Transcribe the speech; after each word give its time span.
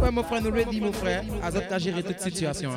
Ouais, 0.00 0.10
mon 0.10 0.22
frère, 0.22 0.42
nous 0.42 0.50
le 0.50 0.64
dit, 0.64 0.80
mon 0.80 0.92
frère. 0.92 1.22
Azot 1.42 1.60
a 1.70 1.78
géré 1.78 2.02
toute 2.02 2.20
situation. 2.20 2.70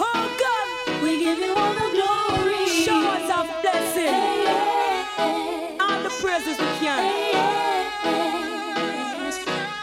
Oh 0.00 0.26
God, 0.38 1.02
we 1.02 1.18
give 1.18 1.38
you 1.38 1.54
all 1.56 1.72
the 1.74 1.90
glory. 1.92 2.66
Show 2.66 3.00
us 3.06 3.30
our 3.30 3.46
blessing. 3.62 4.14
All 5.80 6.02
the 6.02 6.10
praises 6.20 6.58
we 6.58 6.66
can. 6.84 7.04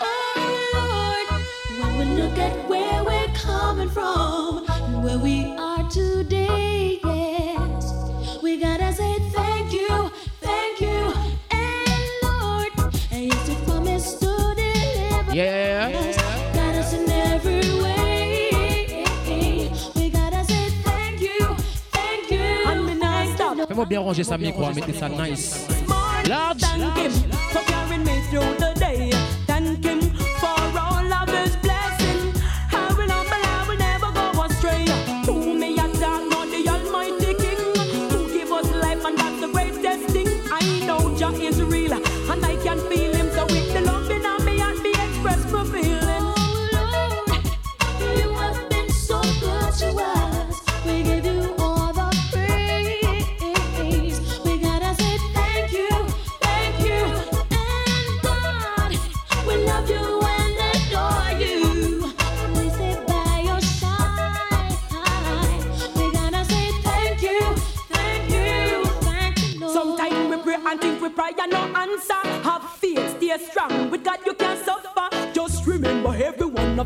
Oh 0.02 0.36
Lord, 0.74 1.28
when 1.80 1.92
we 1.98 2.06
look 2.22 2.38
at 2.38 2.54
where 2.70 3.04
we're 3.04 3.34
coming 3.34 3.90
from, 3.90 4.66
where 5.04 5.18
we 5.18 5.56
are 5.58 5.88
today. 5.90 6.51
bien 23.86 24.02
ranger 24.02 24.24
sa 24.24 24.38
micro, 24.38 24.66
hein, 24.66 24.72
mettez 24.76 24.94
ça 24.94 25.10
nice. 25.10 25.68
Large. 26.28 26.62
Thank 26.62 26.98
him 26.98 27.12
for 27.52 27.62
carrying 27.66 28.04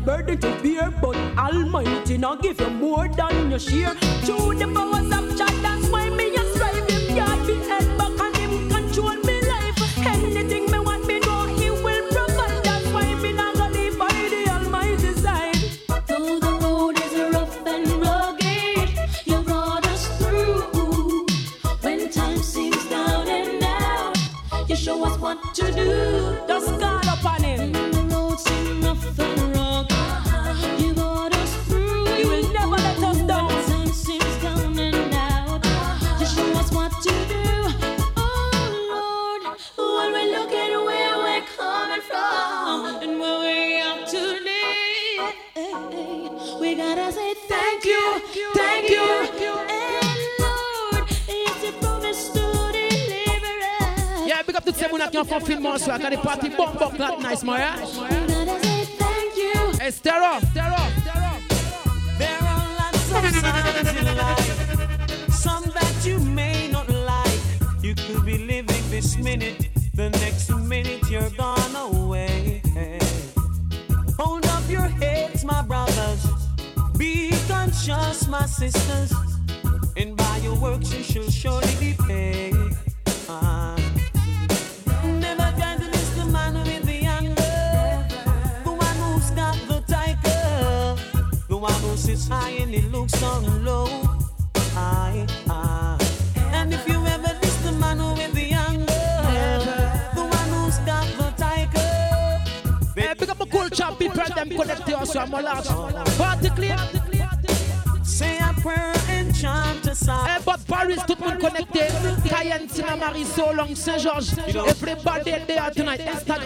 burden 0.06 0.38
to 0.38 0.50
bear, 0.62 0.90
but 1.02 1.16
Almighty 1.36 2.16
now 2.16 2.36
give 2.36 2.60
you 2.60 2.70
more 2.70 3.08
than 3.08 3.50
your 3.50 3.58
share. 3.58 3.94
To 4.26 4.54
the 4.54 4.70
powers 4.72 5.05
mojas? 57.46 58.15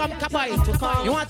come 0.01 0.19
come 0.19 0.33
bite. 0.33 1.05
You 1.05 1.13
want 1.13 1.30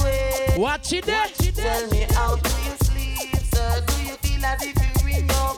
Watch 0.61 0.93
it 0.93 1.05
there, 1.07 1.25
Tell 1.55 1.87
me 1.89 2.05
how 2.11 2.35
do 2.35 2.49
you 2.61 2.75
sleep, 2.85 3.35
sir? 3.51 3.81
Do 3.81 3.93
you 4.05 4.15
feel 4.21 4.45
as 4.45 4.61
if 4.61 4.77
you 4.77 5.17
in 5.17 5.25
your? 5.25 5.57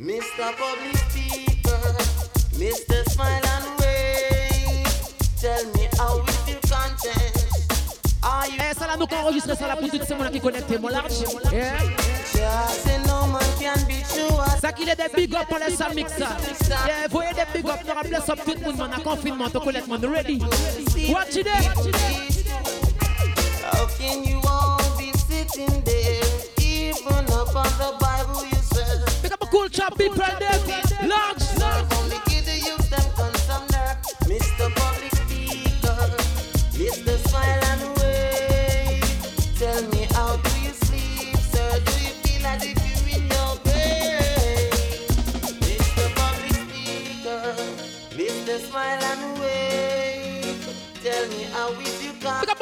Mr. 0.00 0.56
Public 0.56 0.96
Speaker, 1.12 1.84
Mr. 2.56 3.04
Smile 3.10 3.44
and 3.44 3.66
Wave. 3.78 4.88
Tell 5.38 5.66
me 5.74 5.86
how 5.98 6.24
eh, 8.70 8.74
ça 8.74 8.86
là, 8.86 8.96
nous 8.98 9.06
qu'on 9.06 9.16
enregistre 9.16 9.54
ça 9.54 9.68
là 9.68 9.76
pour 9.76 9.90
toutes 9.90 10.04
ces 10.04 10.14
qui. 10.14 11.24
Yeah. 11.54 11.76
Eh? 12.34 13.00
Ça 14.62 14.72
qu'il 14.72 14.88
est 14.88 14.96
des 14.96 15.10
big 15.14 15.34
up 15.34 15.46
pour 15.46 15.58
les 15.58 15.74
eh, 15.74 17.08
voyez 17.10 17.32
des 17.34 17.44
big 17.52 17.70
up, 17.70 17.80
ça 18.26 18.34
tout 18.34 18.54
le 18.58 18.72
monde, 18.72 18.90
confinement, 19.04 19.50
collègue, 19.50 19.86
man, 19.88 20.06
ready. 20.06 20.40
Watch 21.12 21.36
it 21.36 21.44
there 21.44 22.33
can 23.98 24.24
you 24.24 24.40
all 24.46 24.78
be 24.98 25.12
sitting 25.12 25.82
there? 25.82 26.22
Even 26.60 27.24
up 27.32 27.54
on 27.54 27.72
the 27.78 27.96
Bible 28.00 28.44
you 28.44 28.56
said. 28.56 29.04
Pick 29.22 29.32
up 29.32 29.42
a 29.42 29.46
cool 29.46 29.68
chop, 29.68 29.96
people, 29.96 30.16
there. 30.16 31.08
Large, 31.08 31.58
large. 31.58 31.93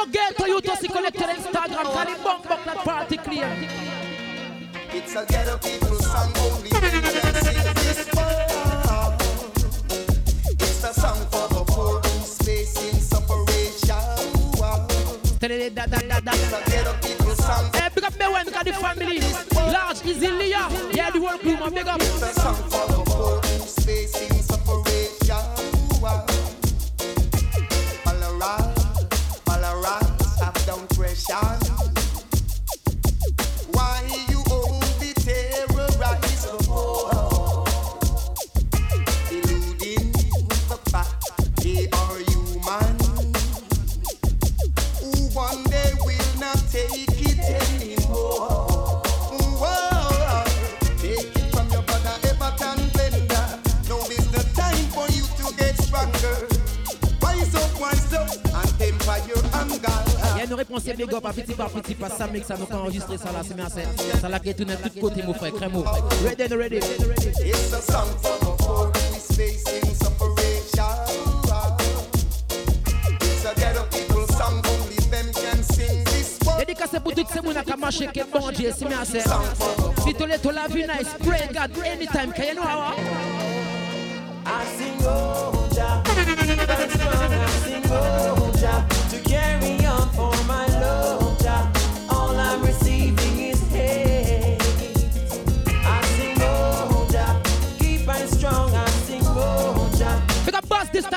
You 0.06 0.12
come? 0.12 0.12
A 0.12 0.12
girl 0.12 0.32
to 0.37 0.49
you 0.49 0.60
to 0.60 0.76
see 0.76 0.88
connected 0.88 1.22
Instagram. 1.22 1.93
Can 1.93 2.08
it 2.08 2.25
that 2.64 2.76
party 2.84 3.16
clear? 3.16 3.69
It's 4.94 5.14
a 5.14 5.25
ghetto 5.26 5.58
people 5.58 5.96
song 5.96 6.32
only 6.38 6.70
men 6.70 7.02
can 7.02 7.34
sing 7.34 7.62
this 7.75 8.08
one. 8.14 9.16
It's 10.50 10.84
a 10.84 10.93
song 10.94 11.26
for 11.31 11.49
the 11.49 11.64
poor 11.66 12.00
who's 12.00 12.37
facing 12.38 13.00
separation. 13.00 13.96
Da, 15.40 15.87
da, 15.87 15.99
da, 15.99 16.20
da. 16.20 16.32
It's 16.32 16.52
a 16.52 16.70
ghetto 16.70 16.93
people 17.02 17.34
song. 17.37 17.70
Hey, 17.75 17.88
big 17.94 18.05
up 18.05 18.19
me 18.19 18.26
when 18.28 18.46
the 18.46 18.72
family. 18.72 19.20
Large, 19.72 20.05
easy, 20.06 20.28
Leah. 20.28 20.69
Yeah, 20.93 21.10
the 21.10 21.20
whole 21.20 21.38
crew, 21.38 21.56
man. 21.56 21.75
Big 21.75 21.88
up. 21.88 23.01
A 61.02 61.06
big 61.06 61.14
up 61.14 61.26
à 61.26 61.32
petit 61.32 61.54
par 61.54 61.70
petit 61.70 61.94
par 61.94 62.10
ça 62.10 62.26
mix 62.26 62.46
ça 62.46 62.56
nous 62.56 62.66
pas 62.66 62.76
enregistrer 62.76 63.19
ça 63.19 63.32
là 63.32 63.40
c'est 63.46 63.54
bien 63.54 63.66
c'est 63.69 64.20
ça 64.20 64.28
là 64.28 64.38
qui 64.38 64.50
est 64.50 64.54
tout 64.54 64.66
côtés 65.00 65.22
mon 65.22 65.34
frère 65.34 65.52
crémo 65.52 65.84
ready 66.25 66.44
and 66.44 66.56
ready. 66.56 66.76
It's 66.76 67.72
a 67.72 67.82
song 67.82 68.08
for 68.20 68.38
the 68.38 68.52
poor 68.62 68.87
who 68.87 69.16
is 69.16 69.26
facing 69.37 69.94
separation. 69.94 70.84
It's 73.20 73.44
a 73.44 73.54
ghetto 73.54 73.84
people 73.90 74.26
song, 74.37 74.62
only 74.66 74.96
them 75.10 75.32
can 75.32 75.62
sing 75.62 76.04
this 76.04 76.38
one. 76.44 76.58
dédicacé 76.58 77.00
pour 77.00 77.14
toutes 77.14 77.28
ces 77.28 77.40
mounas 77.40 77.64
qui 77.64 77.76
marché 77.78 78.06
qui 78.12 78.22
bon 78.32 78.50
Dieu 78.52 78.72
c'est 78.76 78.87
bien 78.87 79.05
c'est 79.05 79.22
si 80.05 80.14
tu 80.14 80.26
l'es 80.26 80.38
to 80.38 80.50
la 80.50 80.69
vie 80.69 80.82
nice. 80.82 81.08
Pray 81.26 81.48
God 81.52 81.70
anytime 81.84 82.32
can 82.32 82.44
you 82.44 82.55
know 82.55 82.62
how? 82.62 82.94
I 84.44 84.64
sing 84.76 84.98
oh 85.05 85.69
Jah, 85.75 86.02
but 86.05 86.90
strong 86.90 87.32
I 87.32 87.46
sing 87.64 87.82
oh 87.90 88.50
Jah, 88.60 88.84
to 89.10 89.19
carry 89.28 89.87
on 89.87 90.01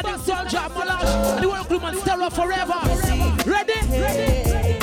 this 0.04 0.26
standing 0.26 0.50
soldier 0.50 0.70
Malage 0.76 1.42
the 1.42 1.48
world 1.48 1.68
crew 1.68 1.80
man 1.80 1.96
forever 2.30 2.80
ready? 3.46 3.74
Ready 3.90 4.78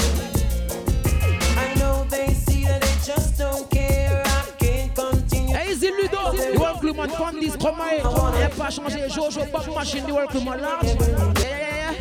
I 1.56 1.74
know 1.78 2.04
they 2.08 2.28
see 2.28 2.64
that 2.64 2.80
they 2.80 2.94
just 3.04 3.38
don't 3.38 3.70
care. 3.70 4.22
I 4.24 4.50
can't 4.58 4.94
continue. 4.94 5.56
Easy 5.68 5.90
Ludo? 5.90 6.32
The 6.32 6.58
world 6.58 6.80
crew 6.80 6.94
man 6.94 7.10
from 7.10 7.40
this 7.40 7.56
come 7.56 7.76
here 7.88 8.00
il 8.00 8.42
a 8.42 8.48
pas 8.48 8.70
changé 8.70 9.08
Jojo 9.08 9.44
Bob 9.52 9.66
Machine 9.74 10.06
the 10.06 10.14
world 10.14 10.30
crew 10.30 10.40
man 10.40 10.60
large 10.60 10.84
yeah 10.84 11.58
yeah 11.58 11.82
yeah 11.82 11.94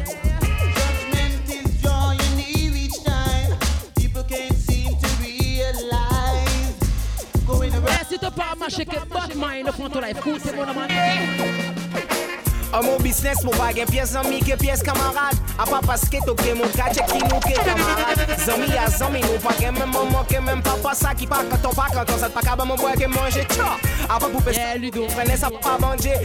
Judgment 0.78 1.50
is 1.50 1.82
drawing 1.82 2.36
near 2.38 2.72
each 2.76 3.04
time. 3.04 3.58
People 3.96 4.24
can't 4.24 4.54
seem 4.56 4.96
to 4.96 5.10
realize. 5.20 6.76
Going 7.46 7.74
around. 7.74 7.90
Eh, 7.90 8.06
si 8.08 8.18
t'as 8.20 8.32
pas 8.32 8.56
marché 8.58 8.86
que 8.86 9.00
bot 9.06 10.00
life 10.02 10.22
cool 10.22 10.40
c'est 10.40 10.56
mon 10.56 11.71
An 12.74 12.86
mon 12.86 12.98
business 13.04 13.44
mou 13.44 13.52
pa 13.60 13.74
gen 13.76 13.90
piyes 13.90 14.14
zami 14.16 14.40
ke 14.40 14.56
piyes 14.56 14.80
kamarad 14.84 15.36
A 15.60 15.66
pa 15.68 15.82
paske 15.84 16.22
to 16.24 16.32
ke 16.40 16.54
moun 16.56 16.72
ka 16.72 16.88
chek 16.96 17.10
ki 17.12 17.20
nou 17.28 17.40
ke 17.44 17.56
kamarad 17.60 18.22
Zami 18.40 18.70
a 18.80 18.86
zami 18.88 19.20
nou 19.26 19.40
pa 19.44 19.52
gen 19.60 19.76
men 19.76 19.92
maman 19.92 20.24
ke 20.30 20.40
men 20.40 20.64
papa 20.64 20.94
sa 20.96 21.12
ki 21.12 21.28
pa 21.28 21.42
kanton 21.50 21.76
pa 21.76 21.90
kanton 21.92 22.22
Sa 22.22 22.30
pa 22.32 22.40
ka 22.46 22.56
ba 22.56 22.64
moun 22.64 22.80
boy 22.80 22.96
ke 22.96 23.10
manje 23.12 23.44
tcha! 23.52 23.76
A 24.08 24.20
pa 24.20 24.30
pou 24.30 24.40
pe 24.40 24.56
Yeah, 24.56 24.76
Ludo. 24.80 25.08
Fene 25.12 25.36
sa 25.36 25.50
pa 25.52 25.76
mande 25.84 26.16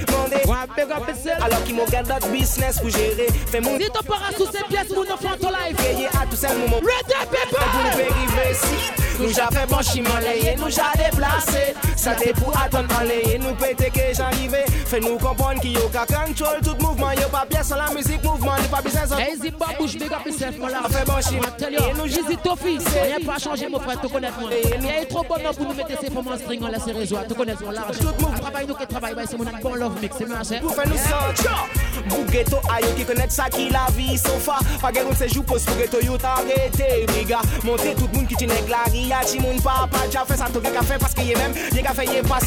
Alors 1.41 1.65
ki 1.67 1.75
mou 1.75 1.87
gen 1.91 2.07
dat 2.07 2.23
business 2.31 2.79
pou 2.79 2.95
jere 2.95 3.27
Fe 3.51 3.61
moun 3.61 3.83
Si 3.83 3.91
t'as 3.91 4.07
pas 4.07 4.31
sous 4.37 4.47
ces 4.47 4.63
pièces 4.71 4.95
mon 4.95 5.03
enfant 5.03 5.35
ton 5.41 5.51
life 5.51 5.77
peye 5.83 6.07
a 6.07 6.27
tout 6.31 6.39
sel 6.39 6.55
mou 6.59 6.77
moun 6.77 6.87
Ready 6.87 7.27
Pou 7.27 7.59
nou 7.59 7.91
people! 7.91 7.99
Pe 7.99 8.07
rive 8.21 8.55
si 8.63 9.07
Nou 9.17 9.33
ja 9.33 9.47
fe 9.49 9.63
bon 9.71 9.81
chiman 9.81 10.21
leye, 10.21 10.53
nou 10.61 10.69
ja 10.69 10.91
deplase 11.01 11.73
Sa 11.97 12.13
te 12.21 12.35
pou 12.37 12.53
aton 12.61 12.85
an 12.99 13.07
leye, 13.09 13.39
nou 13.41 13.57
pete 13.57 13.89
ke 13.95 14.11
jan 14.13 14.35
rive 14.37 14.61
Fe 14.87 15.01
nou 15.01 15.17
kompon 15.23 15.57
ki 15.65 15.73
yo 15.79 15.87
ka 15.95 16.05
control 16.37 16.61
tout 16.63 16.85
movement. 16.85 17.13
Yo 17.13 17.29
pas 17.29 17.47
pièce 17.49 17.69
sans 17.69 17.77
la 17.77 17.91
musique 17.93 18.23
mouvement. 18.23 18.57
Yo 18.57 18.69
pas 18.71 18.83
business 18.83 19.09
sans. 19.09 19.19
Eh, 19.19 19.35
Easy 19.35 19.51
babouche, 19.51 19.95
big 19.95 20.13
up 20.13 20.25
yourself, 20.27 20.59
mon 20.59 20.67
là. 20.67 20.83
Fait 20.91 21.05
bon 21.05 21.21
shit. 21.21 21.57
Tell 21.57 21.73
you, 21.73 22.07
Easy 22.07 22.37
Tofi, 22.43 22.79
rien 22.79 23.25
pas 23.25 23.39
changé, 23.39 23.69
mon 23.69 23.81
frère, 23.81 24.01
te 24.01 24.07
connaître 24.07 24.39
moi. 24.41 24.51
Il 24.53 24.87
est 24.87 25.07
trop 25.07 25.23
bon 25.23 25.37
pour 25.57 25.67
nous 25.67 25.75
mettre 25.75 26.01
ces 26.01 26.11
formes 26.11 26.39
string, 26.39 26.63
on 26.63 26.69
la 26.69 26.79
c'est 26.79 26.93
réseau. 26.93 27.17
Te 27.29 27.35
connaître 27.35 27.65
mon 27.65 27.71
large. 27.71 27.99
Tout 27.99 28.07
mouvement. 28.07 28.39
Travail 28.39 28.67
nous 28.67 28.75
qui 28.75 28.87
travaille, 28.87 29.15
c'est 29.29 29.39
mon 29.39 29.45
bon 29.45 29.75
love 29.75 30.01
mix, 30.01 30.17
c'est 30.19 30.27
mon 30.27 30.45
cher. 30.45 30.61
Pour 30.61 30.75
faire 30.75 30.89
nous 30.89 30.97
sortir. 30.97 31.69
Bougueto 32.09 32.61
ayo 32.75 32.89
qui 32.97 33.05
connaît 33.05 33.29
ça 33.29 33.49
qui 33.49 33.69
la 33.71 33.87
vie 33.97 34.19
sofa. 34.19 34.59
Pas 34.81 34.93
guère 34.93 35.05
on 35.11 35.15
se 35.15 35.29
joue 35.29 35.43
pour 35.43 35.57
Bougueto 35.57 36.01
yo 36.03 36.17
t'arrêter, 36.19 37.07
biga. 37.09 37.41
Monter 37.65 37.95
tout 37.95 38.09
le 38.13 38.19
monde 38.19 38.29
qui 38.29 38.37
t'y 38.37 38.47
la 38.47 38.83
ria, 38.91 39.21
t'y 39.25 39.41
moun 39.41 39.61
papa, 39.61 39.99
t'y 40.11 40.17
a 40.17 40.25
fait 40.25 40.37
ça, 40.37 40.47
t'y 40.47 40.77
a 40.77 40.83
fait 40.83 40.99
parce 40.99 41.15
que 41.15 41.23
y'a 41.23 41.39
même, 41.39 41.53
y'a 41.73 41.95
fait 41.95 42.05
y'a 42.07 42.23
pas. 42.23 42.39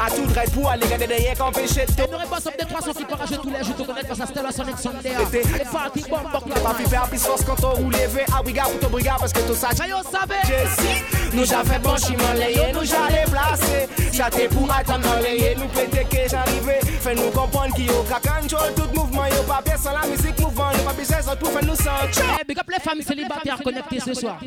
A 0.00 0.10
tout 0.10 0.22
rêve 0.34 0.50
pour 0.50 0.70
aller 0.70 0.86
garder 0.86 1.06
derrière 1.06 1.34
quand 1.36 1.50
péché. 1.50 1.84
T'aurais 1.96 2.26
pas 2.26 2.40
sauté 2.40 2.64
300 2.68 2.87
sorti 2.88 3.04
par 3.04 3.26
je 3.26 3.34
tous 3.34 3.50
les 3.50 3.64
jours, 3.64 3.86
pas 3.86 4.14
sa 4.14 4.26
stella 4.26 4.50
son 4.50 4.66
exondé. 4.66 5.10
Ma 5.10 6.72
vie 6.72 6.84
fait 6.84 7.10
puissance 7.10 7.44
quand 7.44 7.64
on 7.64 7.70
roule, 7.70 7.92
veut 7.92 8.20
à 8.34 8.42
briga 8.42 8.62
pour 8.62 8.80
ton 8.80 8.88
briga 8.88 9.16
parce 9.18 9.32
que 9.32 9.40
tout 9.40 9.54
ça. 9.54 9.68
J'ai 9.72 9.90
savez. 10.10 10.40
Jessie, 10.46 11.02
nous 11.34 11.44
j'avais 11.44 11.78
bon 11.78 11.96
chimon 11.96 12.34
et 12.36 12.72
nous 12.72 12.84
j'allais 12.84 13.24
placer. 13.24 13.88
J'attends 14.12 14.48
pour 14.50 14.72
attendre 14.72 15.04
dans 15.04 15.60
nous 15.60 15.68
péter 15.68 16.04
que 16.04 16.28
j'arrivais. 16.30 16.80
Fais-nous 17.00 17.30
comprendre 17.30 17.74
qu'il 17.74 17.86
y 17.86 17.90
a 17.90 18.72
tout 18.74 18.88
mouvement, 18.94 19.26
y'a 19.26 19.42
pas 19.42 19.62
bien 19.64 19.76
sans 19.76 19.92
la 19.92 20.06
musique 20.06 20.38
mouvement, 20.40 20.70
y'a 20.72 20.78
pas 20.78 20.92
besoin 20.92 21.22
sans 21.22 21.36
tout, 21.36 21.46
fais-nous 21.46 21.76
sentir. 21.76 22.24
Eh, 22.40 22.44
big 22.44 22.58
up 22.58 22.70
les 22.70 22.80
femmes 22.80 23.02
célibataires 23.02 23.58
connectées 23.62 24.00
ce 24.00 24.14
soir. 24.14 24.38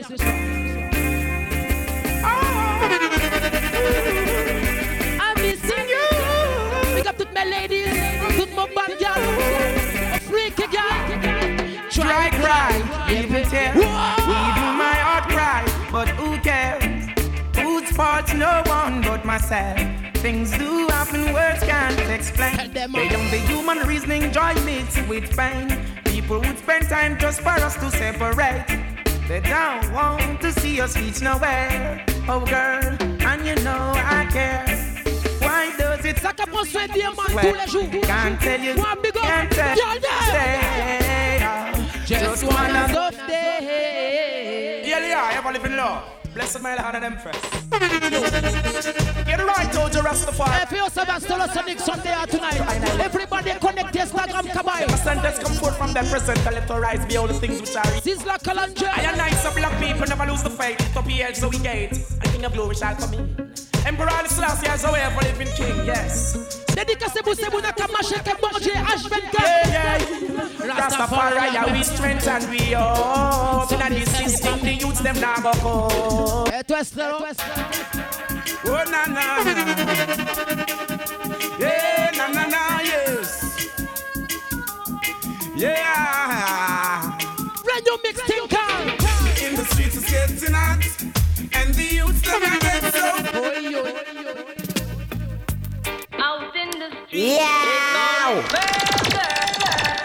Ah! 2.24 2.28
I'm 5.20 5.42
missing 5.42 5.88
you. 5.90 6.96
Pick 6.96 7.08
up 7.08 7.18
toutes 7.18 7.34
mes 7.34 7.50
ladies. 7.50 8.21
Toutes 8.38 8.56
mon 8.56 8.68
bad 8.76 8.98
girl 9.00 10.20
Freaky 10.30 10.68
girl 10.68 11.32
Try 11.92 12.30
cry, 12.30 12.82
people 13.06 13.44
tell. 13.50 13.76
Even 13.76 14.72
my 14.80 14.96
heart 15.04 15.26
cry, 15.30 15.62
but 15.92 16.08
who 16.08 16.38
cares? 16.40 17.06
Whose 17.58 17.92
fault? 17.92 18.34
No 18.34 18.64
one 18.66 19.02
but 19.02 19.26
myself. 19.26 19.78
Things 20.16 20.52
do 20.58 20.88
happen, 20.88 21.34
words 21.34 21.60
can't 21.64 22.00
explain. 22.10 22.72
them 22.72 22.94
Beyond 22.94 23.30
the 23.30 23.40
human 23.46 23.80
reasoning, 23.80 24.32
joy 24.32 24.54
mixed 24.64 25.06
with 25.10 25.36
pain. 25.36 25.68
People 26.06 26.40
would 26.40 26.58
spend 26.60 26.88
time 26.88 27.20
just 27.20 27.42
for 27.42 27.50
us 27.50 27.76
to 27.76 27.92
separate. 27.92 28.66
They 29.28 29.42
don't 29.42 29.92
want 29.92 30.40
to 30.42 30.54
see 30.54 30.80
us 30.80 30.96
reach 30.96 31.22
nowhere. 31.22 32.06
Oh, 32.30 32.40
girl, 32.46 32.98
and 33.28 33.46
you 33.46 33.56
know 33.66 33.92
I 33.96 34.28
care. 34.32 34.91
Why 36.02 36.14
does 36.14 36.18
it 36.18 36.22
Ça 36.22 36.34
qu'apprend 36.34 36.64
soin 36.66 36.88
diamant 36.88 37.22
tous 37.30 37.54
les 37.54 37.72
jours 37.72 38.02
Can't 38.02 38.40
tell 38.40 38.62
you, 38.62 38.74
One 38.74 39.02
big 39.04 39.18
up 39.18 39.24
can't 39.24 39.50
tell 39.50 39.76
Stay, 39.76 41.40
Just 42.06 42.44
wanna 42.44 42.56
wanna 42.56 42.94
go 42.94 43.10
stay 43.12 44.84
Yeah, 44.86 45.08
yeah, 45.08 45.38
ever 45.38 45.52
live 45.54 45.66
in 45.66 45.78
love. 45.78 46.04
Blessed 46.34 46.62
my 46.62 46.76
Lord 46.76 46.96
of 46.96 47.02
them 47.02 47.18
first. 47.18 47.42
Get 47.72 49.40
right, 49.40 49.70
Doja 49.72 50.02
Rastafari. 50.02 50.64
If 50.64 50.72
you 50.72 50.90
Sebastian 50.90 51.50
Sonic 51.54 51.80
Sunday 51.80 52.12
out 52.12 52.30
tonight, 52.30 52.62
everybody 53.00 53.52
connect 53.60 53.94
Instagram 53.94 54.48
Kabai. 54.48 54.88
The 54.88 54.98
sentence 54.98 55.40
come 55.40 55.54
forth 55.54 55.78
from 55.78 55.94
the 55.94 56.00
present, 56.10 56.40
to 56.40 56.52
let 56.52 56.72
our 56.72 56.82
rise 56.82 57.06
be 57.06 57.18
all 57.18 57.28
the 57.28 57.34
things 57.34 57.60
which 57.60 57.76
are 57.76 57.84
Sizzla 57.84 58.38
Kalonji. 58.42 58.88
I 58.88 59.12
and 59.12 59.22
I, 59.22 59.30
some 59.32 59.54
black 59.56 59.78
people 59.80 60.08
never 60.08 60.26
lose 60.26 60.44
the 60.44 60.50
faith. 60.50 60.80
Lift 60.80 60.98
up 60.98 61.06
your 61.10 61.26
head 61.26 61.36
so 61.36 61.50
we 61.50 61.60
gate. 61.60 61.92
And 61.92 62.32
King 62.32 62.46
of 62.46 62.54
glory 62.54 62.76
shall 62.76 62.96
come 62.96 63.14
in. 63.14 63.71
Emperor 63.86 64.10
Selassie 64.28 64.68
has 64.68 64.84
a 64.84 64.92
way 64.92 65.04
of 65.04 65.16
living 65.24 65.48
king, 65.56 65.86
yes. 65.86 66.36
Dédicacé 66.76 67.22
pour 67.24 67.36
ces 67.36 67.50
bouna 67.50 67.72
kamache 67.74 68.20
ke 68.24 68.34
bon 68.40 68.50
H24. 68.50 69.42
Yeah, 69.42 69.68
yeah. 69.68 69.98
Rastafari, 70.74 71.54
yeah, 71.54 71.74
we 71.74 71.84
strength 71.84 72.28
and 72.28 72.50
we 72.50 72.74
up. 72.76 73.72
In 73.72 73.94
this 73.94 74.10
system, 74.16 74.60
the 74.62 74.74
youths 74.74 75.02
them 75.02 75.20
now 75.20 75.36
go 75.42 75.52
come. 75.52 76.54
Et 76.54 76.64
toi, 76.64 76.80
Esther, 76.80 77.12
Oh, 78.64 78.84
na, 78.90 79.06
na. 79.08 79.22
Yeah, 81.60 82.12
na, 82.16 82.28
na, 82.28 82.46
na, 82.48 82.82
yes. 82.84 83.70
Yeah. 85.56 87.18
brand 87.64 87.84
new 87.86 87.98
mix 88.04 88.20
Yeah. 97.14 98.40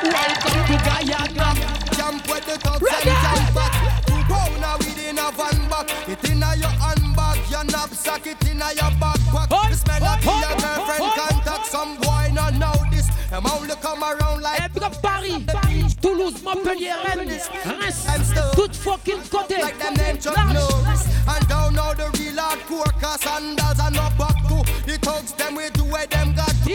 Welcome 0.02 0.66
to 0.66 0.76
Guyana. 0.82 1.54
Jump 1.94 2.26
with 2.26 2.44
the 2.46 2.58
thugs 2.58 2.82
and 2.82 3.04
jump 3.04 3.54
back. 3.54 4.04
Two 4.06 4.20
pounder 4.26 4.74
within 4.78 5.18
a 5.18 5.30
van 5.30 5.68
back. 5.70 5.86
It 6.08 6.28
in 6.28 6.42
a 6.42 6.56
your 6.56 6.66
handbag, 6.66 7.48
your 7.48 7.62
knapsack, 7.62 8.26
it 8.26 8.50
in 8.50 8.60
a 8.60 8.72
your 8.74 8.90
backpack. 8.98 9.48
The 9.70 9.76
smell 9.76 10.04
of 10.04 10.24
your 10.24 10.56
girlfriend 10.58 11.12
contact. 11.14 11.66
Some 11.66 11.96
boy 11.98 12.30
not 12.34 12.54
know 12.54 12.74
this. 12.90 13.06
Them 13.30 13.46
only 13.46 13.76
come 13.76 14.02
around 14.02 14.42
like 14.42 14.72
Paris, 15.02 15.94
Toulouse, 16.00 16.42
Montpellier, 16.42 16.96
Rennes, 17.06 17.48
Reims, 17.64 18.32
tout 18.54 18.74
fucking 18.74 19.15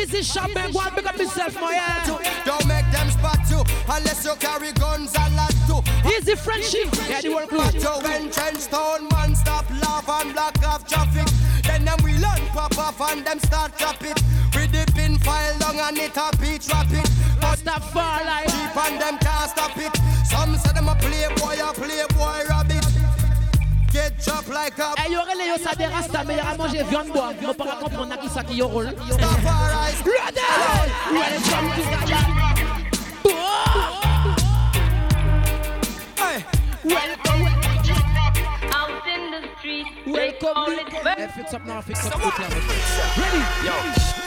them 0.08 0.22
got 0.24 0.42
to. 0.42 0.62
Easy 0.62 0.74
go 0.74 0.80
and 0.80 0.96
pick 0.96 1.06
up 1.06 1.18
yourself, 1.18 1.62
my 1.62 1.72
yeah. 1.72 2.20
Don't 2.46 2.68
make 2.68 2.90
them 2.92 3.10
spot 3.10 3.40
you 3.50 3.64
unless 3.90 4.26
you 4.26 4.36
carry 4.36 4.72
guns 4.74 5.14
a 5.16 5.30
lot 5.36 5.54
too. 5.68 5.82
Easy 6.10 6.36
friendship, 6.36 6.90
yeah, 7.10 7.22
the 7.22 7.30
world 7.30 7.50
But 7.50 7.72
crew. 7.72 7.82
you 7.82 8.04
when 8.04 8.30
Trenchtown 8.30 9.12
man 9.12 9.36
stop 9.36 9.70
laugh 9.82 10.08
and 10.10 10.34
block 10.34 10.58
off 10.64 10.88
traffic 10.88 11.28
Then 11.64 11.86
them 11.86 12.00
we 12.04 12.14
learn 12.14 12.42
pop 12.54 12.78
off 12.78 13.02
and 13.12 13.26
them 13.26 13.40
start 13.40 13.78
chop 13.78 14.02
it 14.02 14.18
With 14.56 14.72
the 14.72 14.92
pin 14.96 15.18
file 15.20 15.58
long 15.62 15.80
and 15.80 15.98
it 15.98 16.18
a 16.18 16.32
beat 16.38 16.62
trap 16.62 16.88
it 16.92 17.10
But 17.40 17.60
Rastafari. 17.60 18.46
deep 18.46 18.78
and 18.78 19.02
them 19.02 19.18
can't 19.20 19.50
stop 19.50 19.78
it 19.78 19.94
Some 20.26 20.56
say 20.58 20.74
them 20.74 20.88
a 20.88 20.96
playboy, 20.96 21.58
a 21.62 21.71
playboy 21.71 21.71
rabbit 21.71 21.71
A 24.54 24.68
Eh, 24.68 25.12
yo, 25.12 25.22
relais, 25.22 25.48
yo, 25.48 25.58
ça 25.64 25.74
des 25.76 25.86
rasta, 25.86 26.24
mais 26.26 26.36
y 26.36 26.40
a 26.40 26.56
manger 26.58 26.84
viande 26.84 27.08
bois. 27.08 27.32
Mo 27.42 27.54
pas 27.54 27.78
comprendre 27.82 28.20
qui 28.20 28.28
ça 28.30 28.44
qui 28.44 28.56
yo 28.56 28.68
rôle. 28.68 28.88
Rastafari 28.88 29.96
Ready? 30.04 30.42
Welcome 31.14 31.72
to 31.76 31.82
Guyana. 31.84 32.48
Hey, 36.18 36.44
welcome. 36.84 37.48
Out 38.74 39.08
in 39.08 39.32
the 39.32 39.42
street. 39.58 39.88
Welcome. 40.06 40.76
Fix 41.36 41.54
up 41.54 41.66
now, 41.66 41.82
fix 41.82 42.06
up. 42.08 42.14
Ready? 42.16 43.42
Yo, 43.66 43.74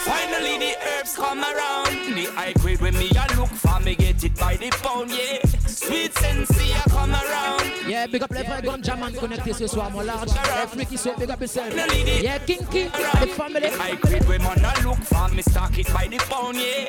finally 0.04 0.59
the 0.59 0.75
herbs 0.88 1.14
come 1.16 1.40
around. 1.43 2.14
The 2.14 2.25
high 2.35 2.54
grade 2.61 2.81
when 2.81 2.95
me 2.97 3.11
a 3.11 3.26
look 3.37 3.50
for 3.50 3.78
me 3.81 3.95
get 3.95 4.25
it 4.25 4.35
by 4.37 4.57
the 4.57 4.71
pound, 4.83 5.11
yeah. 5.11 5.38
Sweet 5.75 6.12
sensei 6.19 6.73
a 6.73 6.88
come 6.88 7.12
around. 7.14 7.62
Yeah, 7.88 8.07
big 8.07 8.23
up 8.23 8.31
les 8.33 8.45
vrais 8.45 8.62
ganja 8.62 8.95
man 8.97 9.12
connectés 9.12 9.52
ce 9.52 9.66
soir, 9.66 9.90
mon 9.90 10.02
large. 10.02 10.31
Eh, 10.31 10.66
freaky 10.69 10.97
so 10.97 11.12
big 11.19 11.31
up 11.31 11.40
yourself. 11.40 11.75
Yeah, 12.23 12.38
Kinky, 12.38 12.85
the 13.21 13.26
family. 13.26 13.69
High 13.71 13.97
grade 14.00 14.25
when 14.28 14.43
man 14.43 14.64
a 14.64 14.83
look 14.83 14.99
for 15.02 15.28
me 15.35 15.43
stock 15.43 15.76
it 15.76 15.93
by 15.93 16.07
the 16.07 16.19
pound, 16.31 16.57
yeah. 16.57 16.87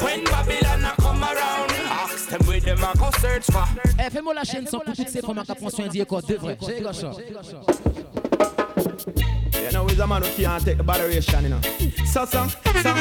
When 0.00 0.24
Babylon 0.24 0.84
a 0.84 0.94
come 1.02 1.22
around, 1.22 1.72
ask 1.90 2.28
them 2.28 2.46
where 2.46 2.60
them 2.60 2.82
a 2.84 2.96
go 2.96 3.10
search 3.20 3.46
for. 3.46 3.66
Eh, 3.98 4.08
fais-moi 4.10 4.34
la 4.34 4.44
chaîne 4.44 4.66
sans 4.66 4.78
pour 4.78 4.94
toutes 4.94 5.08
ces 5.08 5.20
femmes 5.20 5.42
qui 5.44 5.54
prennent 5.54 5.70
soin 5.70 5.88
d'y 5.88 6.06
quoi, 6.06 6.22
de 6.22 6.36
vrai. 6.36 6.56
J'ai 6.64 6.80
gars 6.80 6.92
ça. 6.92 7.10
You 9.60 9.72
know, 9.72 9.86
he's 9.88 9.98
a 9.98 10.06
man 10.06 10.22
who 10.22 10.28
can't 10.42 10.64
take 10.64 10.78
the 10.78 10.84
botheration, 10.84 11.42
you 11.42 11.48
know. 11.50 11.60
So, 12.06 12.24
so, 12.24 12.46
so, 12.46 12.94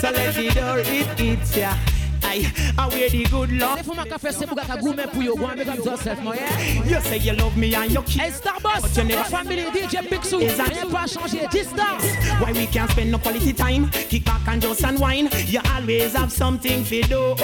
so 0.00 0.10
let 0.10 0.34
the 0.34 0.50
door 0.54 0.78
it 0.78 0.86
hits 1.18 1.56
ya. 1.56 1.70
Aye, 1.70 2.03
I 2.26 2.88
wear 2.88 3.08
the 3.10 3.24
good 3.30 3.52
luck. 3.52 3.76
Les 3.76 3.82
femmes 3.82 4.04
qui 4.04 4.18
font 4.18 4.38
ces 4.38 4.46
bougas 4.46 4.62
qui 4.64 4.78
gourmet 4.80 5.04
pour 5.12 5.22
yo, 5.22 5.34
go 5.36 5.46
and 5.46 5.56
big 5.56 5.68
up 5.68 5.76
yourself, 5.84 6.18
yeah. 6.24 6.84
You 6.86 7.00
say 7.02 7.18
you 7.18 7.32
love 7.34 7.56
me 7.56 7.74
and 7.74 7.90
you 7.90 8.02
keep. 8.02 8.20
Hey, 8.22 8.32
But 8.62 8.96
you 8.96 9.04
never- 9.04 9.24
family, 9.24 9.64
DJ 9.72 10.08
Big 10.10 10.24
Sue, 10.24 10.40
Is 10.40 10.56
that- 10.56 10.68
rien 10.72 10.86
pas 10.90 11.06
changé, 11.06 11.46
distance. 11.50 12.04
Why 12.40 12.52
we 12.52 12.66
can't 12.66 12.90
spend 12.90 13.10
no 13.10 13.18
quality 13.18 13.52
time? 13.52 13.90
Kick 14.08 14.24
back 14.24 14.40
and 14.48 14.60
just 14.62 14.82
unwind. 14.82 15.30
You 15.48 15.60
always 15.76 16.14
have 16.14 16.32
something 16.32 16.84
to 16.84 17.02
do. 17.02 17.34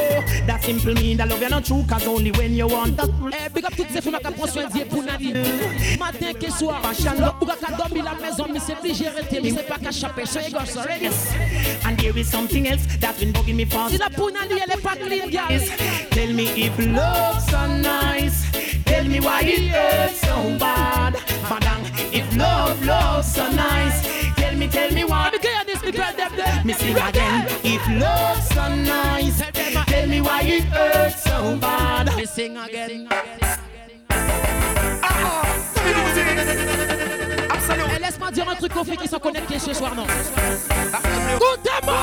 That 0.47 0.65
simple 0.65 0.95
mean 0.95 1.17
that 1.19 1.29
love 1.29 1.43
you 1.43 1.49
not 1.49 1.65
true, 1.65 1.85
cause 1.89 2.07
only 2.07 2.33
when 2.33 2.55
you 2.55 2.67
want 2.67 2.97
that. 2.97 3.09
Eh, 3.33 3.49
big 3.55 3.65
up 3.65 3.77
toutes 3.77 3.91
ces 3.93 4.01
femmes 4.01 4.19
qui 4.25 4.33
prennent 4.33 4.51
soin 4.51 4.67
d'y 4.69 4.85
pour 4.85 5.03
Nadine. 5.03 5.45
Matin 5.99 6.33
que 6.33 6.51
soir, 6.51 6.81
le 6.83 7.39
bouga 7.39 7.55
qui 7.55 7.73
dormi 7.77 8.03
la 8.03 8.15
maison, 8.61 8.61
mais 8.61 8.63
c'est 8.67 8.79
obligé 8.79 9.05
de 9.05 9.11
rester, 9.17 9.41
mais 9.43 9.51
c'est 9.51 9.67
pas 9.67 9.79
qu'à 9.79 9.91
chaper. 9.91 10.23
J'ai 10.27 10.51
gars 10.51 10.67
ça. 10.67 10.85
And 11.87 11.97
there 11.97 12.17
is 12.17 12.25
something 12.25 12.69
else 12.69 12.83
that's 13.01 13.19
been 13.19 13.33
bugging 13.33 13.57
me 13.57 13.65
for 13.65 13.89
Si 13.89 13.97
la 13.99 14.11
pour 14.11 14.31
Nadine, 14.31 14.59
elle 14.65 14.73
est 14.73 14.83
pas 14.83 14.97
clean, 14.97 15.29
girl. 15.31 15.61
Tell 16.11 16.33
me 16.33 16.45
if 16.57 16.77
love's 16.79 17.47
so 17.51 17.67
nice. 17.67 18.45
Tell 18.85 19.05
me 19.05 19.21
why 19.21 19.43
it 19.43 19.71
hurts 19.71 20.21
so 20.21 20.57
bad. 20.59 21.15
Madam, 21.49 21.83
if 22.13 22.37
love, 22.37 22.85
love's 22.85 23.33
so 23.33 23.49
nice. 23.53 24.03
Tell 24.37 24.55
me, 24.57 24.69
tell 24.69 24.91
me 24.93 25.05
why. 25.05 25.31
Let 25.33 25.43
me 25.43 25.49
hear 25.49 25.65
this, 25.67 25.83
me 25.83 25.93
girl, 25.93 26.13
them 26.17 26.33
there. 26.37 26.63
Me 26.65 26.73
sing 26.73 26.97
again. 26.97 27.47
If 27.65 27.87
love's 27.89 28.49
so 28.49 28.69
nice. 28.75 29.43
Tell 29.87 30.07
me 30.07 30.21
why 30.21 30.43
it 30.43 30.65
hurts 30.65 31.23
so 31.25 31.57
bad. 31.57 32.09
Ah, 32.09 32.13
ah. 32.13 32.17
Me 32.17 32.27
sing 32.27 32.57
again. 32.57 33.09
Absolute. 35.03 37.20
Laisse-moi 38.31 38.45
dire 38.45 38.49
un 38.49 38.55
truc 38.55 38.77
aux 38.77 38.85
filles 38.85 38.97
qui 38.97 39.09
sont 39.09 39.19
connectées 39.19 39.59
ce 39.59 39.73
soir, 39.75 39.95
non? 39.95 40.05
Goûtez-moi! 41.39 41.95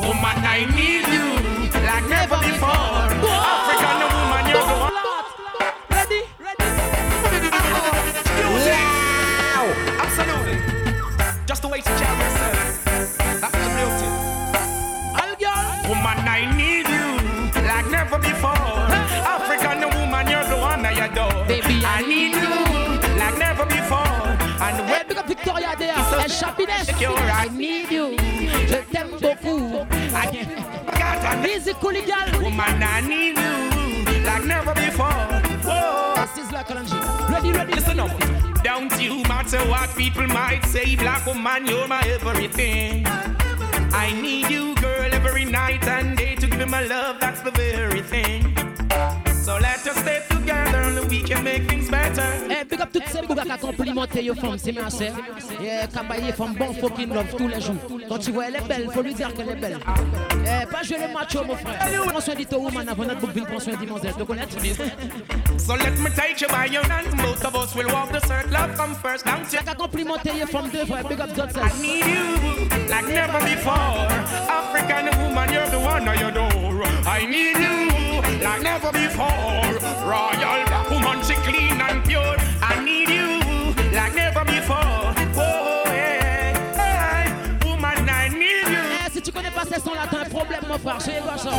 Woman, 0.00 0.44
I 0.44 0.66
need 0.74 1.06
you 1.06 1.38
like 1.84 2.08
never 2.08 2.38
before. 2.38 2.68
African 3.06 4.00
woman, 4.10 4.46
you're 4.48 4.66
the 4.66 4.74
one. 4.80 4.92
Ready? 5.90 6.22
Wow. 9.54 9.66
Absolutely. 10.02 10.58
Just 11.46 11.62
the 11.62 11.68
way 11.68 11.80
to 11.80 11.90
carry 11.90 12.27
Victoria 25.44 25.74
there. 25.78 25.94
So- 26.28 26.46
Happiness. 26.46 26.86
Take 26.86 27.00
your 27.00 27.14
right. 27.14 27.50
I 27.50 27.56
need 27.56 27.90
you. 27.90 28.16
Je 28.68 28.78
t'aime 28.92 29.10
beaucoup. 29.20 29.70
God, 29.70 31.24
I 31.24 31.40
need 31.42 31.56
Easy, 31.56 31.72
girl. 31.72 32.42
woman, 32.42 32.82
I 32.82 33.00
need 33.00 33.36
you 33.38 34.24
like 34.24 34.44
never 34.44 34.74
before. 34.74 35.12
Whoa. 35.64 36.14
Sizzla 36.34 36.64
Kalonji. 36.66 36.98
Ready, 37.30 37.52
ready. 37.52 37.72
Listen 37.74 38.00
up. 38.00 38.10
Don't 38.62 39.00
you 39.00 39.22
matter 39.28 39.58
what 39.70 39.94
people 39.96 40.26
might 40.26 40.64
say, 40.66 40.96
black 40.96 41.24
woman, 41.26 41.66
you're 41.66 41.86
my 41.86 42.00
everything. 42.02 43.06
I 43.92 44.12
need 44.20 44.50
you, 44.50 44.74
girl, 44.76 45.08
every 45.12 45.44
night 45.44 45.86
and 45.86 46.16
day 46.16 46.34
to 46.36 46.46
give 46.46 46.58
me 46.58 46.64
my 46.66 46.82
love. 46.84 47.20
That's 47.20 47.40
the 47.40 47.50
very 47.52 48.02
thing. 48.02 48.54
So 49.48 49.56
let 49.56 49.86
us 49.86 49.96
stay 49.96 50.20
together 50.28 50.82
and 50.82 51.08
we 51.08 51.22
can 51.22 51.42
make 51.42 51.66
things 51.70 51.88
better. 51.88 52.22
Eh, 52.50 52.64
big 52.64 52.82
up 52.82 52.92
toutes 52.92 53.08
ces 53.08 53.22
bougas 53.26 53.44
qui 53.44 53.58
complimenté 53.58 54.22
yo 54.22 54.34
femmes, 54.34 54.58
c'est 54.58 54.72
merci. 54.72 55.04
Yeah, 55.58 55.86
cabaye 55.86 56.30
femme 56.32 56.54
bon 56.54 56.74
fucking 56.74 57.14
love 57.14 57.34
tous 57.34 57.48
les 57.48 57.58
jours. 57.58 57.76
Quand 58.10 58.18
tu 58.18 58.30
vois 58.30 58.48
elle 58.48 58.56
est 58.56 58.68
belle, 58.68 58.90
faut 58.92 59.00
lui 59.00 59.14
dire 59.14 59.32
qu'elle 59.32 59.48
est 59.48 59.56
belle. 59.56 59.78
Eh, 60.44 60.66
pas 60.66 60.82
jouer 60.82 60.98
les 60.98 61.14
machos, 61.14 61.44
mon 61.44 61.56
frère. 61.56 61.78
Prends 62.08 62.20
soin 62.20 62.34
de 62.34 62.44
ton 62.44 62.58
woman 62.58 62.86
avant 62.86 63.04
notre 63.06 63.26
bouc, 63.26 63.46
prends 63.46 63.58
soin 63.58 63.72
de 63.72 63.78
mademoiselle. 63.78 64.12
Tu 64.18 64.24
connais? 64.26 64.46
So 65.56 65.76
let 65.76 65.92
me 65.92 66.10
take 66.10 66.42
you 66.42 66.48
by 66.48 66.66
your 66.70 66.84
hand. 66.84 67.06
Both 67.16 67.42
of 67.46 67.56
us 67.56 67.74
will 67.74 67.90
walk 67.90 68.12
the 68.12 68.20
circle. 68.26 68.52
Love 68.52 68.76
come 68.76 68.94
first, 68.96 69.24
don't 69.24 69.50
you? 69.50 69.60
T'as 69.64 69.72
qu'à 69.72 69.74
complimenter 69.74 70.32
les 70.38 70.46
femmes 70.46 70.68
de 70.68 70.84
vrai. 70.84 71.02
Big 71.08 71.20
up 71.22 71.34
yourself. 71.34 71.56
I 71.56 71.80
need 71.80 72.04
you 72.04 72.68
like 72.90 73.08
never 73.08 73.40
before. 73.40 74.08
African 74.46 75.08
woman, 75.22 75.48
you're 75.50 75.70
the 75.70 75.78
one 75.78 76.06
I 76.06 76.16
adore. 76.28 76.84
I 77.06 77.24
need 77.24 77.56
you 77.56 77.57
never 78.92 79.08
before. 79.08 79.26
Royal 80.06 80.64
black 80.66 80.90
woman, 80.90 81.22
she 81.22 81.34
clean 81.34 81.80
and 81.80 82.04
pure. 82.04 82.36
I 82.62 82.82
need 82.84 83.08
you 83.08 83.40
like 83.92 84.14
never 84.14 84.44
before. 84.44 85.14
Oh, 85.36 85.82
hey, 85.86 86.52
hey, 86.74 87.32
woman, 87.64 88.08
I 88.08 88.28
need 88.28 88.68
you. 88.68 88.76
Hey, 88.76 89.10
si 89.12 89.20
tu 89.20 89.32
connais 89.32 89.50
pas 89.50 89.64
ces 89.64 89.80
sons-là, 89.80 90.06
t'as 90.10 90.20
un 90.20 90.24
problème, 90.24 90.62
mon 90.68 90.78
frère. 90.78 91.00
Chez 91.00 91.12
les 91.12 91.20
gauchons. 91.20 91.50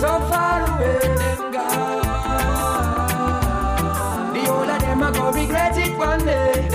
So 0.00 0.18
far 0.30 0.60
away, 0.62 0.98
them 1.18 1.52
gone. 1.52 2.00
The 4.32 4.40
older 4.50 4.78
them, 4.78 5.00
gonna 5.00 5.30
regret 5.30 5.76
it 5.76 5.96
one 5.98 6.24
day. 6.24 6.69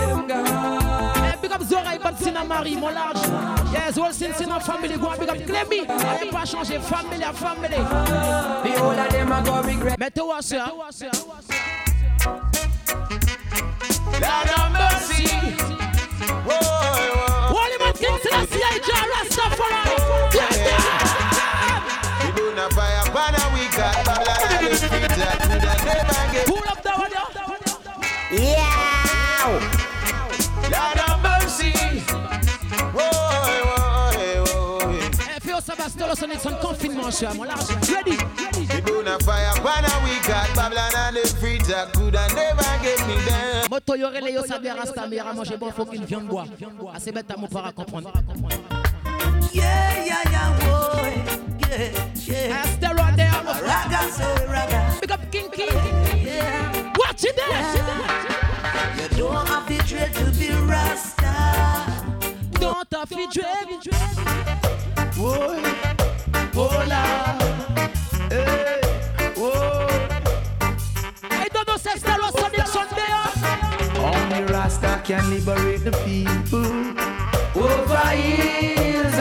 Zora 2.25 2.39
et 2.39 2.39
Batsina 2.39 2.43
Marie, 2.43 2.75
mon 2.75 2.89
large. 2.89 3.17
Yes, 3.71 3.97
all 3.97 4.13
sin 4.13 4.33
sin 4.33 4.49
family. 4.59 4.97
Go 4.97 5.09
and 5.09 5.19
big 5.19 5.29
up 5.29 5.45
Clemmy. 5.45 5.85
Allez 5.87 6.31
pas 6.31 6.45
changer 6.45 6.79
family 6.79 7.23
à 7.23 7.33
family. 7.33 7.77
The 8.63 8.79
whole 8.79 8.99
of 8.99 9.09
them 9.09 9.31
a 9.31 9.41
go 9.43 9.61
regret. 9.61 9.97
Mettez-vous 9.99 10.41
ça. 10.41 10.65
Lord 14.21 14.47
have 14.49 14.71
mercy. 14.71 15.27
Whoa, 16.45 16.57
whoa. 16.57 17.53
Holy 17.53 17.77
man, 17.79 17.93
King 17.93 18.17
Selassie, 18.23 18.63
I 18.63 18.79
Jah 18.85 19.05
Rastafari. 19.11 19.95
We 22.23 22.29
do 22.35 22.45
not 22.55 22.73
fire 22.73 23.01
upon 23.05 23.35
a 23.35 23.37
we 23.53 23.67
got 23.75 23.95
Babylon 24.05 24.37
and 24.51 24.67
the 24.67 24.75
street 24.75 25.09
that 25.09 25.37
we 25.49 25.55
that 25.59 25.79
never 25.85 26.33
get. 26.33 26.45
Pull 26.47 26.69
up 26.69 26.81
that 26.81 26.97
one, 26.97 27.11
yo. 27.11 28.64
Au 36.11 36.15
Sabastolo, 36.15 36.39
son 36.39 36.49
son 36.49 36.55
confinement, 36.67 37.11
cher, 37.11 37.33
mon 37.35 37.43
large. 37.43 37.69
Ready? 37.89 38.17
We 38.57 38.81
do 38.81 39.03
not 39.03 39.23
fire 39.23 39.51
upon 39.55 39.85
a 39.85 39.91
we 40.03 40.19
got 40.27 40.53
Babylon 40.55 40.91
and 40.95 41.15
the 41.15 41.65
that 41.67 41.93
could 41.93 42.13
never 42.13 42.83
get 42.83 43.07
me 43.07 43.15
down. 43.25 43.67
Moto 43.69 43.95
yorele 43.95 44.31
yo 44.33 44.43
sabe 44.43 44.67
rasta 44.67 45.03
à 45.03 45.33
manger 45.33 45.57
bon 45.57 45.71
faut 45.71 45.85
qu'il 45.85 46.05
viande 46.05 46.27
bois. 46.27 46.45
Assez 46.93 47.11
bête 47.11 47.29
à 47.31 47.37
mon 47.37 47.47
para 47.47 47.71
comprendre. 47.71 48.11
Yeah, 49.53 50.05
yeah, 50.05 50.23
yeah, 50.31 50.49
boy. 50.59 51.13
Yeah, 51.69 51.91
yeah. 52.27 52.63
Eh, 52.63 52.67
stay 52.75 52.93
right 52.93 53.15
there. 53.15 53.31
Raga, 53.63 54.11
so 54.11 54.25
raga. 54.47 54.79
Big 55.01 55.11
up 55.11 55.31
Kinky. 55.31 55.63
Yeah. 56.23 56.93
Watch 56.97 57.23
it 57.23 57.35
there. 57.35 57.75
You 59.17 59.23
don't 59.23 59.47
have 59.47 59.65
to 59.67 59.77
dread 59.87 60.13
to 60.13 60.25
be 60.37 60.49
Rasta. 60.67 61.33
Don't 62.59 62.93
have 62.93 63.09
to 63.09 63.27
dread. 63.31 64.84
Only 73.97 74.43
Rasta 74.51 75.01
can 75.05 75.29
liberate 75.29 75.83
the 75.85 75.91
people. 76.03 76.95
Over 77.63 78.07
hills 78.09 79.15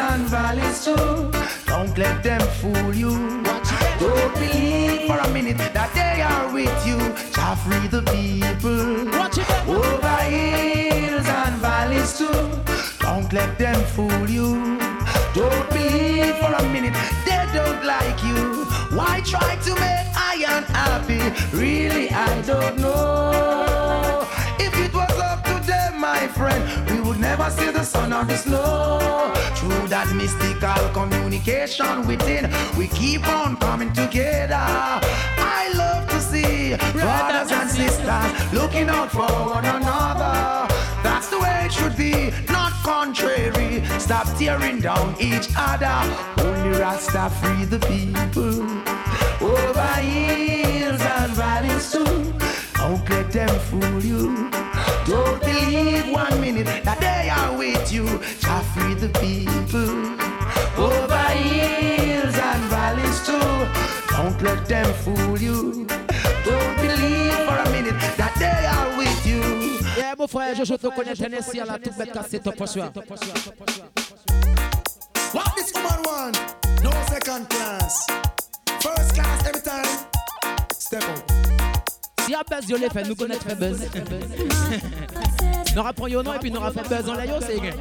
try 19.25 19.57
to 19.57 19.71
make 19.75 20.07
I 20.15 20.45
unhappy? 20.47 21.23
Really, 21.57 22.11
I 22.11 22.43
don't 22.43 22.79
know. 22.79 24.27
If 24.59 24.75
it 24.79 24.93
was 24.93 25.19
up 25.19 25.45
to 25.45 25.67
them, 25.67 26.01
my 26.01 26.29
friend, 26.29 26.63
we 26.91 27.01
would 27.01 27.19
never 27.19 27.49
see 27.51 27.71
the 27.71 27.85
sun 27.85 28.13
or 28.13 28.25
the 28.25 28.37
snow. 28.37 29.33
Through 29.57 29.89
that 29.89 30.15
mystical 30.15 30.89
communication 30.93 32.07
within, 32.07 32.51
we 32.77 32.89
keep 32.89 33.27
on 33.27 33.57
coming 33.57 33.93
together. 33.93 34.55
I 34.57 35.73
love 35.75 36.09
to 36.11 36.21
see 36.21 36.77
brothers 36.93 37.51
and 37.51 37.71
sisters 37.71 38.53
looking 38.53 38.89
out 38.91 39.11
for 39.11 39.27
one 39.27 39.65
another. 39.65 40.69
That's 41.03 41.29
the 41.31 41.39
way 41.41 41.63
it 41.65 41.73
should 41.73 41.97
be, 41.97 42.31
not 42.53 42.73
contrary. 42.83 43.83
Stop 43.99 44.27
tearing 44.39 44.81
down 44.81 45.17
each 45.19 45.49
other. 45.57 45.97
Only 46.45 46.79
Rasta 46.79 47.31
free 47.41 47.65
the 47.65 47.79
people. 47.79 48.94
Over 49.41 49.95
hills 50.01 51.01
and 51.01 51.33
valleys 51.33 51.93
too. 51.93 52.33
Don't 52.77 53.09
let 53.11 53.33
them 53.33 53.59
fool 53.69 54.01
you. 54.05 54.51
Don't 55.07 55.41
believe 55.41 56.11
one 56.13 56.41
minute 56.41 56.85
that 56.85 57.01
they 57.01 57.29
are 57.31 57.57
with 57.57 57.93
you. 57.93 58.07
Shall 58.41 58.63
free 58.73 58.95
the 58.95 59.09
people. 59.21 60.15
Over 60.83 61.29
hills 61.39 62.37
and 62.37 62.63
valleys 62.71 63.27
too. 63.27 63.41
Don't 64.15 64.41
let 64.43 64.67
them 64.67 64.93
fool 65.03 65.39
you. 65.39 65.87
Don't 66.45 66.77
believe 66.77 67.35
for 67.47 67.57
a 67.57 67.71
minute 67.71 67.99
that 68.17 68.35
they 68.39 68.67
are 68.67 68.97
with 68.99 69.27
you. 69.27 69.43
Yeah, 69.97 70.15
mon 70.19 70.27
frère, 70.27 70.55
je 70.65 70.75
te 70.75 70.89
connais 70.89 71.15
Tennessee 71.15 71.61
à 71.61 71.65
la 71.65 71.79
toute 71.79 71.97
bête 71.97 72.13
cassée, 72.13 72.41
top 72.41 72.57
pour 72.57 72.69
soi. 72.69 72.93
What 75.33 75.55
this 75.57 75.73
woman 75.75 76.03
want? 76.05 76.39
No 76.83 76.91
second 77.09 77.49
class. 77.49 78.07
First 78.85 79.15
class 79.15 79.47
every 79.47 79.63
time. 79.63 79.87
Step 80.75 81.03
out. 81.05 81.23
Si 82.21 82.33
y 82.33 82.35
a 82.35 82.43
buzz, 82.43 82.69
yo 82.69 82.77
l'ai 82.77 82.91
fait, 82.91 83.05
nous 83.05 83.15
connaître 83.17 83.47
fait 83.47 83.55
buzz. 83.55 83.81
Et 86.35 86.39
puis 86.39 86.51
nous 86.51 86.61
rappelons 86.61 86.89
buzz 86.91 87.09
en 87.09 87.15
la 87.15 87.25
yo, 87.25 87.35
c'est 87.41 87.61
gay. 87.61 87.73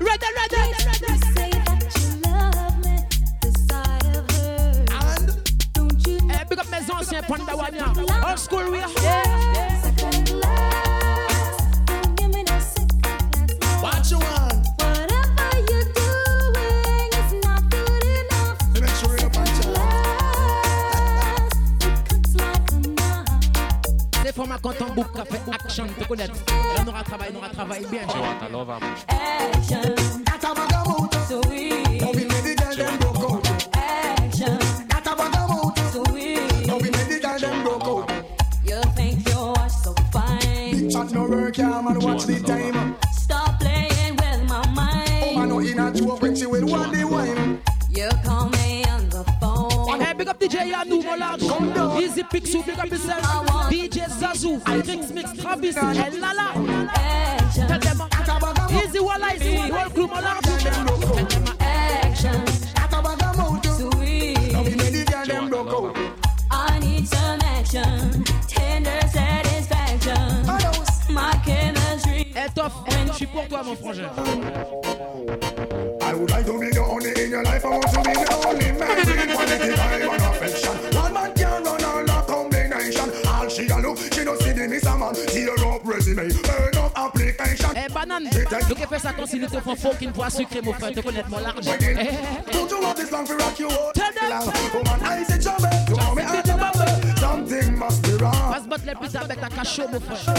Ready, 0.00 0.28
ready, 0.36 0.54
ready. 0.54 0.84
Big 6.48 6.58
up 6.60 6.66
mes 6.70 6.90
anciens 6.92 7.22
Panda 7.22 7.56
Wanya. 7.56 7.86
Old 8.28 8.38
school 8.38 8.70
we 8.70 8.78
are. 8.78 8.88
What 8.88 9.73
C'est 24.66 24.78
pour 24.78 24.88
ma 24.88 24.94
content 24.94 24.94
book 24.94 25.12
qui 25.14 25.20
a 25.20 25.24
fait 25.26 25.40
action, 25.52 25.86
te 25.86 26.04
connaître. 26.06 26.34
Là, 26.76 26.82
nous 26.84 26.88
aura 26.90 27.02
travaillé, 27.04 27.32
nous 27.32 27.38
aura 27.38 27.48
travaillé 27.50 27.86
bien. 27.86 28.00
That 28.06 28.14
a 30.42 30.54
bag 30.54 30.72
of 30.72 30.88
motor. 30.88 31.20
So 31.28 31.40
we, 31.50 31.68
Now 32.00 32.10
we 32.12 32.24
make 32.24 32.44
the 32.44 32.54
girl 32.56 32.74
them 32.76 32.98
broke 32.98 33.24
out. 33.30 33.68
action. 33.76 34.58
That 34.88 35.06
a 35.06 35.16
bag 35.16 35.34
of. 35.36 35.92
So 35.92 36.02
we, 36.14 36.36
Now 36.66 36.76
we 36.78 36.90
make 36.90 37.08
the 37.08 37.20
girl 37.20 37.38
them 37.38 37.62
broke 37.62 37.84
out. 37.84 38.10
you 38.64 38.80
think 38.96 39.28
you're 39.28 39.68
so 39.68 39.94
fine. 40.10 40.70
Big 40.70 40.90
chat 40.90 41.12
no 41.12 41.24
work, 41.28 41.58
yeah, 41.58 41.80
man. 41.82 42.00
Watch 42.00 42.24
the 42.24 42.40
time. 42.40 42.96
Stop 43.12 43.60
playing 43.60 44.16
with 44.16 44.48
my 44.48 44.62
Oh, 44.64 44.70
man, 44.74 45.34
mind. 45.36 45.48
no 45.50 45.58
in 45.58 45.78
a 45.78 45.92
joke 45.92 46.22
when 46.22 46.34
she 46.34 46.46
will 46.46 46.66
want 46.66 46.92
the 46.92 47.04
wine. 47.04 47.60
You 47.90 48.08
call 48.24 48.48
me 48.48 48.84
on 48.84 49.08
the 49.10 49.24
phone. 49.40 50.00
Hey, 50.00 50.14
big 50.14 50.28
up 50.28 50.38
DJ 50.40 50.72
Yanu, 50.72 51.04
mon 51.04 51.18
large. 51.18 52.02
Easy 52.02 52.22
Pixou, 52.22 52.64
big 52.64 52.78
up 52.78 52.86
yourself. 52.86 53.70
Zazu, 54.44 54.84
Drinks 54.84 55.10
Mix, 55.12 55.32
Travis, 55.38 55.76
El 55.76 56.20
Lala. 56.20 56.52
Tell 57.54 57.78
them, 57.78 57.98
That 58.10 58.28
a 58.28 58.40
bag 58.40 58.58
of 58.58 58.72
Easy 58.84 59.00
Walla, 59.00 59.30
Wall 59.70 59.90
Crew, 59.90 60.06
mon 60.06 60.22
large. 60.22 60.46
action. 61.60 62.44
That 62.74 62.92
a 62.92 63.02
bag 63.02 63.22
of 63.22 63.36
motor. 63.38 63.74
Now 64.52 64.62
we, 64.62 64.68
we 64.68 64.76
make 64.76 64.92
the 64.92 65.04
girl 65.10 65.26
them 65.26 65.48
broke 65.48 65.72
out. 65.72 65.96
I 66.50 66.78
need 66.80 67.08
some 67.08 67.40
action. 67.40 68.24
Tender 68.46 69.00
satisfaction. 69.08 70.48
Adios. 70.48 71.08
My 71.08 71.32
chemistry. 71.44 72.34
Toff, 72.54 72.84
je 73.06 73.12
suis 73.14 73.26
pour 73.26 73.48
toi, 73.48 73.62
mon 73.62 73.74
frangin. 73.76 74.10
Nous 88.68 88.74
qui 88.74 88.86
fait 88.86 88.98
ça 88.98 89.12
quand 89.12 89.24
te 89.24 89.60
font 89.60 89.76
fucking 89.76 90.12
poids 90.12 90.30
sucré, 90.30 90.60
mon 90.62 90.72
frère, 90.72 90.92
te 90.92 91.00
connaître 91.00 91.28
mon 91.28 91.38
large. 91.38 91.64
Don't 91.64 92.70
you 92.70 92.80
want 92.82 92.94
this 92.94 93.10
long 93.10 93.26
for 93.26 93.36
rock 93.36 93.58
you? 93.58 93.68
Tell 93.94 94.12
them. 94.12 94.30
Long. 94.30 94.46
Woman, 94.74 95.00
I 95.04 95.24
say 95.24 95.38
trouble. 95.38 95.68
You 95.88 95.96
want 95.96 96.16
me 96.16 96.22
out 96.22 96.48
of. 96.48 97.18
Something 97.18 97.78
must 97.78 98.02
be 98.02 98.12
wrong. 98.20 98.54
se 98.62 98.68
battre 98.68 98.84
les 98.86 98.94
plus 98.94 99.16
avec 99.16 99.40
ta 99.40 99.48
cachot, 99.48 99.88
mon 99.92 100.00
frère. 100.00 100.34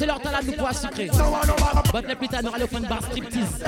C'est 0.00 0.06
leur 0.06 0.20
talent 0.20 0.38
de 0.42 0.52
poids 0.52 0.72
sucré. 0.72 1.10
But 1.92 2.08
les 2.08 2.14
plus 2.14 2.28
tard, 2.28 2.42
nous 2.42 2.54
allons 2.54 2.66
faire 2.66 2.78
une 2.78 2.88
bar 2.88 3.02
striptease. 3.02 3.62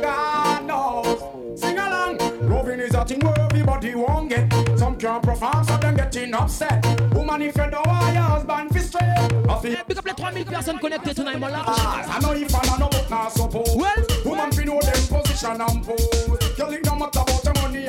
God 0.00 0.66
knows. 0.66 1.18
Sing 1.56 1.76
along. 1.76 2.18
Loving 2.48 2.78
is 2.78 2.94
a 2.94 3.04
thing 3.04 3.18
where 3.24 3.40
everybody 3.40 3.94
won't 3.96 4.28
get. 4.30 4.52
Some 4.78 4.96
can't 4.96 5.20
perform, 5.20 5.64
so 5.64 5.76
them 5.78 5.96
getting 5.96 6.32
upset. 6.32 6.86
Woman, 7.12 7.42
if 7.42 7.56
you 7.56 7.70
don't 7.70 7.86
want 7.86 8.14
your 8.14 8.22
husband 8.22 8.72
fi 8.72 8.78
straight. 8.78 9.86
Big 9.88 9.98
up 9.98 10.06
les 10.06 10.14
3000 10.14 10.44
personnes 10.44 10.78
connectées 10.78 11.14
tonight, 11.14 11.36
mon 11.36 11.48
large. 11.48 11.66
I 11.68 12.20
know 12.20 12.32
if 12.32 12.54
I 12.54 12.78
know 12.78 12.88
but 12.88 13.10
not 13.10 13.32
suppose. 13.32 13.74
Well, 13.74 14.06
woman 14.24 14.50
know 14.64 14.80
them 14.80 15.06
position 15.08 15.60
and 15.60 15.84
pose. 15.84 16.56
Girl, 16.56 16.70
it 16.70 16.84
matter 16.84 17.19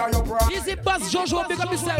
or 0.01 0.09
your 0.09 0.23
pride. 0.23 0.51
Easy 0.51 0.75
boss, 0.75 1.13
Jojo, 1.13 1.47
big 1.47 1.59
up 1.59 1.71
yourself. 1.71 1.99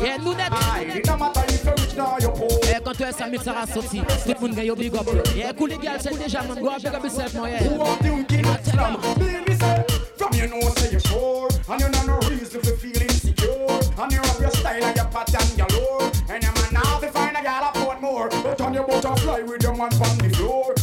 Yeah, 0.00 0.16
nous 0.18 0.34
net. 0.34 0.52
It 0.80 1.06
no 1.06 1.16
matter 1.16 1.42
if 1.48 1.64
you 1.64 1.70
rich 1.70 1.96
nor 1.96 2.18
you 2.20 2.28
poor. 2.30 2.58
Eh, 2.64 2.80
quand 2.84 2.92
tu 2.96 3.04
es 3.04 3.12
Samir 3.12 3.42
Sarah 3.42 3.66
sorti, 3.66 4.00
tout 4.00 4.34
le 4.34 4.40
monde 4.40 4.56
gagne 4.56 4.74
big 4.74 4.94
up. 4.94 5.06
Yeah, 5.34 5.52
cool 5.52 5.70
les 5.70 5.78
gars, 5.78 5.98
c'est 6.00 6.16
déjà 6.18 6.42
man, 6.42 6.60
go 6.60 6.70
big 6.76 6.86
up 6.86 7.02
yourself, 7.02 7.34
mon 7.34 7.46
yeah. 7.46 7.62
Who 7.62 7.78
want 7.78 8.02
the 8.02 8.10
wicked 8.10 8.46
Islam? 8.66 8.96
Baby 9.18 9.54
say, 9.58 9.84
from 10.16 10.32
you 10.34 10.48
know 10.48 10.60
say 10.76 10.92
you 10.92 11.00
sure, 11.00 11.48
and 11.68 11.80
you 11.80 11.88
know 11.88 12.02
no 12.04 12.28
reason 12.28 12.60
to 12.62 12.76
feel 12.76 13.00
insecure, 13.02 13.80
and 13.98 14.12
you 14.12 14.18
have 14.18 14.40
your 14.40 14.50
style 14.50 14.84
and 14.84 14.96
your 14.96 15.06
pattern 15.06 15.48
galore, 15.56 16.10
and 16.28 16.42
your 16.42 16.52
man 16.52 16.72
now 16.72 16.98
to 16.98 17.08
find 17.08 17.36
a 17.36 17.42
gal 17.42 17.64
a 17.68 17.72
port 17.78 18.00
more, 18.00 18.28
but 18.28 18.60
on 18.60 18.74
your 18.74 18.86
butterfly 18.86 19.40
with 19.42 19.62
your 19.62 19.76
man 19.76 19.92
on 19.94 20.18
the 20.18 20.30
floor. 20.36 20.74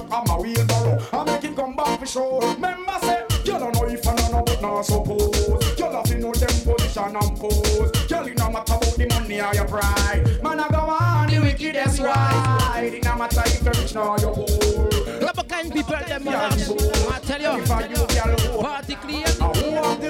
Jack? 0.00 0.12
I'm 0.12 0.30
a 0.30 0.40
wheelbarrow, 0.40 0.98
I 1.12 1.24
make 1.24 1.44
it 1.44 1.56
come 1.56 1.76
back 1.76 2.00
for 2.00 2.06
sure. 2.06 2.40
Remember 2.54 2.92
say, 3.02 3.22
you 3.44 3.52
don't 3.58 3.74
know 3.74 3.84
if 3.86 4.06
I 4.06 4.14
know 4.14 4.28
no 4.30 4.42
but 4.42 4.62
not 4.62 4.82
suppose. 4.82 5.78
You 5.78 5.84
love 5.84 6.04
to 6.04 6.18
know 6.18 6.32
them 6.32 6.48
position 6.48 7.16
and 7.16 7.38
pose. 7.38 8.06
Girl, 8.08 8.26
it 8.26 8.38
no 8.38 8.50
matter 8.50 8.74
about 8.74 8.94
the 8.96 9.06
money 9.08 9.40
or 9.40 9.54
your 9.54 9.66
pride. 9.66 10.42
Man, 10.42 10.60
I 10.60 10.68
go 10.68 10.78
on 10.78 11.28
the 11.28 11.40
wickedest 11.40 12.00
ride. 12.00 12.92
It 12.94 13.04
no 13.04 13.16
matter 13.16 13.42
if 13.46 13.62
you 13.62 13.70
rich 13.70 13.94
nor 13.94 14.18
you 14.18 14.28
poor. 14.28 15.20
Couple 15.20 15.44
kind 15.44 15.72
people, 15.72 15.96
them 16.06 16.24
large. 16.24 16.62
I 16.62 17.18
tell 17.22 17.58
you, 17.58 17.66
party 17.66 18.94
clear. 18.96 19.26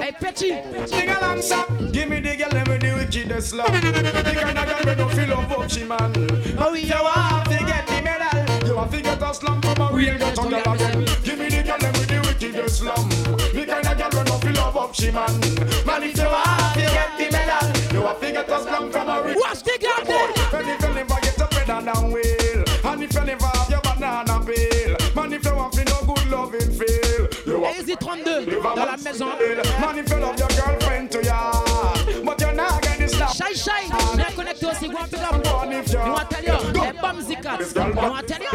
Hey, 0.03 0.12
Petty. 0.12 0.62
Sing 0.87 1.09
along, 1.09 1.42
sir. 1.42 1.64
Give 1.92 2.09
me 2.09 2.20
the 2.20 2.37
girl 2.37 2.48
let 2.53 2.68
with 2.68 2.81
the 2.81 2.92
wickedest 2.94 3.55
love. 3.55 3.72
The 3.72 4.33
kind 4.35 4.59
of 4.59 4.66
girl 4.66 4.85
with 4.85 4.98
no 4.98 5.09
feel 5.09 5.33
of 5.33 5.44
Gucci, 5.48 5.87
man. 5.87 6.12
Oh, 6.59 6.74
you 6.74 6.87
to 6.87 6.96
get 7.48 7.48
the 7.48 7.64
medal. 7.64 7.79
You 8.80 8.86
have 8.86 8.94
to 8.94 9.02
get 9.02 9.22
a 9.22 9.34
slum 9.34 9.60
from 9.60 9.78
a 9.78 9.92
real 9.94 10.16
ghetto 10.16 10.48
girl 10.48 10.72
again. 10.72 11.04
Give 11.22 11.38
me 11.38 11.50
the 11.50 11.62
girl 11.62 11.92
with 11.92 12.08
the 12.08 12.18
wickedest 12.24 12.78
slum. 12.78 13.10
The 13.52 13.66
kind 13.68 13.86
of 13.86 13.98
girl 13.98 14.08
with 14.08 14.28
no 14.28 14.38
feel 14.38 14.58
of 14.58 14.72
Gucci, 14.72 15.12
man. 15.12 15.84
Man, 15.84 16.02
if 16.02 16.16
you 16.16 16.24
have 16.24 16.72
to 16.72 16.80
get 16.80 17.18
the 17.18 17.28
medal, 17.30 17.92
you 17.92 18.06
have 18.06 18.20
to 18.20 18.32
get 18.32 18.48
a 18.48 18.60
slum 18.62 18.90
from 18.90 19.08
a 19.10 19.22
real 19.22 19.36
Watch 19.38 19.62
the 19.64 19.76
girl 19.76 20.02
then. 20.06 20.32
And 20.54 20.68
if 20.70 20.80
you 20.80 20.94
never 20.94 21.20
get 21.20 21.36
a 21.36 21.46
better 21.52 21.84
than 21.84 22.10
wheel, 22.10 22.64
and 22.90 23.02
if 23.02 23.12
you 23.12 23.20
never 23.20 23.46
have 23.52 23.68
your 23.68 23.80
banana 23.82 24.40
peel, 24.48 24.96
man, 25.14 25.32
if 25.34 25.44
you 25.44 25.54
want 25.54 25.72
to 25.74 25.84
no 25.84 26.14
good 26.14 26.30
loving 26.30 26.72
feel, 26.72 27.28
you 27.46 27.62
have 27.62 27.76
Easy 27.76 27.96
32 27.96 28.62
dans 28.62 28.74
la 28.76 28.96
maison. 28.96 29.28
You 36.04 36.12
want 36.12 36.30
tell 36.30 36.42
you, 36.42 36.80
hey, 36.80 36.92
bum 36.92 37.18
zikat. 37.20 37.60
You 37.60 38.10
want 38.10 38.28
tell 38.28 38.40
you? 38.40 38.48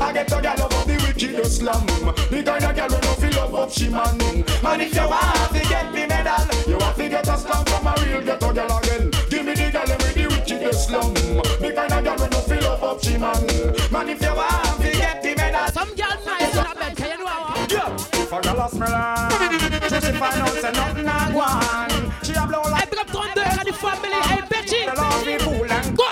I 0.00 0.12
get 0.12 0.32
a 0.32 0.40
girl 0.42 0.62
of 0.66 0.86
the 0.86 0.94
wicked 1.06 1.46
slum. 1.46 1.86
The 1.86 2.42
kind 2.44 2.64
of 2.64 2.76
girl 2.76 2.88
who 2.90 3.00
no 3.00 3.12
feel 3.14 3.32
love 3.36 3.54
of 3.54 3.72
she 3.72 3.88
man. 3.88 4.18
Man, 4.62 4.80
if 4.80 4.94
you 4.94 5.08
want 5.08 5.52
to 5.52 5.60
get 5.68 5.92
the 5.92 6.06
medal, 6.06 6.44
you 6.68 6.78
have 6.78 6.96
to 6.96 7.08
get 7.08 7.28
a 7.28 7.36
slum 7.38 7.64
from 7.64 7.86
a 7.86 7.94
real 8.04 8.22
ghetto 8.22 8.52
girl 8.52 8.78
again. 8.78 9.10
Give 9.30 9.44
me 9.46 9.54
the 9.54 9.70
girl 9.72 9.88
with 9.88 10.14
the 10.14 10.26
wicked 10.26 10.74
slum. 10.74 11.14
The 11.14 11.72
kind 11.74 11.92
of 11.92 12.04
girl 12.04 12.18
who 12.18 12.28
no 12.28 12.40
feel 12.40 12.62
love 12.62 12.82
of 12.82 13.02
she 13.02 13.16
man. 13.16 13.46
Man, 13.90 14.08
if 14.10 14.20
you 14.22 14.34
want 14.34 14.80
to 14.82 14.90
get 14.92 15.22
the 15.22 15.34
medal, 15.34 15.68
some 15.72 15.94
girl 15.94 16.16
nice 16.26 16.52
in 16.52 16.66
a 16.66 16.74
bed, 16.74 16.96
can 16.96 17.10
you 17.10 17.18
know 17.18 17.26
how? 17.26 17.66
Yeah. 17.70 18.20
If 18.20 18.32
a 18.32 18.40
girl 18.40 18.60
a 18.60 18.68
smell 18.68 18.92
her, 18.92 19.88
so 19.88 20.00
she 20.00 20.12
find 20.12 20.40
out 20.42 20.48
say 20.60 20.72
nothing 20.72 21.08
a 21.08 21.32
go 21.32 21.40
on. 21.40 22.12
She 22.22 22.32
a 22.34 22.46
blow 22.46 22.62
like. 22.68 22.84
Hey, 22.84 22.88
pick 22.90 23.00
up 23.00 23.08
32 23.08 23.40
and 23.40 23.68
the 23.68 23.72
family, 23.72 24.20
hey, 24.28 24.42
Betty. 24.50 24.84
The 24.86 24.94
love 24.94 25.24
me 25.26 25.38
fool 25.38 25.72
and 25.72 25.96
Go 25.96 26.04
tell 26.04 26.10
them. 26.10 26.11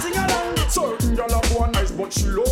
sing, 0.00 0.16
along. 0.16 0.56
Certain 0.68 1.14
girl 1.14 1.26
a 1.26 1.40
go 1.48 1.66
nice 1.66 1.90
but 1.90 2.12
she 2.12 2.26
low. 2.26 2.44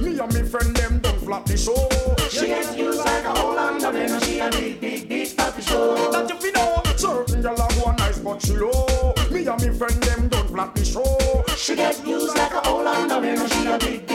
Me 0.00 0.18
and 0.18 0.32
me 0.34 0.42
friend 0.42 0.74
them 0.76 1.00
don't 1.00 1.18
flap 1.18 1.44
the 1.46 1.56
show. 1.56 1.88
She 2.30 2.46
get 2.46 2.76
used 2.76 2.98
like 2.98 3.24
a 3.24 3.30
whole 3.30 3.58
and 3.58 3.80
then 3.80 4.20
she 4.20 4.38
a 4.38 4.50
big, 4.50 4.80
big, 4.80 5.08
big 5.08 5.28
flap 5.28 5.54
the 5.54 5.62
show. 5.62 6.10
That 6.12 6.28
you 6.28 6.36
fi 6.36 6.50
know. 6.52 6.82
Certain 6.96 7.42
girl 7.42 7.54
a 7.54 7.68
go 7.74 7.92
nice 7.92 8.18
but 8.18 8.40
she 8.42 8.52
low. 8.56 9.14
Me 9.30 9.46
and 9.46 9.62
me 9.62 9.76
friend 9.76 10.02
them 10.02 10.28
don't 10.28 10.48
flap 10.48 10.74
the 10.74 10.84
show. 10.84 11.44
She 11.56 11.74
get 11.76 12.06
used 12.06 12.36
like 12.36 12.52
a 12.52 12.60
whole 12.60 12.86
and 12.86 13.10
then 13.10 13.48
she 13.48 13.66
a 13.66 13.78
big 13.78 14.05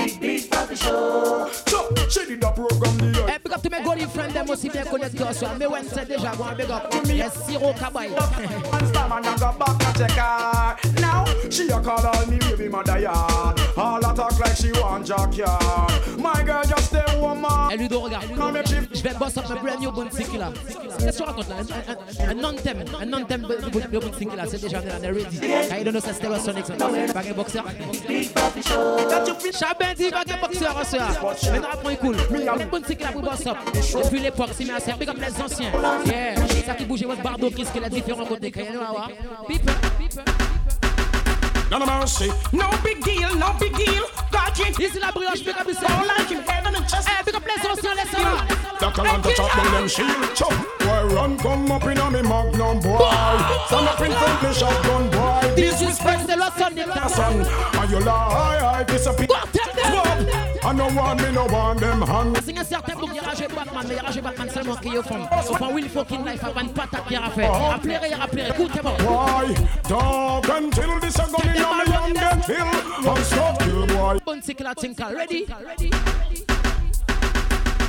golden 4.46 4.48
friends, 4.48 4.48
them 4.48 4.50
aussi 4.50 4.70
bien 4.70 4.84
connectés 4.84 5.24
au 5.24 5.34
soir. 5.34 5.52
Mais 5.60 5.68
ouais, 5.68 5.80
c'est 5.94 6.08
déjà 6.08 6.32
bon, 6.38 6.46
big 6.58 6.70
up. 6.72 6.94
Yes, 7.06 7.32
Siro 7.48 7.74
Kabay. 7.74 8.10
One 8.10 8.88
star 8.88 9.08
man 9.10 9.26
and 9.26 9.38
go 9.40 9.52
back 9.58 9.70
and 9.70 9.98
check 9.98 10.12
her. 10.12 10.76
Now 11.02 11.26
she 11.50 11.70
a 11.70 11.80
call 11.80 12.06
all 12.06 12.26
me 12.28 12.38
baby 12.40 12.70
mother 12.70 13.00
yard. 13.00 13.60
All 13.78 13.98
a 14.00 14.14
talk 14.14 14.40
like 14.40 14.56
she 14.56 14.72
want 14.74 15.06
jackyard. 15.06 15.92
My 16.18 16.44
girl 16.44 16.64
just 16.64 16.86
stay 16.88 17.20
woman. 17.20 17.70
Hey, 17.72 17.78
Ludo, 17.78 18.00
regarde. 18.02 18.26
Je 18.94 19.02
vais 19.04 19.14
boss 19.18 19.38
up 19.38 19.46
ma 19.50 19.56
brand 19.56 19.80
new 19.80 19.92
Bounty 19.92 20.38
là. 20.38 20.52
Qu'est-ce 21.00 21.18
que 21.18 21.24
tu 21.24 21.24
racontes 21.24 21.50
là? 21.50 21.56
Un- 21.58 22.26
un- 22.26 22.30
Un 22.32 22.34
non-thème. 22.36 22.84
Un 23.02 23.06
non-thème 23.06 23.42
de 23.42 23.58
de 23.90 24.00
Bounty 24.00 24.26
là. 24.36 24.44
C'est 24.50 24.62
déjà 24.62 24.80
on 24.80 25.04
est 25.04 25.08
ready. 25.08 25.40
Quand 25.70 25.76
il 25.78 25.84
donne 25.84 26.02
ça, 26.02 26.14
c'était 26.14 26.40
Sonic. 26.40 26.66
Pas 26.78 26.86
un 26.88 27.34
boxeur. 27.34 27.64
Chabin 29.60 29.94
dit 29.98 30.10
pas 30.12 30.22
un 30.28 30.42
boxeur, 30.48 30.76
ce 30.84 30.98
soir. 30.98 31.36
Mais 31.52 31.60
non, 31.60 31.66
après, 31.74 31.98
cool. 31.98 32.16
Le 32.30 32.66
Bounty 32.70 32.96
là 33.00 33.12
pour 33.12 33.22
boss 33.22 33.46
up. 33.48 33.58
Depuis 34.04 34.20
l'époque, 34.32 34.50
c'est 34.58 34.66
c'est 34.80 34.98
big 34.98 35.10
les 35.10 35.42
anciens. 35.42 35.72
Yeah. 36.06 36.36
Ça 36.66 36.74
qui 36.74 36.86
bougeait 36.86 37.06
votre 37.06 37.22
bardo, 37.22 37.50
qu'est-ce 37.50 37.72
qu'il 37.72 37.84
a 37.84 37.90
différents 37.90 38.26
côtés. 38.26 38.52
Quand 38.52 38.62
il 38.62 38.74
y 38.74 38.78
en 38.78 38.82
a, 38.82 39.08
People, 39.48 39.74
people. 39.98 40.24
No 41.70 41.80
no 41.80 41.86
mercy. 41.86 42.30
No 42.52 42.66
big 42.84 43.02
deal, 43.04 43.30
no 43.36 43.54
big 43.60 43.76
deal. 43.78 44.04
God 44.32 44.54
can't 44.54 44.78
Ici 44.78 45.00
la 45.00 45.12
brioche, 45.12 45.44
big 45.44 45.56
up 45.58 45.66
yourself. 45.66 45.90
All 45.90 46.06
like 46.06 46.50
heaven 46.50 46.76
and 46.76 46.88
chest. 46.88 47.08
Eh, 47.08 47.12
hey, 47.12 47.24
big 47.26 47.36
up 47.36 47.44
les 47.46 47.70
anciens, 47.70 47.96
les 47.96 48.02
anciens. 48.02 48.58
Doctor 48.80 49.04
want 49.04 49.24
to 49.24 49.34
chop 49.34 49.56
down 49.56 49.72
them 49.72 49.88
shield. 49.88 50.36
Chop. 50.36 50.52
Why 50.82 51.04
run 51.04 51.38
come 51.38 51.72
up 51.72 51.84
in 51.84 51.98
a 51.98 52.12
me 52.12 52.22
magnum 52.22 52.80
boy? 52.82 53.00
Stand 53.68 53.88
up 53.88 54.02
in 54.02 54.12
front 54.12 54.44
me 54.44 54.54
shotgun 54.54 55.10
boy. 55.12 55.56
Disrespect 55.56 56.28
the 56.28 56.36
Lord 56.36 56.54
Sunday. 56.58 56.86
Son, 57.08 57.46
and 57.82 57.92
you 57.92 58.00
lie, 58.00 58.80
I 58.80 58.84
disappear. 58.84 59.28
Swap. 59.28 60.51
I 60.64 60.74
no 60.74 60.86
want 60.96 61.22
me, 61.22 61.32
no 61.32 61.46
want 61.46 61.80
them 61.80 62.02
hand. 62.04 62.38
C'est 62.46 62.58
un 62.58 62.64
certain 62.64 62.94
book, 62.94 63.10
il 63.12 63.16
y 63.16 63.20
a 63.20 63.24
ragé 63.24 63.48
Batman, 63.48 63.84
mais 63.88 63.94
il 63.94 63.98
y 63.98 64.00
a 64.00 64.04
ragé 64.04 64.22
Batman 64.22 64.50
seulement 64.50 64.76
qui 64.76 64.90
est 64.90 64.98
au 64.98 65.02
fond. 65.02 65.28
Au 65.50 65.56
fond, 65.56 65.74
Will 65.74 65.90
fucking 65.90 66.24
life, 66.24 66.44
avant 66.44 66.62
une 66.62 66.70
patate 66.74 67.08
qu'il 67.08 67.18
a 67.18 67.30
fait. 67.32 67.46
Appelez, 67.46 67.96
appelez, 68.22 68.50
écoutez-moi. 68.50 68.94
Why? 69.00 69.56
Dog 69.90 70.46
until 70.50 71.00
this 71.00 71.16
a 71.16 71.26
gun 71.32 71.56
in 71.56 71.64
a 71.64 71.86
me 71.86 71.92
young 71.92 72.14
get 72.14 72.46
kill. 72.46 73.12
I'm 73.12 73.24
stop 73.24 73.60
kill 73.60 73.88
boy. 73.88 74.18
Bon 74.24 74.40
tinkle, 74.40 74.76
tinkle, 74.76 75.16
ready? 75.16 75.48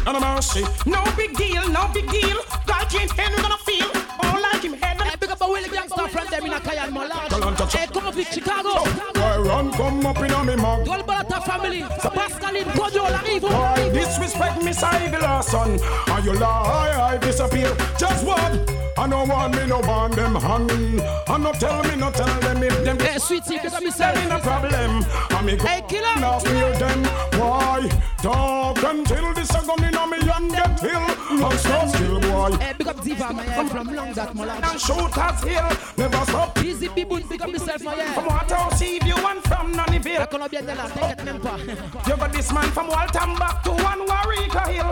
And 0.06 0.16
a 0.16 0.20
mercy. 0.20 0.64
No 0.86 1.04
big 1.16 1.36
deal, 1.36 1.68
no 1.68 1.88
big 1.92 2.10
deal. 2.10 2.38
God 2.66 2.88
can't 2.88 3.10
handle 3.12 3.42
gonna 3.42 3.58
feel. 3.58 3.86
All 4.24 4.40
like 4.40 4.62
him 4.62 4.72
heaven. 4.80 5.06
Hey, 5.06 5.16
big 5.20 5.30
up 5.30 5.40
a 5.42 5.46
Will 5.46 5.68
gangster 5.68 6.01
friend 6.12 6.28
them 6.28 6.44
in 6.46 6.52
a 6.52 6.60
Malage. 6.60 7.28
Talanta, 7.30 7.66
Hey, 7.72 7.86
convict 7.86 8.34
Chicago. 8.34 8.74
Why 9.18 9.36
run 9.38 9.72
come 9.72 10.04
up 10.06 10.18
in 10.18 10.30
a 10.30 10.44
me 10.44 10.56
mag? 10.56 10.84
Gold 10.86 11.06
Balata 11.06 11.42
family. 11.44 11.80
Pascaline, 11.82 12.70
Kojo, 12.76 13.02
la 13.10 13.20
Rivo. 13.20 13.48
Why 13.48 13.88
disrespect 13.92 14.62
me 14.62 14.72
side 14.72 15.12
last 15.12 15.50
son? 15.50 15.78
And 16.08 16.24
you 16.24 16.34
lie, 16.34 17.12
I 17.14 17.16
disappear. 17.18 17.74
Just 17.98 18.24
what? 18.26 18.70
I 18.98 19.06
no 19.06 19.24
want 19.24 19.56
me, 19.56 19.66
no 19.66 19.80
want 19.80 20.14
them 20.16 20.34
hand. 20.34 20.70
And 20.70 21.42
no 21.42 21.52
tell 21.52 21.82
me, 21.84 21.96
no 21.96 22.10
tell 22.10 22.40
them 22.40 22.62
if 22.62 22.84
them 22.84 23.00
eh, 23.00 23.12
Hey, 23.12 23.18
sweetie, 23.18 23.58
big 23.58 23.72
up 23.72 23.80
yourself. 23.80 24.14
There 24.14 24.22
ain't 24.24 24.32
a 24.32 24.38
problem. 24.38 25.04
And 25.30 25.46
me 25.46 25.56
go 25.56 25.66
Hey, 25.66 25.82
killer. 25.88 26.14
now 26.20 26.38
feel 26.38 26.72
them. 26.74 27.02
Why? 27.42 27.88
Dog 28.22 28.78
until 28.84 29.34
this 29.34 29.50
a 29.50 29.66
gun 29.66 29.84
in 29.84 29.94
a 29.94 30.24
young 30.24 30.48
get 30.48 30.80
kill. 30.80 31.06
I'm 31.44 31.58
so 31.58 31.86
still 31.88 32.20
boy. 32.20 32.52
Hey, 32.56 32.72
big 32.78 32.86
up 32.86 33.02
Diva, 33.02 33.32
my 33.32 33.42
head 33.42 33.68
from 33.68 33.88
long 33.88 34.12
that 34.12 34.30
And 34.30 34.38
Malage. 34.38 34.78
shooters 34.86 35.42
here, 35.42 35.68
never 35.98 36.24
stop. 36.26 36.58
Easy 36.62 36.88
people, 36.88 37.18
big 37.28 37.42
up 37.42 37.48
yourself, 37.48 37.82
my 37.82 37.94
From 38.14 38.24
head. 38.24 38.48
Water, 38.50 38.76
see 38.76 38.96
if 38.98 39.06
you 39.06 39.16
want 39.22 39.42
from 39.48 39.72
La 39.72 39.84
Nonnyville. 39.86 40.26
Colombienne 40.30 40.66
de 40.66 40.72
là, 40.72 40.84
t'inquiète 40.94 41.24
même 41.24 41.40
pas. 41.40 41.58
You 42.06 42.16
got 42.16 42.32
this 42.32 42.52
man 42.52 42.70
from 42.70 42.88
Waltham 42.88 43.34
back 43.36 43.62
to 43.64 43.70
one 43.70 44.06
Warwick 44.06 44.54
Hill. 44.68 44.90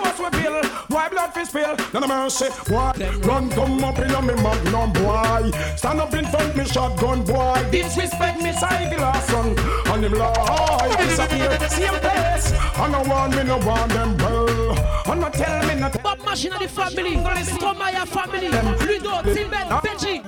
What 0.00 0.16
goes 0.16 0.30
with 0.30 0.42
Bill? 0.42 0.64
Why 0.88 1.08
blood 1.08 1.32
fi 1.32 1.44
spill? 1.44 1.76
None 1.92 2.02
of 2.04 2.08
mercy, 2.08 2.48
boy. 2.68 2.92
Run, 3.26 3.50
come 3.50 3.84
up 3.84 3.98
in 3.98 4.26
me 4.26 4.34
magnum, 4.42 4.92
boy. 4.92 5.50
Stand 5.76 6.00
up 6.00 6.14
in 6.14 6.24
front 6.26 6.56
me 6.56 6.64
shotgun, 6.64 7.24
boy. 7.24 7.66
Disrespect 7.70 8.42
me, 8.42 8.50
Sivy 8.52 9.22
Son, 9.22 9.58
and 9.92 10.04
him 10.04 10.12
lie, 10.12 10.96
disappear. 10.98 11.58
Same 11.68 12.00
place. 12.00 12.52
I 12.78 12.88
no 12.90 13.02
want 13.08 13.36
me, 13.36 13.44
no 13.44 13.58
want 13.58 13.92
them 13.92 14.16
well. 14.18 14.78
And 15.10 15.20
not 15.20 15.32
tell 15.34 15.66
me 15.66 15.74
not. 15.80 16.02
Bob 16.02 16.24
Machine 16.24 16.52
of 16.52 16.60
the 16.60 16.68
family. 16.68 17.16
Stromae 17.16 18.06
family. 18.06 18.48
Ludo, 18.48 19.22
Timbet, 19.22 19.68
Benji. 19.82 20.25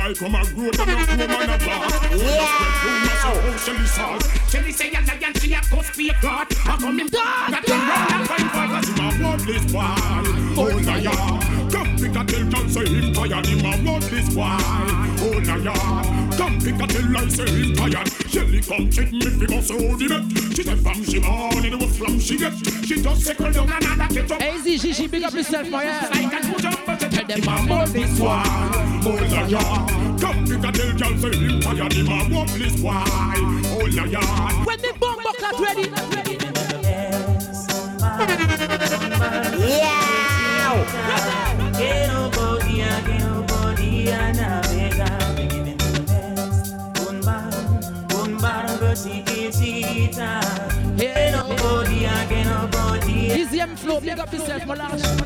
Well, 0.00 0.08
boy 0.08 0.14
come 0.14 0.34
a 0.34 0.42
grow 0.54 0.64
and 0.64 0.80
a 0.80 0.84
grow 0.86 1.26
man 1.26 1.50
a 1.50 1.58
block. 1.62 2.10
Yeah. 2.10 3.56
Shelly 3.58 3.86
salt. 3.86 4.24
Shelly 4.48 4.72
say 4.72 4.88
a 4.88 5.00
lion, 5.04 5.34
she 5.34 5.52
a 5.52 5.60
cuss 5.60 5.94
be 5.94 6.08
a 6.08 6.14
god. 6.22 6.46
I 6.64 6.78
come 6.78 6.98
him 6.98 7.08
dog. 7.08 7.50
Got 7.50 7.68
him 7.68 7.78
round 7.78 8.12
and 8.14 8.26
fight 8.26 8.48
for 8.50 8.66
cause 8.72 8.88
him 8.88 8.94
a 8.96 9.12
bloodless 9.18 9.64
boy. 9.70 9.80
Oh, 10.56 10.70
oh 10.72 10.78
na 10.78 11.79
ya. 12.14 12.22
Come 12.22 12.28
pick 12.28 12.42
a 12.42 12.46
tell 12.46 12.48
John 12.48 12.68
say 12.68 12.86
him 12.86 13.12
tired. 13.12 13.46
Him 13.46 13.64
a 13.64 13.76
bloodless 13.82 14.34
boy. 14.34 14.56
Oh 15.22 15.38
na 15.44 15.56
ya. 15.56 15.74
Come 16.36 16.58
pick 16.58 16.80
a 16.80 16.86
tell 16.86 17.16
I 17.16 17.28
say 17.28 17.50
him 17.50 17.74
tired. 17.74 18.08
Shelly 18.30 18.60
come 18.60 18.90
check 18.90 19.12
me 19.12 19.20
fi 19.20 19.46
bust 19.46 19.70
out 19.70 19.98
the 19.98 20.06
bet. 20.08 20.56
She 20.56 20.62
said 20.62 20.78
from 20.80 21.04
she 21.04 21.20
born 21.20 21.64
in 21.64 21.78
the 21.78 21.86
flam 21.86 22.18
she 22.20 22.36
get. 22.38 22.54
She 22.86 23.02
just 23.02 23.22
second 23.22 23.54
down 23.54 23.72
another 23.72 24.14
get 24.14 24.30
up. 24.30 24.42
Easy, 24.42 24.78
Gigi, 24.78 25.06
big 25.06 25.24
up 25.24 25.34
yourself, 25.34 25.68
my 25.70 25.84
yeah. 25.84 26.08
Like 26.10 26.32
a 26.32 26.40
two 26.46 26.58
jump, 26.60 26.86
but 26.86 27.00
tell 27.00 27.26
them 27.26 27.48
I'm 27.48 27.72
on 27.72 27.92
this 27.92 28.20
one. 28.20 28.46
Oh 29.04 29.18
la 29.30 29.46
ya. 29.46 29.60
Come 30.18 30.44
pick 30.46 30.64
a 30.64 30.72
tell 30.72 30.92
John 30.96 31.18
say 31.18 31.36
him 31.36 31.60
tired. 31.60 31.92
Him 31.92 32.08
a 32.08 32.28
bloodless 32.28 32.76
boy. 32.80 32.90
Oh 32.92 33.88
la 33.92 34.04
ya. 34.04 34.20
When 34.64 34.78
the 34.80 34.92
bomb 34.98 35.22
buckler 35.22 35.52
ready. 35.64 35.90
Que 39.50 40.19
flow, 53.80 54.00
big 54.00 54.18
up 54.18 54.32
yourself, 54.32 54.66
my. 54.66 54.76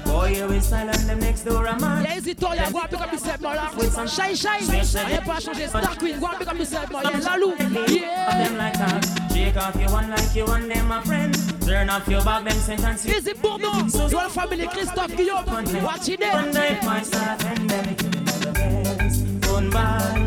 Boy, 0.05 0.37
you 0.37 0.47
is 0.53 0.67
silent, 0.67 1.07
them 1.07 1.19
next 1.19 1.43
door 1.43 1.67
a 1.67 1.79
man. 1.79 2.05
Yeah, 2.05 2.17
easy 2.17 2.35
toy, 2.35 2.57
go 2.73 2.81
and 2.81 2.91
pick 2.91 3.01
up 3.01 3.13
yourself, 3.13 3.41
my 3.41 3.55
lash. 3.55 4.15
Shine, 4.15 4.35
shine. 4.35 4.71
I 4.71 5.13
ain't 5.13 5.25
pas 5.25 5.45
changer. 5.45 5.69
Star 5.69 5.95
Queen, 5.97 6.21
go 6.21 6.27
and 6.27 6.39
pick 6.39 6.49
up 6.49 6.59
yourself, 6.59 6.91
my 6.93 7.03
yeah. 7.03 7.21
Lalou. 7.21 7.57
Yeah. 7.89 8.45
Them 8.45 8.57
like 8.57 8.75
that. 8.75 9.31
Shake 9.33 9.57
off 9.57 9.77
your 9.77 9.91
one 9.91 10.11
like 10.11 10.35
you 10.35 10.45
want 10.45 10.69
them, 10.69 10.89
my 10.89 11.01
friend. 11.03 11.35
Turn 11.63 11.91
off 11.91 12.09
your 12.09 12.23
back, 12.25 12.45
them 12.45 12.59
sentence. 12.59 13.07
Easy 13.07 13.33
Bourneau. 13.35 14.09
Your 14.09 14.29
family, 14.29 14.67
Christophe 14.69 15.17
Guillaume. 15.17 15.83
Watch 15.83 16.09
it 16.09 16.21
there. 16.21 16.33
Underneath 16.33 16.85
myself 16.85 17.45
and 17.47 17.71
them 17.71 17.89
it 17.89 17.99
giving 17.99 18.25
me 18.25 18.33
the 18.45 18.53
best. 18.53 19.49
Un 19.49 19.71
bar, 19.71 20.19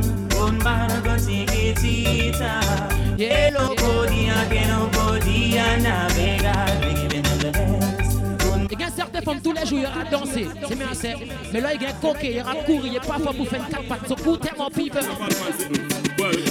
un 0.41 0.59
bar, 0.59 0.89
go 1.01 1.17
chiquitita. 1.17 2.61
Que 3.17 3.51
no 3.51 3.75
podía, 3.75 4.47
que 4.49 4.67
A 9.17 9.19
certaines 9.19 9.41
femmes 9.41 9.41
tous 9.43 9.59
les 9.59 9.65
jours, 9.65 9.79
il 9.79 9.83
y 9.83 9.87
aura 9.87 10.03
danser, 10.11 10.47
c'est 10.67 10.75
bien 10.75 10.87
c'est. 10.93 11.15
Mais 11.51 11.59
là, 11.59 11.73
il 11.73 11.81
y 11.81 11.85
a 11.85 11.91
coquet, 11.93 12.29
il 12.29 12.37
y 12.37 12.41
aura 12.41 12.53
courir, 12.53 12.85
il 12.85 12.93
y 12.93 12.97
a 12.97 12.99
parfois 12.99 13.33
pour 13.33 13.47
faire 13.47 13.63
une 13.63 13.73
quatre 13.73 13.87
pattes. 13.87 14.07
So 14.07 14.15
cool, 14.15 14.37
tellement 14.37 14.69
people. 14.69 15.01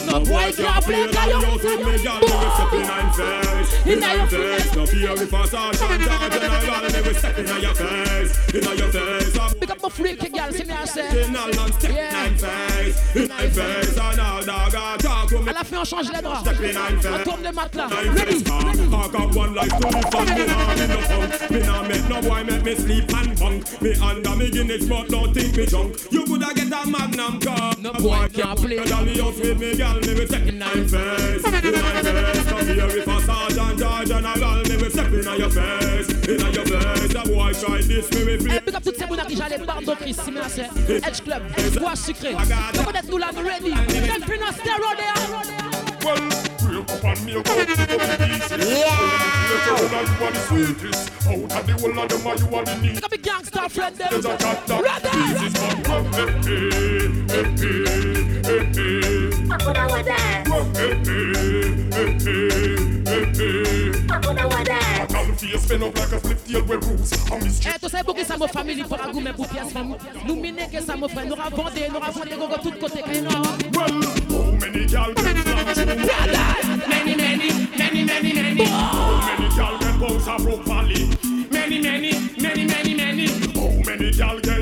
No 0.07 0.20
boy 0.20 0.52
can't 0.52 0.85
play 0.85 1.07
Kayo. 1.12 1.38
In 3.87 4.00
your 4.02 4.26
face, 4.26 4.74
no 4.74 4.87
fear 4.87 5.12
if 5.14 5.33
I 5.33 5.46
saw 5.46 5.70
Chantal 5.72 6.31
General 6.31 6.85
and 6.87 6.94
every 6.94 7.14
step 7.14 7.38
in 7.38 7.46
your 7.46 7.74
face, 7.74 8.55
in 8.55 8.79
your 8.79 8.88
face. 8.88 9.55
Pick 9.61 9.70
up 9.70 9.83
my 9.83 9.88
freaky 9.88 10.29
girl, 10.29 10.52
see 10.52 10.64
me 10.64 10.72
I 10.74 10.85
say. 10.87 11.09
General 11.11 11.61
and 11.61 11.74
step 11.74 11.90
in 11.90 12.37
face, 12.37 13.16
in 13.16 13.29
my 13.29 13.48
face, 13.48 13.96
and 13.98 14.20
all 14.20 14.42
dog 14.44 14.74
I 14.74 14.96
talk 14.98 15.29
to 15.29 15.38
me. 15.40 15.50
À 15.50 15.52
la 15.52 15.64
fin, 15.64 15.76
on 15.79 15.85
change 15.85 16.11
les 16.12 16.20
draps. 16.22 16.40
Step 16.40 16.61
in 16.61 16.76
On 16.76 17.00
face. 17.00 17.24
tourne 17.24 17.42
le 17.44 17.52
matelas. 17.52 17.88
Nine 17.90 18.14
Ready? 18.14 18.35
face, 18.35 18.48
I 18.48 19.09
got 19.12 19.35
one 19.37 19.55
life 19.55 19.68
to 19.68 19.87
live 19.87 20.14
and 20.14 20.31
me 20.37 20.46
nah 20.46 20.74
me 20.74 20.87
no 20.87 21.00
fun. 21.00 21.29
Me 21.50 21.59
nah 21.61 21.83
make 21.83 22.09
no 22.09 22.20
boy 22.22 22.42
make 22.57 22.64
me 22.64 22.75
sleep 22.75 23.14
and 23.14 23.38
bunk. 23.38 23.83
Me 23.83 23.95
under 23.95 24.37
me 24.37 24.51
Guinness 24.51 24.87
but 24.87 25.09
don't 25.09 25.35
think 25.35 25.57
me 25.57 25.66
drunk. 25.66 25.97
You 26.11 26.25
coulda 26.25 26.53
get 26.55 26.73
a 26.73 26.87
magnum 26.88 27.40
car. 27.40 27.75
No 27.79 27.92
boy 27.92 28.29
can't 28.33 28.59
play. 28.59 28.85
Dolly 28.85 29.21
house 29.21 29.38
with 29.38 29.59
me 29.59 29.77
girl, 29.77 29.95
me 30.01 30.27
step 30.27 30.47
in 30.47 30.59
nine 30.59 30.88
face, 30.88 31.42
nine 31.42 31.62
face. 31.62 32.49
Come 32.49 32.66
here 32.66 32.87
if 32.87 33.07
a 33.07 33.21
sergeant 33.21 33.83
or 33.83 34.05
general, 34.05 34.62
me 34.62 34.77
will 34.77 34.90
step 34.90 35.07
in 35.07 35.38
your 35.38 35.51
face, 35.51 36.09
in 36.29 36.53
your 36.53 36.66
face. 36.66 37.12
The 37.12 37.23
boy 37.27 37.53
try 37.53 37.83
this, 37.83 38.11
me 38.12 38.25
will 38.25 38.35
Eh, 38.35 38.38
flip. 38.38 38.64
Pick 38.64 38.75
up 38.75 38.83
toutes 38.85 38.97
ces 38.99 39.07
bonnes 39.07 39.27
qui 39.29 39.37
j'allais 39.37 39.59
bardo 39.59 39.95
Chris, 39.97 40.14
c'est 40.14 40.31
bien 40.31 40.49
c'est. 40.49 40.69
Edge 41.07 41.23
Club, 41.23 41.42
bois 41.79 41.97
sucré. 41.97 42.33
Comment 42.75 42.92
est 42.92 43.09
nous 43.11 43.19
là, 43.19 43.31
nous 43.35 43.42
ready? 43.42 43.71
Then 43.71 44.21
pin 44.23 44.42
us 44.42 44.57
there, 44.64 44.79
roll 44.79 44.97
there. 44.97 45.65
Well, 46.07 46.23
break 46.62 46.87
up 46.87 47.03
and 47.03 47.19
make 47.27 47.35
out, 47.35 47.45
pick 47.45 47.71
up 47.71 47.88
the 47.88 48.27
pieces. 48.31 48.71
Yeah. 48.71 48.95
You 49.66 50.25
are 50.25 50.31
the 50.31 50.38
sweetest. 50.47 51.11
Out 51.27 51.35
of 51.35 51.66
the 51.66 51.73
whole 51.81 51.99
of 51.99 52.07
them, 52.09 52.23
you 52.38 52.57
are 52.57 52.64
the 52.64 52.75
neatest. 52.81 52.95
Pick 52.95 53.05
up 53.05 53.11
the 53.11 53.19
gangster 53.19 53.69
friend 53.69 53.97
them. 53.97 54.09
There's 54.12 54.25
a 54.25 54.37
cat 54.37 54.66
that 54.69 54.83
Ready? 54.87 55.11
pieces, 55.35 55.55
but 55.59 55.88
rock, 55.88 56.07
eh, 56.14 56.31
eh, 56.47 56.62
eh, 57.35 57.42
eh, 57.59 57.83
eh, 58.47 58.71
eh. 58.79 59.35
Rock, 60.47 60.66
eh, 60.77 60.95
eh, 60.95 61.35
eh, 61.90 62.14
eh, 62.23 62.47
eh, 63.11 63.42
eh. 63.42 64.07
A 64.07 65.07
tall 65.09 65.27
face 65.35 65.61
spin 65.62 65.83
up 65.83 65.99
like 65.99 66.12
a 66.12 66.19
split 66.21 66.38
tail 66.47 66.62
with 66.66 66.85
roots. 66.87 67.11
A 67.33 67.38
mystery 67.38 67.73
Eh, 67.75 67.79
tu 67.81 67.88
sais, 67.88 68.05
pour 68.05 68.14
que 68.14 68.25
ça 68.25 68.37
me 68.37 68.47
famille, 68.47 68.85
pour 68.85 69.03
un 69.03 69.11
goût, 69.11 69.21
mais 69.21 69.33
pour 69.33 69.49
pièce, 69.49 69.73
femme. 69.73 69.97
Nous 70.25 70.37
miner 70.37 70.69
que 70.73 70.81
ça 70.81 70.97
me 70.97 71.09
frère. 71.09 71.27
Nous 71.27 71.35
avons 71.35 71.64
vendé, 71.64 71.88
nous 71.90 71.97
avons 71.97 72.12
vendé, 72.12 72.31
gogo, 72.37 72.57
tout 72.62 72.79
côté, 72.79 73.03
Well, 73.75 74.03
how 74.31 74.53
many 74.53 75.46
a? 80.38 81.09
Many, 81.51 81.81
many, 81.81 82.12
many, 82.40 82.66
many, 82.66 82.94
many. 82.94 83.27
How 83.55 83.83
many 83.87 84.11
gal 84.12 84.40
get? 84.40 84.56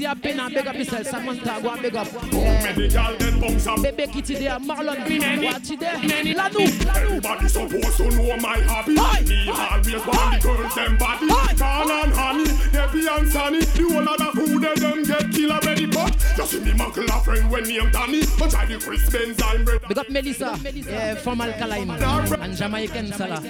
Easy 0.00 0.06
up 0.06 0.24
in 0.24 0.40
and 0.40 0.54
big 0.54 0.66
up 0.66 0.74
yourself, 0.76 1.06
Samantha, 1.08 1.60
go 1.62 1.68
and 1.68 1.82
big 1.82 1.94
up. 1.94 2.06
How 2.08 2.26
Yeah. 2.32 2.62
many 2.62 2.88
gal 2.88 3.16
get 3.18 3.38
bounce 3.38 3.66
a 3.66 3.70
Bébé 3.76 4.10
Kitty 4.10 4.34
there, 4.36 4.58
Marlon, 4.58 5.42
watch 5.44 5.70
it 5.70 5.80
there. 5.80 5.92
Lanou, 5.96 6.34
Lanou. 6.34 6.96
Everybody 6.96 7.48
supposed 7.48 7.96
to 7.98 8.08
know 8.08 8.36
my 8.38 8.58
hobby. 8.60 8.94
Me 8.94 9.50
always 9.50 10.06
want 10.06 10.32
the 10.32 10.48
girls 10.48 10.74
them 10.74 10.96
body. 10.96 11.26
Corn 11.28 11.90
and 11.90 12.12
honey, 12.14 12.44
Debbie 12.72 13.08
and 13.08 13.28
Sunny. 13.30 13.60
The 13.60 13.82
whole 13.92 14.08
of 14.08 14.16
the 14.16 14.40
food 14.40 14.62
they 14.62 14.74
them 14.80 15.02
get 15.02 15.32
kill 15.34 15.52
already. 15.52 15.84
But 15.84 16.16
you 16.38 16.46
see 16.46 16.60
me 16.60 16.70
uncle 16.82 17.04
a 17.04 17.20
friend 17.20 17.50
when 17.50 17.64
name 17.64 17.90
Danny. 17.90 18.22
But 18.38 18.54
I 18.54 18.64
the 18.64 18.78
Chris 18.78 19.10
Benz 19.10 19.42
I'm 19.42 19.64
bread. 19.66 19.80
Big 19.86 19.98
up 19.98 20.08
Melissa, 20.08 20.58
yeah, 20.72 21.14
from 21.16 21.42
Alkaline, 21.42 21.90
and 21.90 22.56
Jamaican 22.56 23.12
Salah. 23.12 23.42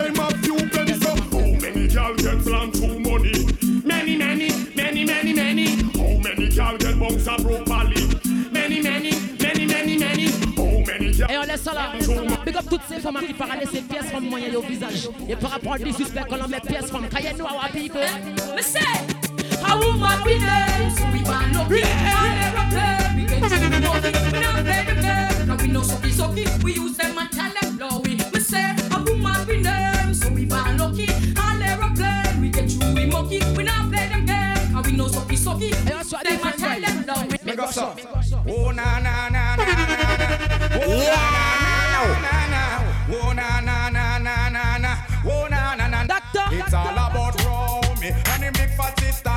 I'm 0.00 0.18
a 0.18 0.38
few 0.38 0.56
pennies 0.68 1.00
so 1.00 1.14
How 1.14 1.60
many 1.60 1.86
gal 1.86 2.12
get 2.16 2.40
plan 2.42 2.72
to? 2.72 3.05
Many, 4.06 4.18
many, 4.18 4.48
many, 4.76 5.04
many, 5.04 5.32
many 5.34 5.66
How 5.66 6.18
many 6.22 6.48
gal 6.48 6.76
get 6.78 6.96
bounce 6.96 7.26
a 7.26 7.42
broke 7.42 7.66
valley? 7.66 8.06
Many, 8.52 8.80
many, 8.80 9.10
many, 9.42 9.66
many, 9.66 9.98
many 9.98 10.28
How 10.54 10.84
many 10.86 11.10
gal 11.10 11.28
Et 11.28 11.36
on 11.36 11.42
laisse 11.42 11.62
ça 11.62 11.74
là. 11.74 11.92
Big 12.44 12.56
up 12.56 12.64
toutes 12.70 12.82
ces 12.88 13.00
femmes 13.00 13.18
qui 13.26 13.34
parlent 13.34 13.58
laisser 13.58 13.82
pièces 13.82 14.04
femmes 14.12 14.28
moyennes 14.28 14.54
au 14.54 14.62
visage. 14.62 15.08
Et 15.28 15.34
par 15.34 15.50
rapport 15.50 15.72
à 15.72 15.78
des 15.78 15.92
suspects, 15.92 16.24
quand 16.30 16.36
on 16.44 16.46
met 16.46 16.60
pièces 16.60 16.88
femmes, 16.88 17.08
quand 17.10 17.18
il 17.18 17.24
y 17.24 17.26
a 17.26 17.32
nous 17.32 17.46
à 17.46 17.68
people. 17.72 18.00
Me 18.56 18.62
say, 18.62 18.78
a 19.68 19.76
woman 19.76 20.22
we 20.24 20.38
there, 20.38 20.90
so 20.96 21.04
we 21.12 21.22
ban 21.24 21.50
look 21.52 21.76
it. 21.76 21.84
And 21.84 22.38
aeroplane, 22.44 23.16
we 23.16 23.24
get 23.26 23.42
to 23.42 23.58
the 23.58 23.68
money. 23.68 24.12
We 24.32 24.38
not 24.38 24.54
play 24.62 24.84
the 24.86 24.94
game, 25.02 25.48
cause 25.48 25.62
we 25.62 25.68
know 25.72 25.82
sucky 25.82 26.12
sucky. 26.12 26.62
We 26.62 26.74
use 26.74 26.96
them 26.96 27.18
and 27.18 27.30
tell 27.32 27.52
them 27.60 27.76
blowy. 27.76 28.14
Me 28.32 28.38
say, 28.38 28.76
a 28.92 29.02
woman 29.02 29.46
we 29.48 29.62
there, 29.62 30.14
so 30.14 30.28
we 30.30 30.44
ban 30.44 30.78
look 30.78 30.96
it. 30.96 31.10
And 31.10 31.60
aeroplane, 31.60 32.25
we 33.24 33.38
we 33.56 33.64
not 33.64 33.90
play 33.90 34.08
them 34.08 34.24
game, 34.26 34.72
cause 34.74 34.86
we 34.86 34.92
know 34.92 35.08
sucky 35.08 35.36
sucky. 35.36 35.70
Et 35.72 35.94
on 35.94 36.04
soit 36.04 36.22
Them 36.24 36.38
and 36.44 36.54
tell 36.58 36.80
them 36.80 37.02
blowy. 37.04 37.38
Mais 37.44 37.56
go 37.56 37.66
ça. 37.70 37.94
Oh 38.48 38.72
na 38.72 39.00
na 39.00 39.28
na 39.30 39.56
na 39.56 39.64
na 39.64 40.16
na. 40.20 40.26
Oh 40.76 40.98
na 41.14 41.22
na 41.42 42.16
na 42.24 42.34
na. 42.52 42.62
Oh 43.10 43.32
na 43.34 43.60
na 43.60 43.90
na 43.90 44.18
na 44.18 44.48
na 44.50 44.78
na. 44.78 44.92
Oh 45.24 45.48
na 45.48 45.76
na 45.76 45.88
na. 45.88 46.04
Doctor, 46.06 46.46
It's 46.52 46.74
all 46.74 46.92
about 46.92 47.34
Romy 47.44 48.08
and 48.32 48.42
the 48.42 48.50
big 48.52 48.70
fat 48.76 48.98
sister 49.00 49.30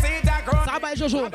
see 0.00 0.20
that 0.24 0.42
grow. 0.44 0.64
Ça 0.64 0.78
va, 0.80 0.94
Jojo. 0.94 1.28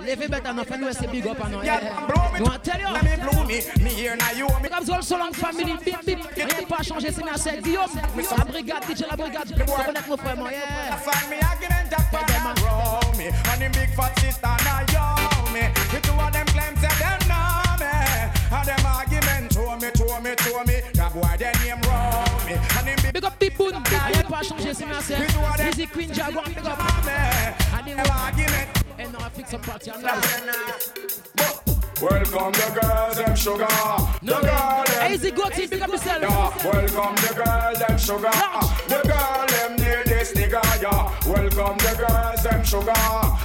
Levez 0.00 0.28
bête, 0.28 0.42
on 0.46 0.58
a 0.58 0.64
fait 0.64 0.78
nous 0.78 0.92
c'est 0.92 1.10
big 1.10 1.26
up, 1.26 1.38
non? 1.50 1.62
Yeah, 1.62 1.80
Yeah. 1.82 2.06
blow 2.06 2.32
me. 2.32 2.38
Nous 2.40 2.46
on 2.46 2.58
tell 2.58 2.80
you. 2.80 2.88
Let 2.92 3.02
me 3.02 3.16
blow 3.22 3.44
me. 3.44 3.60
Me 3.82 3.90
here 3.90 4.16
now 4.16 4.32
you 4.36 4.46
me. 4.46 4.62
Big 4.62 4.72
up 4.72 4.84
Zol 4.84 5.02
Solang 5.02 5.32
family, 5.34 5.74
bip 5.84 6.04
bip. 6.04 6.18
Rien 6.36 6.66
pas 6.68 6.82
changé, 6.82 7.10
c'est 7.12 7.22
bien 7.22 7.36
c'est 7.36 7.62
Guillaume. 7.62 7.90
La 8.38 8.44
brigade, 8.44 8.84
DJ 8.88 9.04
la 9.10 9.16
brigade. 9.16 9.48
Faut 9.66 9.82
connaître 9.82 10.08
nos 10.08 10.16
frères, 10.16 10.36
moi, 10.36 10.50
yeah. 10.52 10.96
Find 10.96 11.30
me 11.30 11.36
argument 11.44 11.90
that 11.90 12.04
Tell 12.10 12.24
them, 12.26 12.42
man 12.44 12.54
roll 12.62 13.12
me 13.18 13.26
And 13.26 13.60
the 13.60 13.68
big 13.78 13.90
fat 13.96 14.12
sister 14.20 14.54
Naomi 14.64 15.66
The 15.92 16.00
two 16.00 16.12
of 16.14 16.32
them 16.32 16.46
claim 16.46 16.74
say 16.76 16.94
them 17.00 17.20
know 17.28 17.76
me 17.80 17.90
And 18.54 18.66
them 18.68 18.86
argument 18.86 19.52
show 19.52 19.76
me, 19.76 19.88
show 19.96 20.20
me, 20.20 20.30
show 20.38 20.63
me 20.63 20.63
changer, 24.44 24.74
c'est 24.74 24.86
ma 24.86 25.00
sœur. 25.00 25.18
Easy 25.72 25.86
Queen 25.86 26.12
Jaguar, 26.14 26.44
big 26.44 26.58
up. 26.58 26.78
Allez, 27.78 27.94
Et 28.98 29.06
non, 29.06 29.18
fixe 29.34 29.50
son 29.50 29.58
parti 29.58 29.90
en 29.90 29.94
Welcome 32.02 32.52
the 32.52 32.80
girls, 32.80 33.16
them 33.16 33.36
sugar. 33.36 33.66
The 34.20 34.26
girl, 34.26 34.84
them. 34.84 35.12
Easy 35.12 35.30
go 35.30 35.44
big 35.48 35.80
up 35.80 35.88
yourself. 35.88 36.20
Yeah, 36.20 36.72
welcome 36.72 37.14
the 37.16 37.34
girl, 37.34 37.74
them 37.78 37.98
sugar. 37.98 38.30
The 38.88 39.00
girl, 39.08 39.46
them 39.46 39.76
need 39.76 40.04
this 40.06 40.34
nigga, 40.34 40.60
yeah. 40.82 41.08
Welcome 41.26 41.78
the 41.78 41.94
girls, 41.96 42.42
them 42.42 42.64
sugar. 42.64 42.92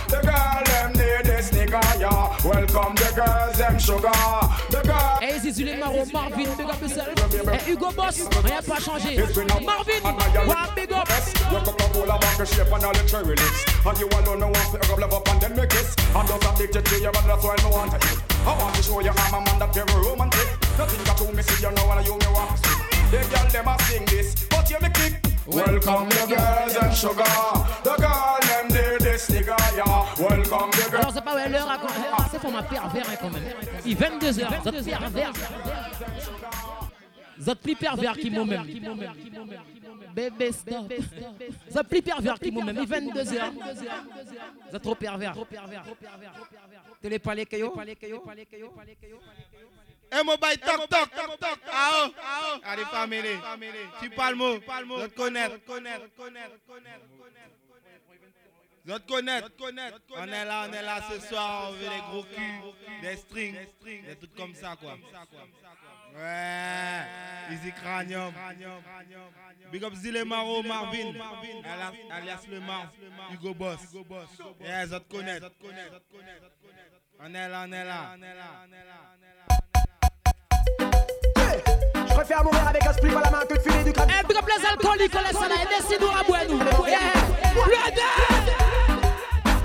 The 0.09 0.19
girl, 0.21 0.63
them 0.65 0.91
need 0.93 1.25
this 1.25 1.51
nigga, 1.51 1.58
yeah. 1.71 2.35
Welcome 2.43 2.95
the 2.95 3.11
girls, 3.15 3.57
them 3.57 3.79
sugar. 3.79 4.11
The 4.69 4.81
girl. 4.85 5.19
Easy 5.21 5.51
Zulé 5.51 5.79
Maro, 5.79 6.05
Marvin, 6.11 6.55
big 6.57 6.67
up 6.67 6.81
yourself. 6.81 7.09
Et 7.53 7.69
Hugo 7.69 7.91
Boss, 7.91 8.21
rien 8.43 8.61
pas 8.61 8.79
changé. 8.79 9.17
Marvin, 9.65 10.01
one 10.47 10.69
big 10.75 10.91
up. 10.91 11.07
Your 11.51 11.61
Coca-Cola 11.61 12.19
back 12.19 12.45
shape 12.45 12.71
and 12.71 12.83
all 12.83 12.93
the 12.93 13.03
cherry 13.09 13.35
lips 13.35 13.65
And 13.83 13.97
you 13.99 14.07
alone 14.07 14.39
no 14.39 14.47
want 14.47 14.69
to 14.69 14.89
rub 14.89 14.99
love 14.99 15.13
up 15.13 15.27
and 15.29 15.41
then 15.41 15.55
make 15.55 15.69
kiss 15.71 15.95
I'm 16.13 16.27
just 16.27 16.45
addicted 16.45 16.85
to 16.85 16.95
you 16.99 17.09
but 17.11 17.25
that's 17.25 17.43
why 17.43 17.55
I 17.57 17.69
want 17.69 17.91
to 17.91 17.97
eat 17.97 18.19
I 18.45 18.53
want 18.55 18.75
to 18.75 18.83
show 18.83 18.99
you 18.99 19.09
I'm 19.09 19.33
a 19.33 19.41
man 19.41 19.57
that 19.57 19.73
very 19.73 20.05
romantic 20.05 20.47
Nothing 20.77 21.03
got 21.05 21.17
to 21.17 21.33
me 21.33 21.41
see 21.41 21.65
you 21.65 21.71
know 21.71 21.89
and 21.89 22.05
you 22.05 22.13
me 22.13 22.27
want 22.29 22.51
to 22.53 22.69
see 22.69 22.77
The 23.09 23.17
girl 23.33 23.49
them 23.49 23.67
a 23.67 23.81
sing 23.83 24.05
this 24.05 24.45
but 24.45 24.69
you 24.69 24.77
me 24.79 24.89
kick 24.93 25.28
Welcome 25.51 26.09
the 26.09 26.25
girls 26.27 26.75
and 26.75 26.93
sugar 26.93 27.23
The 27.83 27.95
girl 27.97 28.37
them 28.41 28.67
need 28.67 29.01
this 29.01 29.29
nigga 29.29 29.57
yeah 29.75 30.05
Welcome 30.19 30.69
the 30.71 30.89
girls 30.91 31.01
Alors 31.01 31.13
c'est 31.13 31.23
pas 31.23 31.35
ouais, 31.35 31.49
l'heure 31.49 31.69
à 31.69 31.79
ah, 32.17 32.25
c'est 32.31 32.39
pour 32.39 32.51
ma 32.51 32.61
pervers 32.61 33.09
hein, 33.09 33.15
quand 33.19 33.29
même. 33.31 33.43
Il 33.85 33.91
est 33.91 33.95
22h, 33.95 34.61
vous 34.61 34.69
êtes 34.69 34.85
pervers. 34.85 35.33
Vous 37.39 37.49
êtes 37.49 37.59
plus 37.61 37.75
pervers 37.75 38.13
qui 38.17 38.29
m'ont 38.29 38.45
même. 38.45 38.65
Bébé 40.13 40.51
stop. 40.51 40.93
Plus 41.89 42.01
pervers 42.01 42.37
qui 42.39 42.51
m'ont 42.51 42.63
même. 42.63 42.77
Il 42.77 42.83
est 42.83 42.99
22h. 42.99 43.51
Vous 44.69 44.75
êtes 44.75 44.81
trop 44.83 44.95
pervers. 44.95 45.33
T'es 47.01 47.09
les 47.09 47.19
palais 47.19 47.45
caillots 47.45 47.73
Eh 50.11 50.23
mon 50.23 50.35
bail 50.35 50.57
toc 50.57 50.89
toc 50.89 51.09
toc 51.11 51.39
toc 51.39 51.59
Ah 51.71 51.91
oh 51.93 52.09
Allez 52.63 52.85
famille 52.85 53.21
Tu 54.01 54.09
parles 54.09 54.35
mot. 54.35 54.59
Je 54.59 55.05
te 55.05 55.15
connais 55.15 55.49
Je 58.85 58.93
te 58.95 59.07
connais 59.07 59.39
On 60.15 60.27
est 60.27 60.45
là 60.45 60.65
on 60.67 60.73
est 60.73 60.81
là 60.81 61.01
ce 61.11 61.19
soir 61.27 61.69
On 61.69 61.73
veut 61.73 61.79
des 61.79 62.01
gros 62.09 62.23
culs 62.23 63.01
Des 63.01 63.17
strings 63.17 63.55
Des 64.05 64.15
trucs 64.15 64.35
comme 64.35 64.55
ça 64.55 64.75
quoi. 64.79 64.97
Ouais. 66.15 67.01
Easy 67.51 67.71
Cranium. 67.71 68.33
Big 69.71 69.83
up 69.83 69.93
Zile 69.93 70.23
Maro 70.25 70.63
Marvin. 70.63 71.13
Alias- 72.11 72.47
Le 72.49 72.59
Mar 72.61 72.91
Hugo 73.31 73.53
Boss. 73.53 73.79
Yeah 74.61 74.85
je 74.87 74.95
te 74.97 75.11
connais 75.11 75.39
On 77.19 77.33
est 77.35 77.49
là 77.49 77.65
on 77.67 77.71
est 77.71 77.83
là 77.85 78.15
préfère 82.19 82.43
mourir 82.43 82.67
avec 82.67 82.85
un 82.85 82.93
split 82.93 83.11
à 83.11 83.21
la 83.21 83.31
main 83.31 83.45
que 83.47 83.53
de 83.55 83.59
filer 83.59 83.83
du 83.83 83.93
crâne. 83.93 84.09
Eh, 84.09 84.27
big 84.27 84.37
up 84.37 84.45
les 84.45 84.65
alcooliques, 84.65 85.15
on 85.15 85.21
laisse 85.21 85.41
ça 85.41 85.47
là. 85.47 85.55
Et 85.55 85.67
laissez-nous 85.73 86.07
à 86.07 86.23
boire, 86.23 86.41
nous. 86.49 86.57
Yeah. 86.87 86.99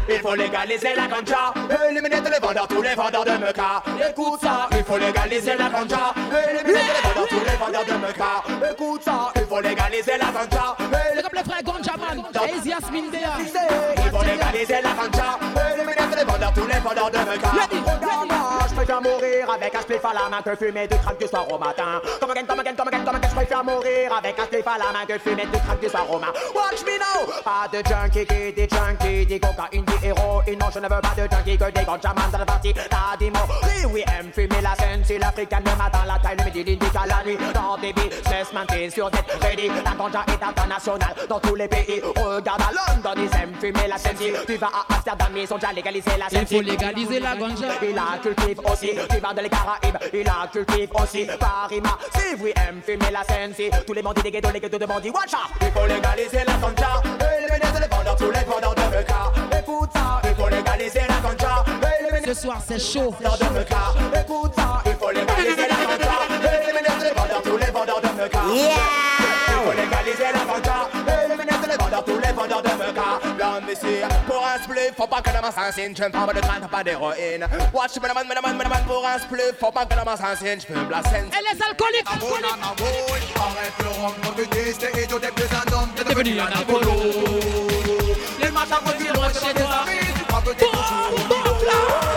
Il 0.06 0.20
faut 0.20 0.34
légaliser 0.34 0.94
la 0.94 1.06
ganja, 1.08 1.54
éliminer 1.90 2.22
tous 2.22 2.30
les 2.30 2.38
vendeurs, 2.38 2.68
tous 2.68 2.82
les 2.82 2.94
vendeurs 2.94 3.24
de 3.24 3.30
meca. 3.32 3.82
Écoute 4.08 4.40
ça, 4.42 4.68
il 4.72 4.84
faut 4.84 4.98
légaliser 4.98 5.56
la 5.56 5.68
ganja, 5.70 6.14
éliminer 6.50 6.62
tous 6.62 6.94
les 6.94 7.02
vendeurs, 7.02 7.03
tous 7.28 7.44
les 7.44 7.56
vendeurs 7.56 7.84
de 7.84 8.06
meca. 8.06 8.42
Écoute 8.70 9.02
ça, 9.04 9.32
il 9.36 9.46
faut 9.46 9.60
légaliser 9.60 10.18
la 10.18 10.26
ganja, 10.26 10.76
Big 11.14 11.24
up 11.24 11.32
les 11.32 11.44
frères 11.44 11.62
Gonjaman. 11.62 12.24
Easy 12.54 12.70
Yasmin 12.70 13.10
Dea. 13.10 13.32
il 13.40 14.10
faut 14.10 14.24
légaliser 14.24 14.82
la 14.82 14.92
ganja, 14.92 15.38
éliminer 15.74 15.96
tous 16.10 16.16
les 16.16 16.24
vendeurs, 16.24 16.52
tous 16.54 16.66
les 16.66 16.80
vendeurs 16.80 17.10
de 17.10 17.18
meca. 17.18 17.50
Regarde-moi, 17.50 18.66
je 18.68 18.74
préfère 18.74 19.02
mourir 19.02 19.50
avec 19.50 19.74
un 19.74 19.80
spliff 19.80 20.04
à 20.04 20.14
la 20.14 20.28
main 20.28 20.42
que 20.42 20.54
fumer 20.56 20.86
du 20.86 20.96
crack 20.98 21.18
du 21.18 21.26
soir 21.26 21.46
au 21.50 21.58
matin. 21.58 22.00
Comme 22.20 22.30
again, 22.30 22.44
comme 22.46 22.60
again, 22.60 22.74
comme 22.74 22.88
again, 22.88 23.04
comme 23.04 23.16
again, 23.16 23.28
je 23.28 23.34
préfère 23.34 23.64
mourir 23.64 24.12
avec 24.16 24.38
un 24.38 24.44
spliff 24.44 24.66
à 24.66 24.78
la 24.78 24.92
main 24.92 25.06
que 25.06 25.18
fumer 25.18 25.46
du 25.46 25.58
crack 25.58 25.80
du 25.80 25.88
soir 25.88 26.10
au 26.10 26.18
matin. 26.18 26.32
Watch 26.54 26.82
me 26.84 26.98
now, 26.98 27.32
pas 27.44 27.68
de 27.72 27.82
junkie 27.88 28.26
qui 28.26 28.52
dit 28.52 28.68
junkie, 28.68 29.26
dit 29.26 29.40
cocaïne, 29.40 29.84
dit 29.84 30.06
héroïne. 30.06 30.58
Non, 30.58 30.66
je 30.72 30.78
ne 30.78 30.84
veux 30.84 31.00
pas 31.00 31.14
de 31.16 31.28
junkie 31.30 31.58
que 31.58 31.70
des 31.70 31.84
ganjamans 31.84 32.28
dans 32.32 32.38
la 32.38 32.46
partie. 32.46 32.74
T'as 32.74 33.16
dit 33.18 33.30
mots, 33.30 33.38
oui, 33.92 34.04
aime 34.18 34.30
fumer 34.32 34.60
la 34.62 34.74
scène, 34.74 35.02
c'est 35.04 35.18
l'africaine 35.18 35.62
le 35.64 35.76
matin, 35.76 36.00
la 36.06 36.18
taille, 36.18 36.36
le 36.38 36.44
midi, 36.44 36.64
l'indica 36.64 37.00
la 37.16 37.24
nuit. 37.24 37.38
Dans 37.54 37.76
des 37.76 37.92
business, 37.92 38.52
maintiennent 38.52 38.90
sur 38.90 39.10
net, 39.10 39.24
ready. 39.42 39.68
La 39.84 39.92
ganja 39.96 40.24
est 40.28 40.42
internationale 40.42 41.14
dans 41.28 41.40
tous 41.40 41.54
les 41.54 41.68
pays. 41.68 42.00
Regarde 42.16 42.62
à 42.62 42.70
London, 42.94 43.10
ils 43.16 43.38
aiment 43.40 43.54
fumer 43.60 43.88
la 43.88 43.98
scène. 43.98 44.16
Si 44.18 44.32
tu 44.46 44.56
vas 44.56 44.68
à 44.68 44.94
Amsterdam, 44.94 45.28
ils 45.36 45.52
ont 45.52 45.56
déjà 45.56 45.72
légalisé 45.72 46.10
la 46.18 46.28
scène. 46.28 46.46
Il 46.50 46.56
faut 46.56 46.62
légaliser 46.62 47.20
la 47.20 47.36
ganja. 47.36 47.66
Il 47.82 47.94
la 47.94 48.18
cultive 48.22 48.60
aussi, 48.70 48.90
tu 49.10 49.18
vas 49.18 49.32
dans 49.34 49.42
les 49.42 49.48
Caraïbes, 49.48 49.96
il 50.12 50.24
la 50.24 50.46
cultive 50.52 50.88
aussi. 51.02 51.26
Paris, 51.38 51.80
si 52.14 52.34
vous 52.36 52.46
aimez 52.46 52.82
fumer 52.84 53.10
la 53.12 53.24
scène, 53.24 53.52
si 53.54 53.70
tous 53.86 53.92
les 53.92 54.02
bandits 54.02 54.22
des 54.22 54.30
ghettos, 54.30 54.50
les 54.52 54.60
ghettos 54.60 54.78
de 54.78 54.86
bandits, 54.86 55.10
watch 55.10 55.34
out. 55.34 55.50
Il 55.60 55.70
faut 55.70 55.86
légaliser 55.86 56.44
la 56.46 56.54
ganja, 56.54 57.02
éliminer 57.36 57.72
tous 57.72 57.80
les 57.80 57.88
vendeurs, 57.96 58.16
tous 58.16 58.30
les 58.30 58.44
vendeurs 58.44 58.74
de 58.74 58.96
meca. 58.96 59.32
Écoute 59.58 59.90
ça, 59.94 60.20
il 60.24 60.34
faut 60.34 60.48
légaliser 60.48 61.00
la 61.08 61.28
ganja, 61.28 61.64
Ce 62.26 62.34
soir, 62.34 62.58
c'est 62.66 62.78
chaud. 62.80 63.14
les 63.20 63.26
vendeurs 63.28 63.52
de. 63.52 64.18
Écoute 64.20 64.52
ça, 64.56 64.82
il 64.86 64.92
faut 64.94 65.10
légaliser 65.10 65.68
la 65.68 65.76
ganja, 65.86 66.18
les 66.42 66.53
vendeurs, 67.84 68.00
de 68.00 68.20
meca. 68.20 68.40
Il 68.48 69.54
faut 69.54 69.72
légaliser 69.72 70.24
la 70.32 70.44
éliminer 71.24 71.52
tous 71.60 71.68
les 71.68 71.76
vendeurs, 71.76 72.04
tous 72.04 72.18
les 72.18 72.32
vendeurs 72.32 72.62
de 72.62 72.68
meca. 72.68 73.34
Blanc, 73.36 73.60
monsieur, 73.66 74.02
pour 74.26 74.46
un 74.46 74.62
spliff, 74.62 74.92
faut 74.96 75.06
pas 75.06 75.20
que 75.20 75.30
l'homme 75.30 75.50
je 75.76 76.04
ne 76.04 76.08
prends 76.08 76.26
pas 76.26 76.32
de 76.32 76.66
pas 76.66 76.84
d'héroïne. 76.84 77.46
Watch, 77.72 77.96
madame, 78.00 78.26
madame, 78.28 78.42
madame, 78.42 78.56
madame, 78.56 78.84
pour 78.86 79.06
un 79.06 79.18
spliff, 79.18 79.54
faut 79.60 79.72
pas 79.72 79.86
que 79.86 79.94
l'homme 79.94 80.16
s'enseigne, 80.16 80.60
je 80.60 80.66
fume 80.66 80.90
la 80.90 81.02
scène. 81.10 81.28
Et 81.28 81.54
les 81.54 81.62
alcooliques. 81.62 82.06
Arrête 83.36 83.72
le 83.80 83.88
rhum, 83.88 84.14
idiot, 85.02 85.18
t'es 85.18 85.28
plus 85.28 85.44
un 85.44 85.72
homme, 85.74 85.90
t'es 85.96 86.04
devenu 86.04 86.40
un 86.40 86.46
alcoolo. 86.46 86.92
Les 88.40 88.50
matins 88.50 88.80
chez 89.34 89.54
tes 89.54 89.62
amis, 89.62 90.12
tu 90.16 90.24
crois 90.24 90.40
que 90.40 90.50
t'es 90.50 90.66
toujours 90.66 92.13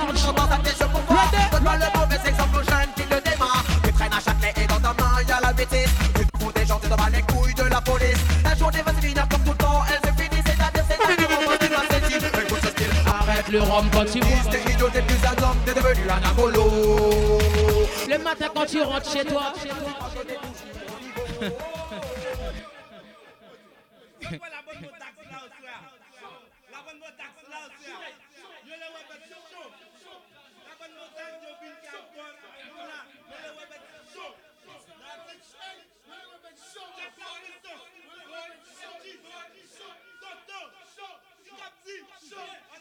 large. 0.00 1.50
Donne-moi 1.52 1.76
le 1.76 1.98
mauvais 1.98 2.28
exemple 2.28 2.56
aux 2.58 2.70
jeunes 2.70 2.92
qui 2.96 3.02
le 3.02 3.20
démarrent. 3.20 3.64
Tu 3.84 3.92
traînes 3.92 4.12
à 4.12 4.20
Châtelet 4.20 4.54
et 4.62 4.66
dans 4.66 4.80
ta 4.80 4.94
main, 5.02 5.22
y 5.26 5.32
a 5.32 5.40
la 5.40 5.52
bêtise. 5.52 5.90
Tu 6.14 6.26
te 6.26 6.38
fous 6.38 6.52
des 6.52 6.66
gens, 6.66 6.78
tu 6.82 6.88
te 6.88 6.94
bats 6.94 7.10
les 7.12 7.22
couilles 7.22 7.54
de 7.54 7.64
la 7.64 7.80
police. 7.80 8.20
La 8.44 8.54
journée 8.54 8.82
va 8.84 8.92
se 8.92 9.06
finir 9.06 9.28
comme 9.28 9.42
tout 9.44 9.52
le 9.52 9.56
temps, 9.56 9.82
elle 9.88 10.08
se 10.08 10.14
finit, 10.22 10.42
c'est-à-dire 10.44 10.84
c'est 10.88 10.98
la. 10.98 11.10
Écoute 12.42 12.60
ce 12.62 12.68
style. 12.68 12.90
Arrête 13.06 13.48
le 13.48 13.60
rhum 13.60 13.88
quand 13.92 14.04
tu 14.04 14.20
bois. 14.20 14.28
T'es 14.50 14.72
idiot, 14.72 14.88
t'es 14.92 15.02
plus 15.02 15.18
un 15.24 15.42
homme, 15.42 15.58
t'es 15.64 15.74
devenu 15.74 16.08
un 16.10 16.28
apollo. 16.28 17.38
Le 18.08 18.18
matin 18.18 18.46
quand 18.54 18.66
tu 18.66 18.82
rentres 18.82 19.10
chez 19.12 19.24
toi. 19.24 19.52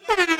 Bye. 0.09 0.35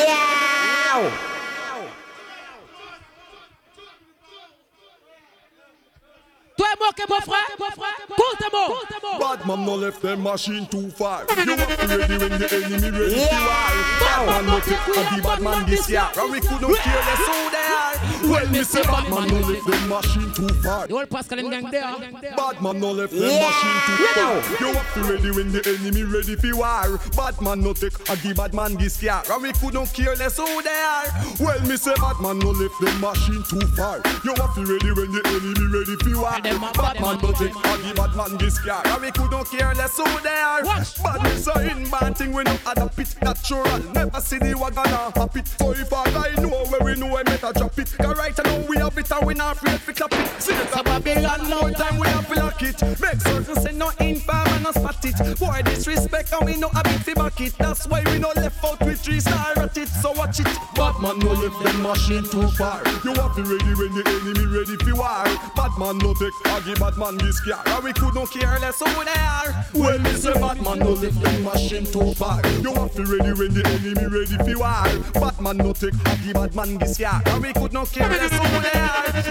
Yeah. 0.00 1.10
Toi 6.56 6.66
moi, 6.78 6.88
que 6.94 7.02
mon 7.08 7.20
frère, 7.20 7.56
compte 7.56 8.52
moi. 8.52 9.18
Bad 9.18 9.46
man 9.46 9.64
no 9.64 9.76
left 9.76 10.02
them 10.02 10.22
machine 10.22 10.66
too 10.66 10.90
far. 10.90 11.24
You 11.30 11.56
have 11.56 11.88
to 11.88 11.98
ready 11.98 12.16
when 12.18 12.38
the 12.38 12.48
enemy 12.54 12.90
ready 12.90 13.14
Yeah. 13.16 13.28
to 13.28 13.36
war. 13.46 13.70
Bad 14.00 14.26
man 14.26 14.46
no 14.46 14.60
take 14.60 14.84
the 14.86 15.22
bad 15.22 15.40
man 15.40 15.66
this 15.66 15.88
year. 15.88 16.08
And 16.16 16.30
we 16.32 16.40
could 16.40 16.60
not 16.60 16.76
care 16.76 16.96
less 16.96 17.18
who. 17.26 17.59
Well, 18.30 18.48
me 18.50 18.62
say 18.62 18.82
bad 18.82 19.10
man 19.10 19.26
no 19.26 19.40
left 19.48 19.66
them 19.66 19.88
machine 19.88 20.32
too 20.32 20.48
far. 20.62 20.86
The 20.86 20.94
whole 20.94 21.06
Pascal 21.06 21.38
and 21.40 21.50
gang 21.50 21.68
there. 21.70 21.82
Bad 22.36 22.62
man 22.62 22.78
no 22.78 22.92
left 22.92 23.12
them 23.12 23.22
Yeah. 23.28 23.42
machine 23.42 23.80
too 23.86 24.06
far. 24.14 24.34
You 24.60 24.72
have 24.72 24.94
to 24.94 25.00
ready 25.12 25.30
when 25.32 25.50
the 25.50 25.60
enemy 25.66 26.02
ready 26.04 26.36
for 26.36 26.54
war. 26.56 27.00
Bad 27.16 27.40
man 27.42 27.60
no 27.60 27.72
take 27.72 27.98
a 28.08 28.14
the 28.14 28.32
bad 28.32 28.54
man 28.54 28.74
this 28.76 29.02
year. 29.02 29.20
And 29.28 29.42
we 29.42 29.50
could 29.52 29.74
not 29.74 29.92
care 29.92 30.14
less 30.14 30.36
who 30.36 30.46
they 30.62 30.70
are. 30.70 31.06
Well, 31.40 31.60
me 31.66 31.76
say 31.76 31.94
bad 31.96 32.20
man 32.20 32.38
no 32.38 32.50
left 32.54 32.78
them 32.80 33.00
machine 33.00 33.42
too 33.50 33.66
far. 33.74 33.98
You 34.22 34.34
have 34.38 34.54
to 34.54 34.62
ready 34.62 34.90
when 34.94 35.10
the 35.10 35.22
enemy 35.26 35.66
ready 35.74 35.96
for 35.98 36.22
war. 36.22 36.38
them 36.40 36.60
Bad 36.78 37.00
man 37.02 37.18
no 37.18 37.32
take 37.34 37.50
a 37.50 37.72
the 37.82 37.92
bad 37.98 38.14
man 38.14 38.38
this 38.38 38.54
year. 38.64 38.78
And 38.84 39.02
we 39.02 39.10
could 39.10 39.30
not 39.32 39.50
care 39.50 39.74
less 39.74 39.96
who 39.96 40.06
they 40.22 40.38
are. 40.38 40.62
Watch. 40.64 41.02
Bad 41.02 41.26
is 41.34 41.48
a 41.48 41.56
in 41.66 41.90
bad 41.90 42.16
thing 42.16 42.30
we 42.32 42.44
no 42.44 42.54
adapt 42.70 42.94
it 43.00 43.10
natural. 43.22 43.78
Never 43.90 44.20
see 44.20 44.38
the 44.38 44.54
wagon 44.54 44.86
or 44.86 45.10
hop 45.18 45.36
it. 45.36 45.48
So 45.58 45.72
if 45.72 45.92
I 45.92 46.04
guy 46.14 46.30
know 46.40 46.62
where 46.70 46.84
we 46.86 46.94
know 46.94 47.16
I 47.16 47.24
better 47.24 47.50
drop 47.52 47.76
it. 47.78 47.90
Cause 47.98 48.19
right 48.20 48.36
now 48.44 48.58
we 48.68 48.76
have 48.76 48.96
it 48.98 49.10
and 49.10 49.26
we 49.26 49.34
not 49.34 49.56
afraid 49.56 49.80
to 49.80 49.92
clap 49.92 50.12
it. 50.12 50.42
See 50.42 50.52
it's 50.52 50.76
a 50.76 50.82
Babylon 50.82 51.48
now 51.48 51.68
time 51.70 51.98
we 51.98 52.06
have 52.08 52.28
to 52.28 52.34
lock 52.34 52.62
it. 52.62 52.80
Make 53.00 53.20
certain 53.20 53.56
say 53.62 53.72
no 53.72 53.88
infam 53.98 54.46
and 54.54 54.64
no 54.64 54.72
spot 54.72 55.04
it. 55.04 55.38
Boy 55.38 55.62
disrespect 55.64 56.32
and 56.32 56.44
we 56.44 56.56
know 56.56 56.70
a 56.76 56.82
bit 56.84 57.00
fi 57.06 57.14
back 57.14 57.40
it. 57.40 57.54
That's 57.58 57.86
why 57.88 58.02
we 58.06 58.18
no 58.18 58.32
left 58.36 58.62
out 58.62 58.80
with 58.80 59.00
three 59.00 59.20
star 59.20 59.58
at 59.58 59.76
it. 59.76 59.88
So 59.88 60.12
watch 60.12 60.40
it. 60.40 60.48
Bad 60.74 61.00
man 61.00 61.18
no 61.20 61.32
left 61.32 61.62
them 61.64 61.82
machine 61.82 62.24
too 62.24 62.48
far. 62.58 62.82
You 63.04 63.14
have 63.14 63.34
to 63.36 63.42
ready 63.42 63.72
when 63.80 63.92
the 63.96 64.04
enemy 64.04 64.46
ready 64.54 64.76
fi 64.84 64.92
war. 64.92 65.24
Bad 65.56 65.72
man 65.78 65.96
no 65.98 66.12
take 66.14 66.38
aggy 66.52 66.74
bad 66.74 66.96
man 66.98 67.16
this 67.18 67.36
scare. 67.36 67.62
And 67.66 67.84
we 67.84 67.92
could 67.94 68.14
not 68.14 68.30
care 68.30 68.58
less 68.60 68.78
who 68.80 69.04
they 69.04 69.20
are. 69.36 69.64
Well 69.72 69.98
me 69.98 70.12
say 70.12 70.34
bad 70.34 70.60
man 70.60 70.78
no 70.80 70.92
left 70.92 71.20
them 71.22 71.44
machine 71.44 71.86
too 71.86 72.12
far. 72.14 72.44
You 72.60 72.72
have 72.74 72.92
to 72.96 73.04
ready 73.04 73.32
when 73.32 73.54
the 73.54 73.64
enemy 73.64 74.06
ready 74.12 74.36
fi 74.44 74.54
war. 74.60 74.84
Bad 75.14 75.40
man 75.40 75.56
no 75.56 75.72
take 75.72 75.96
aggy 76.04 76.32
bad 76.34 76.54
man 76.54 76.76
this 76.76 76.96
scare. 76.96 77.22
And 77.26 77.42
we 77.42 77.52
could 77.54 77.72
not 77.72 77.90
care 77.90 78.09
less 78.18 78.32
who 78.32 78.60
they. 78.60 78.80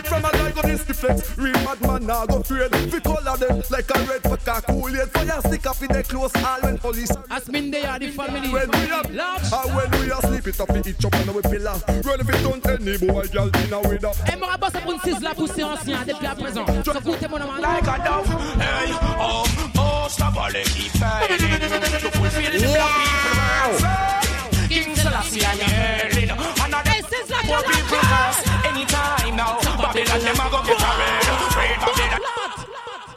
From 0.09 0.25
a 0.25 0.31
guy 0.31 0.51
go 0.51 0.61
this 0.61 0.83
the. 0.83 1.33
Real 1.37 1.53
bad 1.53 1.81
man 1.81 2.05
now 2.07 2.25
go 2.25 2.37
afraid. 2.37 2.71
We 2.91 2.99
color 2.99 3.37
them 3.37 3.61
like 3.69 3.89
a 3.89 3.99
red 4.09 4.23
fuck 4.23 4.47
a 4.47 4.61
cool 4.61 4.89
yet. 4.89 5.09
Fire 5.09 5.41
stick 5.41 5.65
up 5.67 5.81
in 5.81 5.87
the 5.89 6.03
close 6.03 6.35
all 6.43 6.61
when 6.61 6.77
police 6.77 7.11
As 7.29 7.47
mean 7.47 7.69
they 7.71 7.85
are 7.85 7.99
the 7.99 8.09
family. 8.09 8.49
when 8.49 8.69
we 8.71 8.91
up, 8.91 9.07
Large. 9.13 9.53
and 9.53 9.75
when 9.75 9.91
we 10.01 10.11
are 10.11 10.21
sleep 10.21 10.47
it 10.47 10.59
up, 10.59 10.71
we 10.71 10.79
eat 10.79 11.05
up 11.05 11.13
and 11.13 11.35
we 11.35 11.41
pillar. 11.43 11.77
Run 12.03 12.19
if 12.19 12.29
it 12.29 12.41
don't 12.43 12.65
any 12.67 12.97
boy, 12.97 13.27
girl, 13.27 13.49
in 13.53 13.73
a 13.73 13.79
with 13.87 14.03
up. 14.03 14.15
Et 14.31 14.35
mon 14.35 14.47
rabat, 14.47 14.69
c'est 14.73 14.81
pour 14.81 14.93
une 14.93 14.99
cise 14.99 15.21
là 15.21 15.33
poussée 15.35 15.63
ancien 15.63 15.99
depuis 16.07 16.27
à 16.27 16.35
présent. 16.35 16.65
So 16.83 16.91
écoutez 16.93 17.27
mon 17.27 17.39
nom. 17.39 17.45
Like 17.59 17.87
a 17.87 17.97
dove, 18.03 18.27
hey, 18.59 18.93
oh, 19.19 19.43
oh, 19.77 20.07
stop 20.09 20.37
all 20.37 20.51
the 20.51 20.63
keep 20.63 20.91
fighting 20.97 21.37
to 21.37 22.11
fulfill 22.11 22.51
the 22.51 22.67
black 22.67 22.93
people 22.97 23.33
words. 23.69 24.69
King 24.69 24.95
Selassie 24.95 25.45
and 25.45 25.59
yelling, 25.59 26.31
and 26.31 26.73
a 26.73 26.89
Hey, 26.89 27.01
sis 27.09 27.29
là, 27.29 27.43
more 27.45 27.61
people 27.63 27.97
first. 27.97 28.48
Anytime 28.79 29.35
now, 29.35 29.59
Babylon 29.59 30.21
them 30.23 30.39
a 30.39 30.49
go 30.49 30.63
get 30.63 30.79
a 30.79 30.91
red, 30.99 31.27
red 31.59 31.79
Babylon. 31.83 32.21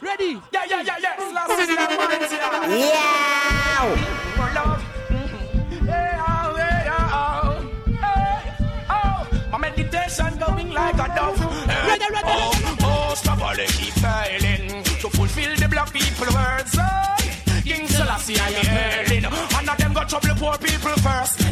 Ready? 0.01 0.31
Yeah, 0.51 0.65
yeah, 0.67 0.81
yeah, 0.81 0.97
yeah. 0.99 1.15
Selassie 1.15 1.75
that 1.79 1.91
minds 1.99 2.33
ya. 2.35 2.51
Yeah. 2.67 3.95
For 4.35 4.49
love. 4.59 4.83
Hey, 5.87 6.19
oh, 6.19 6.55
hey, 6.59 6.83
oh, 6.91 7.63
hey, 7.87 8.43
oh. 8.89 9.19
My 9.53 9.57
meditation 9.57 10.37
going 10.37 10.69
like 10.71 10.95
a 10.95 11.07
dove. 11.15 11.39
Ready, 11.39 12.07
ready, 12.11 12.27
oh, 12.27 12.77
oh, 12.81 13.13
stop 13.15 13.41
all 13.41 13.55
the 13.55 13.63
keep 13.63 13.93
failing 14.03 14.83
to 14.83 15.09
fulfill 15.09 15.55
the 15.55 15.67
black 15.69 15.93
people 15.93 16.27
words. 16.33 16.77
King 17.63 17.87
Selassie 17.87 18.37
I'm 18.37 18.51
yelling, 18.51 19.23
and 19.23 19.69
of 19.69 19.77
them 19.77 19.93
got 19.93 20.09
trouble 20.09 20.35
poor 20.35 20.57
people 20.57 20.91
first. 20.99 21.42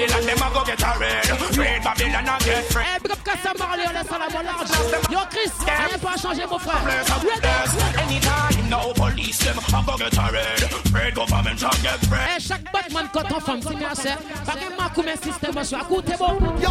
Babylon 0.00 0.26
them 0.26 0.38
a 0.38 0.54
go 0.54 0.64
get 0.64 0.80
a 0.80 0.98
red, 0.98 1.58
red 1.58 1.84
Babylon 1.84 2.28
a 2.28 2.44
get 2.44 2.74
red. 2.74 3.19
Eh, 3.30 3.36
big 3.36 3.46
up 3.46 3.56
Kassa 3.56 3.58
Marley, 3.58 3.84
on 3.86 3.92
laisse 3.92 4.10
la 4.10 4.28
bonne 4.28 4.46
large. 4.46 5.10
Yo, 5.10 5.18
Chris, 5.30 5.52
rien 5.64 5.98
pas 5.98 6.16
changé, 6.20 6.42
mon 6.48 6.58
frère. 6.58 6.82
Ready? 6.84 8.00
Anytime 8.02 8.68
now, 8.68 8.92
police 8.94 9.38
them 9.38 9.58
a 9.58 9.82
go 9.84 9.96
get 9.96 10.16
a 10.16 10.32
red, 10.32 10.94
red 10.94 11.14
government 11.14 11.62
a 11.62 11.70
get 11.82 12.02
red. 12.10 12.28
Eh, 12.36 12.40
chaque 12.40 12.72
Batman 12.72 13.08
quand 13.12 13.32
on 13.32 13.40
femme, 13.40 13.60
c'est 13.62 13.76
bien 13.76 13.94
ça. 13.94 14.16
Pas 14.44 14.52
que 14.52 14.76
ma 14.76 14.88
comme 14.90 15.08
un 15.08 15.16
système, 15.16 15.54
monsieur. 15.54 15.78
Écoutez, 15.78 16.14
bon. 16.18 16.38
Yo, 16.60 16.70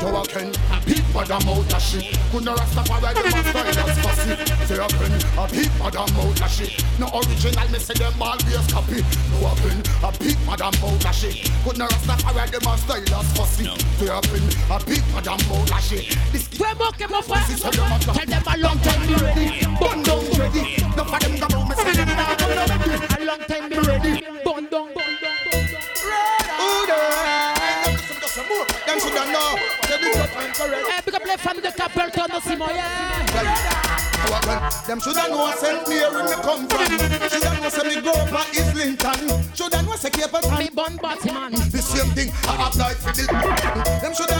Joe 0.00 0.22
Ken, 0.28 0.50
a 0.72 0.80
peep 0.84 1.04
madam 1.14 1.48
out 1.48 1.74
a 1.74 1.80
shit. 1.80 2.04
Couldn't 2.30 2.54
Rastafari 2.54 3.14
them 3.14 3.26
a 3.26 3.44
style 3.48 3.88
as 3.88 3.98
fussy. 3.98 4.66
Say 4.66 4.78
a 4.78 4.86
pen, 4.86 5.12
a 5.38 5.48
peep 5.48 5.72
madam 5.78 6.16
out 6.18 6.40
a 6.40 6.48
shit. 6.48 6.84
No 6.98 7.06
original, 7.14 7.68
me 7.70 7.78
say 7.78 7.94
them 7.94 8.22
always 8.22 8.72
copy. 8.72 9.02
No 9.30 9.46
a 9.46 9.54
pen, 9.56 9.82
a 10.02 10.12
peep 10.18 10.38
madam 10.46 10.74
out 10.84 11.04
a 11.04 11.12
shit. 11.12 11.50
Couldn't 11.64 11.88
Rastafari 11.88 12.50
them 12.50 12.72
a 12.72 12.78
style 12.78 13.14
as 13.18 13.32
fussy. 13.36 13.64
Say 13.98 14.08
a 14.08 14.20
pen, 14.20 14.46
a 14.70 14.78
peep 14.84 15.04
madam 15.14 15.40
out 15.50 15.70
a 15.70 15.80
shit. 15.82 15.87
This 15.88 16.50
Toi, 16.50 16.68
mon 16.78 16.90
que 16.92 17.10
mon 17.10 17.22
frère. 17.22 17.46
This 17.48 17.56
is 17.56 17.64
how 17.64 17.70
Tell 17.70 18.26
them 18.26 18.42
a 18.46 18.58
long 18.58 18.78
time 18.80 19.06
be 19.06 19.14
ready. 19.14 19.64
Bun 19.80 20.02
down 20.02 20.20
ready. 20.36 20.76
No 20.94 21.04
for 21.04 21.18
them 21.18 21.38
come 21.38 21.54
out, 21.56 21.68
me 21.68 21.74
say 21.76 21.92
them 21.96 22.08
not 22.14 22.38
gonna 22.38 22.54
ready. 22.68 22.90
A 23.16 23.24
long 23.24 23.40
time 23.48 23.68
be 23.70 23.76
ready. 23.78 24.24
Bun 24.44 24.68
down, 24.68 24.92
bun 24.92 25.16
down, 25.22 25.36
bun 25.48 25.64
down. 25.64 25.80
There? 26.88 27.08
Them 28.84 28.98
shoulda 29.00 29.24
know. 29.32 29.56
Say 29.88 29.96
the 29.96 30.08
judgment 30.12 30.52
correct. 30.56 30.88
Eh, 30.88 31.00
big 31.06 31.14
up 31.14 31.24
les 31.24 31.38
fans 31.38 31.54
de 31.54 31.70
Capleton 31.70 32.36
aussi, 32.36 32.56
mon 32.56 32.68
yeah. 32.68 33.08
Them 34.86 35.00
shoulda 35.00 35.28
know 35.28 35.50
St. 35.56 35.88
Mary 35.88 36.22
me 36.22 36.34
come 36.42 36.68
from. 36.68 36.84
Shoulda 37.28 37.50
know 37.60 37.68
say 37.70 37.88
me 37.88 38.00
grow 38.02 38.12
up 38.12 38.32
at 38.32 38.48
Islington. 38.52 39.20
Shoulda 39.54 39.82
know 39.82 39.96
say 39.96 40.10
Capleton. 40.10 40.58
Me 40.58 40.68
bun 40.74 40.96
batty, 41.00 41.32
man. 41.32 41.52
The 41.52 41.80
same 41.80 42.10
thing 42.12 42.30
I 42.44 42.68
apply 42.68 42.92
for 42.94 43.12
the. 43.12 43.24
Them 44.02 44.12
shoulda 44.14 44.37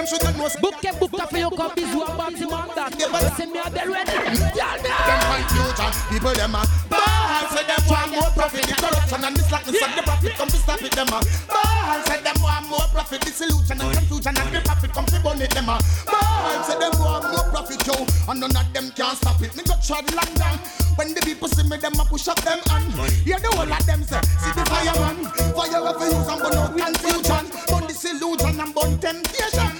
Them 0.00 0.08
shoulda 0.08 0.32
know 0.38 0.48
say. 0.48 0.60
Bouquet, 0.62 0.96
bouquet, 0.98 1.26
fait 1.28 1.40
yo 1.40 1.50
comme 1.50 1.74
bisou 1.76 2.00
en 2.00 2.16
batty, 2.16 2.46
man. 2.48 2.64
That. 2.74 2.88
C'est 3.36 3.44
me 3.44 3.60
à 3.60 3.68
del 3.68 3.92
ready. 3.92 4.16
Y'all 4.56 4.80
Them 4.80 5.20
confusion, 5.28 5.92
people 6.08 6.32
them 6.32 6.54
a 6.54 6.64
ball. 6.88 7.44
Say 7.52 7.64
them 7.68 7.84
want 7.84 8.10
more 8.10 8.32
profit, 8.32 8.64
the 8.64 8.74
corruption 8.80 9.24
and 9.24 9.36
the 9.36 9.42
slackness 9.42 9.82
and 9.82 9.92
the 9.98 10.02
profit 10.02 10.32
come 10.38 10.48
to 10.48 10.56
stop 10.56 10.80
it. 10.80 10.92
Them 10.92 11.08
a 11.08 11.20
ball. 11.20 12.00
Say 12.08 12.16
them 12.22 12.40
want 12.40 12.68
more 12.70 12.88
profit, 12.96 13.20
disillusion 13.20 13.76
and 13.76 13.92
confusion 13.92 14.32
and 14.40 14.48
the 14.56 14.60
profit 14.64 14.90
come 14.90 15.04
to 15.04 15.20
burn 15.20 15.42
it. 15.42 15.50
Them 15.50 15.68
a 15.68 15.76
ball. 16.08 16.64
Say 16.64 16.78
them 16.80 16.96
want 16.96 17.28
more 17.28 17.44
profit, 17.52 17.84
yo, 17.84 17.92
and 18.24 18.40
none 18.40 18.56
of 18.56 18.72
them 18.72 18.88
can 18.96 19.14
stop 19.16 19.36
it. 19.42 19.54
Me 19.54 19.62
got 19.64 19.84
trod 19.84 20.08
long 20.16 20.32
down. 20.40 20.56
When 20.96 21.12
the 21.12 21.20
people 21.20 21.48
see 21.48 21.68
me, 21.68 21.76
them 21.76 21.92
a 22.00 22.04
push 22.08 22.28
up 22.28 22.40
them 22.40 22.60
hand. 22.72 22.88
Hear 23.28 23.38
the 23.38 23.52
whole 23.52 23.68
of 23.68 23.84
them 23.84 24.02
say, 24.04 24.20
see 24.40 24.52
the 24.56 24.64
fireman, 24.64 25.28
fire 25.52 25.76
ever 25.76 26.08
use 26.08 26.28
and 26.28 26.40
burn 26.40 26.56
out 26.56 26.72
confusion, 26.76 27.44
burn 27.68 27.84
disillusion 27.84 28.60
and 28.60 28.74
burn 28.74 28.98
temptation. 28.98 29.79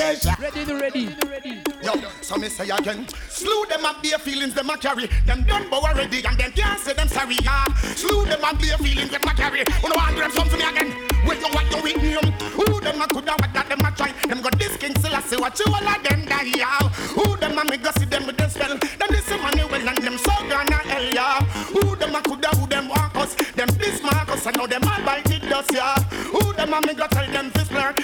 Purification. 0.00 0.34
Ready, 0.40 0.64
the 0.64 0.74
ready, 0.76 1.06
the 1.06 1.26
ready. 1.26 1.62
Yo, 1.82 2.08
so 2.20 2.36
me 2.36 2.48
say 2.48 2.68
again, 2.68 3.06
slew 3.28 3.66
them 3.66 3.84
up 3.84 4.02
their 4.02 4.18
feelings 4.18 4.54
them 4.54 4.70
a 4.70 4.76
carry. 4.76 5.08
Them 5.26 5.42
done 5.44 5.68
bow 5.70 5.80
already 5.80 6.24
and 6.24 6.38
them 6.38 6.52
can't 6.52 6.80
say 6.80 6.92
them 6.92 7.08
sorry. 7.08 7.36
Yeah, 7.42 7.66
slew 7.96 8.24
them 8.24 8.44
up 8.44 8.58
their 8.58 8.78
feelings 8.78 9.10
them 9.10 9.22
a 9.22 9.34
carry. 9.34 9.64
Who 9.80 9.88
no 9.88 9.96
want 9.96 10.16
them 10.16 10.30
something 10.32 10.60
again? 10.60 10.94
With 11.26 11.40
you 11.40 11.52
what 11.52 11.70
you 11.70 11.82
with 11.82 12.02
me? 12.02 12.32
Who 12.52 12.80
them 12.80 13.00
a 13.00 13.06
coulda 13.06 13.32
what 13.38 13.52
that 13.52 13.68
them 13.68 13.80
a 13.80 13.90
try? 13.92 14.12
Them 14.28 14.40
got 14.42 14.58
this 14.58 14.76
king 14.76 14.96
still 14.98 15.14
I 15.14 15.20
say 15.20 15.36
what 15.36 15.58
you 15.58 15.66
all 15.72 15.88
of 15.88 16.02
them 16.02 16.24
die. 16.26 16.52
Yeah, 16.56 16.88
who 17.14 17.36
them 17.36 17.58
a 17.58 17.64
me 17.64 17.76
go 17.76 17.90
see 17.98 18.06
them 18.06 18.26
with 18.26 18.36
them 18.36 18.50
spell? 18.50 18.76
Them 18.76 19.08
this 19.10 19.28
money 19.30 19.64
well 19.64 19.88
and 19.88 19.98
them 19.98 20.18
so 20.18 20.32
gonna 20.48 20.76
hell. 20.76 21.04
Yeah, 21.12 21.44
who 21.72 21.96
them 21.96 22.14
a 22.14 22.22
coulda 22.22 22.48
who 22.56 22.66
them 22.66 22.88
walk 22.88 23.16
us? 23.16 23.34
Them 23.34 23.68
this 23.78 24.02
Marcus 24.02 24.46
I 24.46 24.52
know 24.52 24.66
them 24.66 24.82
all 24.84 25.02
bite 25.04 25.30
it 25.30 25.42
dust. 25.48 25.72
Yeah, 25.72 25.94
who 26.32 26.52
them 26.52 26.72
a 26.72 26.80
me 26.86 26.94
go 26.94 27.06
tell 27.08 27.26
them 27.30 27.50
fist 27.50 27.70
blur? 27.70 27.94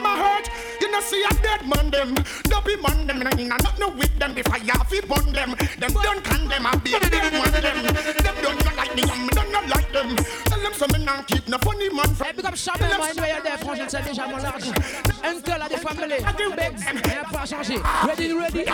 Mama 0.00 0.22
hurt. 0.22 0.50
You 0.80 0.90
know 0.90 1.00
see 1.00 1.22
a 1.24 1.32
dead 1.42 1.66
man 1.66 1.90
them. 1.90 2.14
Don't 2.44 2.64
be 2.64 2.76
man 2.76 3.06
them, 3.06 3.22
and 3.22 3.52
I 3.52 3.56
not 3.62 3.78
no 3.78 3.88
with 3.88 4.18
them 4.18 4.34
before 4.34 4.58
you 4.58 4.72
have 4.72 4.88
to 4.88 5.02
burn 5.06 5.32
them. 5.32 5.54
Them 5.78 5.92
don't 5.92 6.22
can 6.24 6.48
them, 6.48 6.66
I 6.66 6.76
be 6.76 6.94
a 6.94 7.00
big 7.00 7.32
man 7.32 7.52
them. 7.52 7.76
Them 7.84 8.34
don't 8.42 8.64
not 8.64 8.76
like 8.76 8.94
me, 8.94 9.02
and 9.02 9.22
me 9.26 9.30
don't 9.32 9.52
not 9.52 9.68
like 9.68 9.92
them. 9.92 10.16
Tell 10.44 10.60
them 10.60 10.74
some 10.74 10.90
me 10.92 11.04
not 11.04 11.26
keep 11.26 11.48
no 11.48 11.58
funny 11.58 11.88
man 11.90 12.14
from. 12.14 12.36
Big 12.36 12.44
up 12.44 12.56
Chabelle, 12.56 12.96
moi, 12.96 13.08
une 13.14 13.20
meilleure 13.20 13.42
des 13.42 13.64
franges, 13.64 13.88
c'est 13.88 14.02
déjà 14.02 14.26
mon 14.26 14.36
large. 14.36 14.70
Uncle 15.24 15.62
a 15.62 15.68
des 15.68 15.76
familles. 15.76 16.24
Begs, 16.56 16.84
rien 17.04 17.24
pas 17.32 17.46
changé. 17.46 17.76
Ready, 18.06 18.32
ready. 18.32 18.64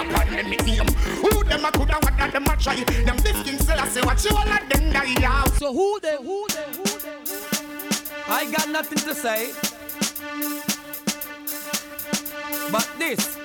Who 1.23 1.45
them 1.45 1.65
a 1.65 1.73
coulda 1.73 1.99
what 2.03 2.17
that 2.19 2.33
them 2.33 2.45
a 2.45 2.57
try? 2.57 2.77
Them 3.05 3.17
this 3.19 3.43
king 3.43 3.59
still 3.59 3.81
I 3.81 3.89
say 3.89 4.03
what 4.03 4.23
you 4.25 4.31
all 4.37 4.43
of 4.43 4.69
them 4.69 4.93
die 4.93 5.25
out. 5.25 5.53
So 5.55 5.73
who 5.73 5.99
they, 6.01 6.17
who 6.17 6.47
they, 6.49 6.67
who 6.77 6.99
they? 6.99 7.13
I 8.29 8.51
got 8.51 8.69
nothing 8.69 8.99
to 8.99 9.15
say. 9.15 9.53
But 12.71 12.89
this, 12.99 13.39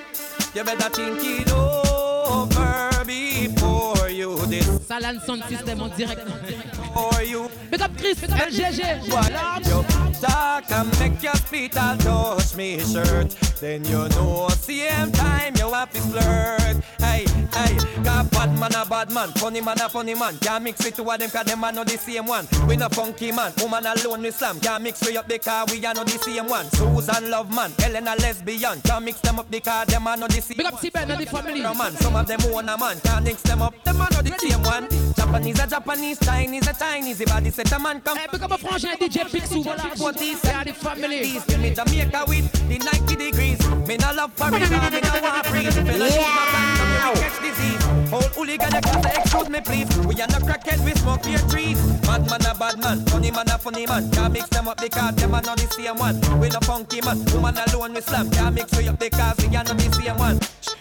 you 0.54 0.64
better 0.64 0.88
think 0.90 1.18
it 1.22 1.52
over 1.52 3.04
before 3.04 4.08
you 4.08 4.36
this. 4.46 4.86
Sound 4.86 5.20
System 5.48 5.78
direct. 5.96 6.77
For 6.94 7.22
you. 7.22 7.50
Big 7.70 7.82
up 7.82 7.96
Chris, 7.98 8.20
LGG. 8.20 9.10
What 9.12 9.66
you 9.66 9.84
talk 10.20 10.70
and 10.70 11.00
make 11.00 11.22
your 11.22 11.34
feet 11.34 11.76
all 11.76 11.96
touch 11.96 12.54
me 12.56 12.78
shirt. 12.80 13.30
Then 13.60 13.84
you 13.84 14.08
know 14.10 14.46
at 14.46 14.52
the 14.52 14.62
same 14.62 15.12
time 15.12 15.54
you 15.56 15.72
have 15.72 15.90
to 15.90 16.00
flirt. 16.00 16.76
Hey, 17.00 17.26
hey, 17.52 18.02
got 18.02 18.30
bad 18.30 18.58
man 18.58 18.74
a 18.74 18.84
bad 18.86 19.10
man, 19.12 19.30
funny 19.32 19.60
man 19.60 19.80
a 19.80 19.88
funny 19.88 20.14
man. 20.14 20.36
Can't 20.38 20.64
mix 20.64 20.84
with 20.84 20.96
two 20.96 21.10
of 21.10 21.18
them 21.18 21.30
cause 21.30 21.44
them 21.44 21.62
are 21.64 21.72
not 21.72 21.86
the 21.86 21.98
same 21.98 22.26
one. 22.26 22.46
We 22.66 22.76
no 22.76 22.88
funky 22.88 23.32
man, 23.32 23.52
woman 23.60 23.86
alone 23.86 24.22
we 24.22 24.30
slam. 24.30 24.60
Can't 24.60 24.82
mix 24.82 25.06
we 25.06 25.16
up 25.16 25.28
because 25.28 25.70
we 25.70 25.84
are 25.84 25.94
not 25.94 26.06
the 26.06 26.18
same 26.18 26.46
one. 26.48 26.66
Susan 26.70 27.30
love 27.30 27.52
man, 27.54 27.72
Ellen 27.82 28.08
a 28.08 28.16
lesbian. 28.16 28.80
Can't 28.82 29.04
mix 29.04 29.20
them 29.20 29.38
up 29.38 29.50
because 29.50 29.86
them 29.86 30.06
are 30.06 30.16
not 30.16 30.30
the 30.30 30.40
same. 30.40 30.56
Big 30.56 30.66
up 30.66 30.74
Siben 30.74 31.08
and 31.08 31.20
the 31.20 31.26
family. 31.26 31.62
Man, 31.62 31.92
some 31.96 32.16
of 32.16 32.26
them 32.26 32.40
own 32.52 32.68
a 32.68 32.78
man, 32.78 32.98
can't 33.00 33.24
mix 33.24 33.42
them 33.42 33.62
up. 33.62 33.74
Them 33.84 34.00
are 34.00 34.08
not 34.10 34.24
the 34.24 34.38
same 34.38 34.62
one. 34.62 34.88
Japanese 35.14 35.60
a 35.60 35.66
Japanese, 35.66 36.18
Chinese 36.20 36.66
a 36.68 36.72
Chinese. 36.78 37.20
If 37.20 37.32
I 37.32 37.48
set 37.50 37.72
a 37.72 37.78
man 37.78 38.00
come. 38.00 38.16
Hey, 38.16 38.26
big 38.30 38.42
up 38.42 38.50
a 38.50 38.56
frangin 38.56 38.94
DJ 38.96 39.24
Pixou. 39.28 39.64
What 40.00 40.20
is 40.22 40.44
Yeah, 40.44 40.64
the 40.64 40.72
family. 40.72 41.40
Give 41.46 41.60
me 41.60 41.74
Jamaica 41.74 42.24
with 42.28 42.50
the 42.68 42.78
90 42.78 43.16
degrees. 43.16 43.58
Me 43.86 43.96
no 43.96 44.12
love 44.12 44.34
Paris, 44.36 44.70
no, 44.70 44.90
me 44.90 45.00
no 45.00 45.20
want 45.20 45.46
freeze. 45.46 45.74
Fella, 45.74 46.08
yeah. 46.08 46.78
me 46.78 46.98
will 47.04 47.16
catch 47.16 47.40
disease. 47.40 47.88
Whole 48.10 48.30
hooligan, 48.36 48.74
you 48.74 48.80
can't 48.80 49.06
excuse 49.06 49.48
me, 49.48 49.60
please. 49.60 49.88
We 50.06 50.14
are 50.22 50.28
not 50.28 50.42
crackhead, 50.42 50.84
we 50.84 50.92
smoke 50.92 51.22
beer 51.22 51.38
trees. 51.50 51.80
Bad 52.02 52.28
man 52.30 52.46
a 52.46 52.54
bad 52.54 52.78
man, 52.78 53.04
funny 53.06 53.30
man 53.30 53.48
a 53.48 53.58
funny 53.58 53.86
man. 53.86 54.10
Can't 54.12 54.32
mix 54.32 54.48
them 54.48 54.68
up 54.68 54.80
because 54.80 55.14
them 55.16 55.34
are 55.34 55.42
not 55.42 55.58
the 55.58 55.66
same 55.72 55.96
one. 55.96 56.20
We 56.40 56.48
no 56.48 56.60
funky 56.60 57.00
man, 57.00 57.24
woman 57.32 57.56
alone 57.58 57.94
we 57.94 58.00
slam. 58.00 58.30
Can't 58.30 58.54
mix 58.54 58.76
we 58.76 58.88
up 58.88 58.98
because 58.98 59.36
we 59.38 59.56
are 59.56 59.64
not 59.64 59.76
the 59.76 59.92
same 59.92 60.16
one. 60.16 60.38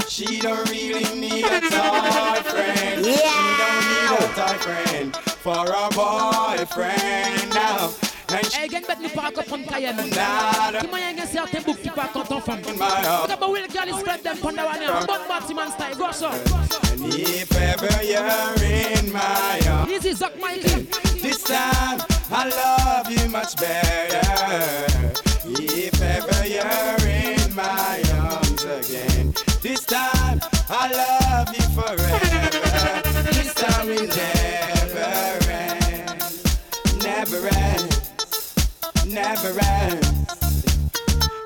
She 0.09 0.39
don't 0.39 0.69
really 0.69 1.03
need 1.19 1.45
a 1.45 1.59
toy 1.61 2.41
friend. 2.43 3.05
She 3.05 3.15
don't 3.59 3.79
need 3.87 4.11
a 4.17 4.27
toy 4.33 4.57
friend 4.63 5.15
for 5.15 5.65
a 5.65 5.89
boyfriend 5.93 7.53
now. 7.53 7.91
And 8.29 8.45
she 8.45 8.59
Hey, 8.59 8.67
gen 8.67 8.83
bet 8.87 8.99
nou 8.99 9.09
para 9.09 9.31
comprendre 9.31 9.67
Cayenne. 9.69 10.03
Nada. 10.09 10.79
Qui 10.79 10.87
moyen 10.87 11.15
gen 11.17 11.27
certain 11.27 11.61
book 11.63 11.81
qui 11.81 11.89
pas 11.89 12.07
content 12.11 12.41
femme. 12.41 12.61
My 12.77 12.85
heart. 12.85 13.29
Look 13.29 13.41
at 13.41 13.49
Will 13.49 13.67
Girl 13.67 13.87
is 13.87 13.99
spread 13.99 14.23
them 14.23 14.37
pon 14.37 14.55
the 14.55 14.63
one 14.63 14.79
here. 14.79 15.05
Bon 15.07 15.21
Batman 15.27 15.71
style, 15.71 15.95
go 15.95 16.11
so. 16.11 16.29
And 16.91 17.13
if 17.13 17.51
ever 17.55 18.03
you're 18.03 18.63
in 18.63 19.11
my 19.13 19.59
arms, 19.69 19.91
Easy 19.91 20.11
Zuck 20.13 20.39
Mikey. 20.41 20.87
this 21.21 21.43
time 21.43 22.01
I 22.31 22.49
love 22.49 23.11
you 23.11 23.29
much 23.29 23.55
better. 23.55 24.19
If 25.45 26.01
ever 26.01 26.47
you're 26.47 27.07
in 27.07 27.55
my 27.55 28.03
arms 28.19 28.63
again, 28.63 29.06
this 29.67 29.85
time 29.85 30.39
I 30.69 30.87
love 31.01 31.49
you 31.53 31.65
forever. 31.75 32.19
This 33.31 33.53
time 33.53 33.87
will 33.87 34.07
never 34.07 35.03
end, 35.51 36.21
never 37.03 37.47
end, 37.47 37.89
never 39.05 39.59
end. 39.59 40.27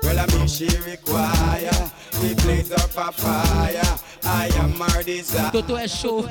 Well, 0.02 0.18
I 0.20 0.26
mean, 0.34 0.46
she 0.46 0.68
require 0.86 1.90
the 2.20 2.34
blaze 2.42 2.70
up 2.70 2.96
a 2.96 3.12
fire. 3.12 3.98
I 4.24 4.46
am 4.54 4.78
her 4.78 5.02
desire. 5.02 5.50
Toto 5.50 5.76
est 5.76 5.88
chaud. 5.88 6.22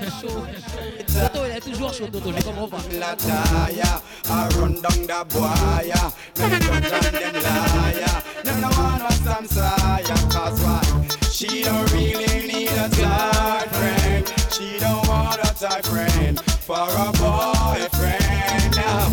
Toto 1.07 1.45
il 1.45 1.51
est 1.51 1.59
toujours 1.59 1.93
chaud, 1.93 2.07
Toto, 2.07 2.31
je 2.31 2.41
comprends 2.41 2.69
pas. 2.69 2.81
La 2.97 3.15
tire, 3.17 4.01
I 4.29 4.47
run 4.55 4.81
down 4.81 5.07
the 5.07 5.25
boy. 5.33 5.91
Don't 6.35 6.51
them 6.51 7.43
liar. 7.43 8.23
No, 8.45 8.51
no 8.61 8.69
one 8.69 9.03
was 9.03 9.19
some 9.25 9.45
sire. 9.45 10.03
Cause 10.29 10.61
why? 10.61 11.10
She 11.31 11.63
don't 11.63 11.91
really 11.93 12.45
need 12.45 12.71
a 12.71 12.89
tight 12.89 13.67
friend. 13.71 14.33
She 14.51 14.77
don't 14.79 15.07
want 15.07 15.39
a 15.39 15.53
tight 15.55 15.85
friend 15.85 16.39
for 16.39 16.73
a 16.75 17.11
boyfriend 17.13 18.75
now. 18.75 19.07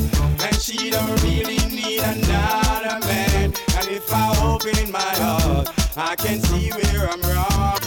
And 0.45 0.57
she 0.61 0.91
don't 0.91 1.23
really 1.23 1.59
need 1.69 2.01
another 2.01 3.07
man. 3.07 3.53
And 3.77 3.89
if 3.89 4.12
I 4.12 4.37
open 4.43 4.91
my 4.91 4.99
heart, 4.99 5.71
I 5.97 6.16
can 6.16 6.41
see 6.41 6.71
where 6.71 7.09
I'm 7.09 7.23
wrong. 7.23 7.78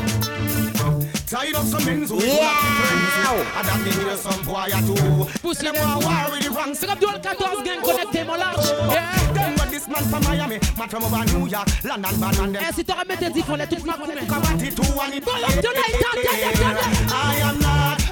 Tied 1.32 1.56
up 1.56 1.64
some 1.64 1.86
men 1.86 2.04
who 2.04 2.20
yeah. 2.20 2.52
friends. 2.60 3.16
And 3.56 3.64
that 3.64 3.80
they 3.88 3.96
hear 4.04 4.18
some 4.20 4.44
boy 4.44 4.68
or 4.68 4.84
two. 4.84 5.00
Pussy 5.40 5.64
them 5.64 5.76
them. 5.80 5.88
want 5.88 6.04
war 6.04 6.28
with 6.28 6.44
the 6.44 6.52
wrong 6.52 6.76
Pick 6.76 6.92
up 6.92 7.00
dual 7.00 7.24
14 7.24 7.64
gang 7.64 7.80
connecté 7.80 8.28
mon 8.28 8.36
large. 8.36 8.68
Yeah. 8.92 9.16
Then 9.32 9.56
when 9.56 9.72
this 9.72 9.88
man 9.88 10.04
from 10.12 10.24
Miami, 10.28 10.60
man 10.76 10.90
from 10.90 11.08
over 11.08 11.24
New 11.32 11.48
York, 11.48 11.72
London, 11.86 12.20
man 12.20 12.36
and 12.36 12.56
them. 12.56 12.64
Eh, 12.68 12.72
si 12.76 12.84
t'aurais 12.84 13.08
mis 13.08 13.16
tes 13.16 13.30
dix, 13.30 13.48
fallait 13.48 13.66
tout 13.66 13.80
marquer. 13.86 14.12
Kabati 14.28 14.76
two 14.76 14.84
and 14.84 15.14
it 15.16 15.24
Go 15.24 15.32
up 15.32 15.56
tonight, 15.56 15.96
tap, 16.04 16.20
tap, 16.20 16.36
tap, 16.52 16.76
tap. 16.76 17.16
I 17.16 17.40
am 17.48 17.56
not 17.64 18.04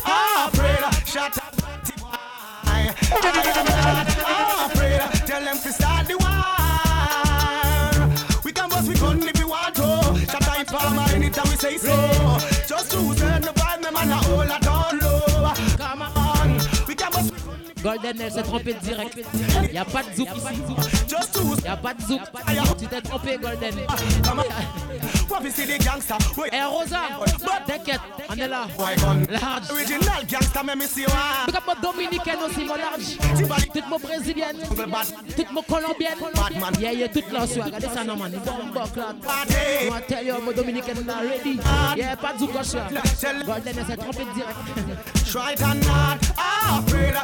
afraid. 0.48 0.80
Shut 1.04 1.36
up. 1.44 1.60
I 2.72 2.88
am 2.88 3.68
not 3.68 4.72
afraid. 4.72 5.04
Tell 5.28 5.44
them 5.44 5.60
to 5.60 5.72
start 5.74 6.08
the 6.08 6.16
war. 6.24 6.40
We 8.46 8.54
can 8.54 8.70
bust 8.70 8.88
we 8.88 8.96
gun 8.96 9.20
if 9.28 9.36
we 9.38 9.44
want 9.44 9.76
to. 9.76 10.16
Shut 10.32 10.48
up, 10.48 10.68
palm 10.68 11.00
anytime 11.12 11.50
we 11.52 11.58
say 11.58 11.76
so. 11.76 12.59
Golden 17.82 18.22
elle 18.22 18.32
s'est 18.32 18.44
trompé 18.44 18.74
direct. 18.84 19.18
Y'a 19.72 19.86
pas 19.86 20.04
de 20.04 20.16
zouk 20.16 20.28
ici. 20.36 20.62
To 21.34 21.56
Y'a 21.64 21.78
pas 21.78 21.94
de 21.94 22.02
zouk. 22.02 22.22
Tu 22.80 22.88
t'es 22.88 23.02
trompé, 23.02 23.38
Golden. 23.42 23.76
Eh, 26.52 26.64
Rosa, 26.64 27.00
t'inquiète, 27.66 28.02
on 28.30 28.34
est 28.34 28.48
là. 28.48 28.68
Large. 29.30 29.72
Original 29.72 30.26
gangster, 30.30 30.64
me 30.64 30.76
me 30.76 30.88
see 30.88 31.06
one. 31.06 31.16
Pick 31.46 31.56
up 31.56 31.64
mon 31.68 31.92
dominicaine 31.92 32.38
aussi, 32.46 32.66
mon 32.66 32.76
large. 32.76 33.18
Toute 33.74 33.88
mon 33.90 34.00
brésilienne. 34.00 34.58
Toute 35.36 35.52
mon 35.52 35.62
colombienne. 35.62 36.18
Yeah, 36.80 36.94
yeah, 36.94 37.08
toute 37.08 37.32
là, 37.32 37.48
so 37.48 37.62
regardez 37.62 37.88
ça, 37.94 38.04
non, 38.04 38.18
man. 38.18 38.34
Moi, 39.88 40.02
tell 40.08 40.26
you, 40.26 40.36
mon 40.44 40.52
dominicaine, 40.52 41.06
là, 41.06 41.20
ready. 41.22 41.60
Yeah, 41.96 42.16
pas 42.18 42.34
de 42.34 42.40
zouk. 42.40 42.52
Golden 43.46 43.76
elle 43.78 43.86
s'est 43.86 43.98
trompé 43.98 44.26
direct. 44.36 44.58
Try 45.26 45.54
it 45.54 45.62
or 45.62 45.76
not, 45.76 46.20
afraid. 46.68 47.16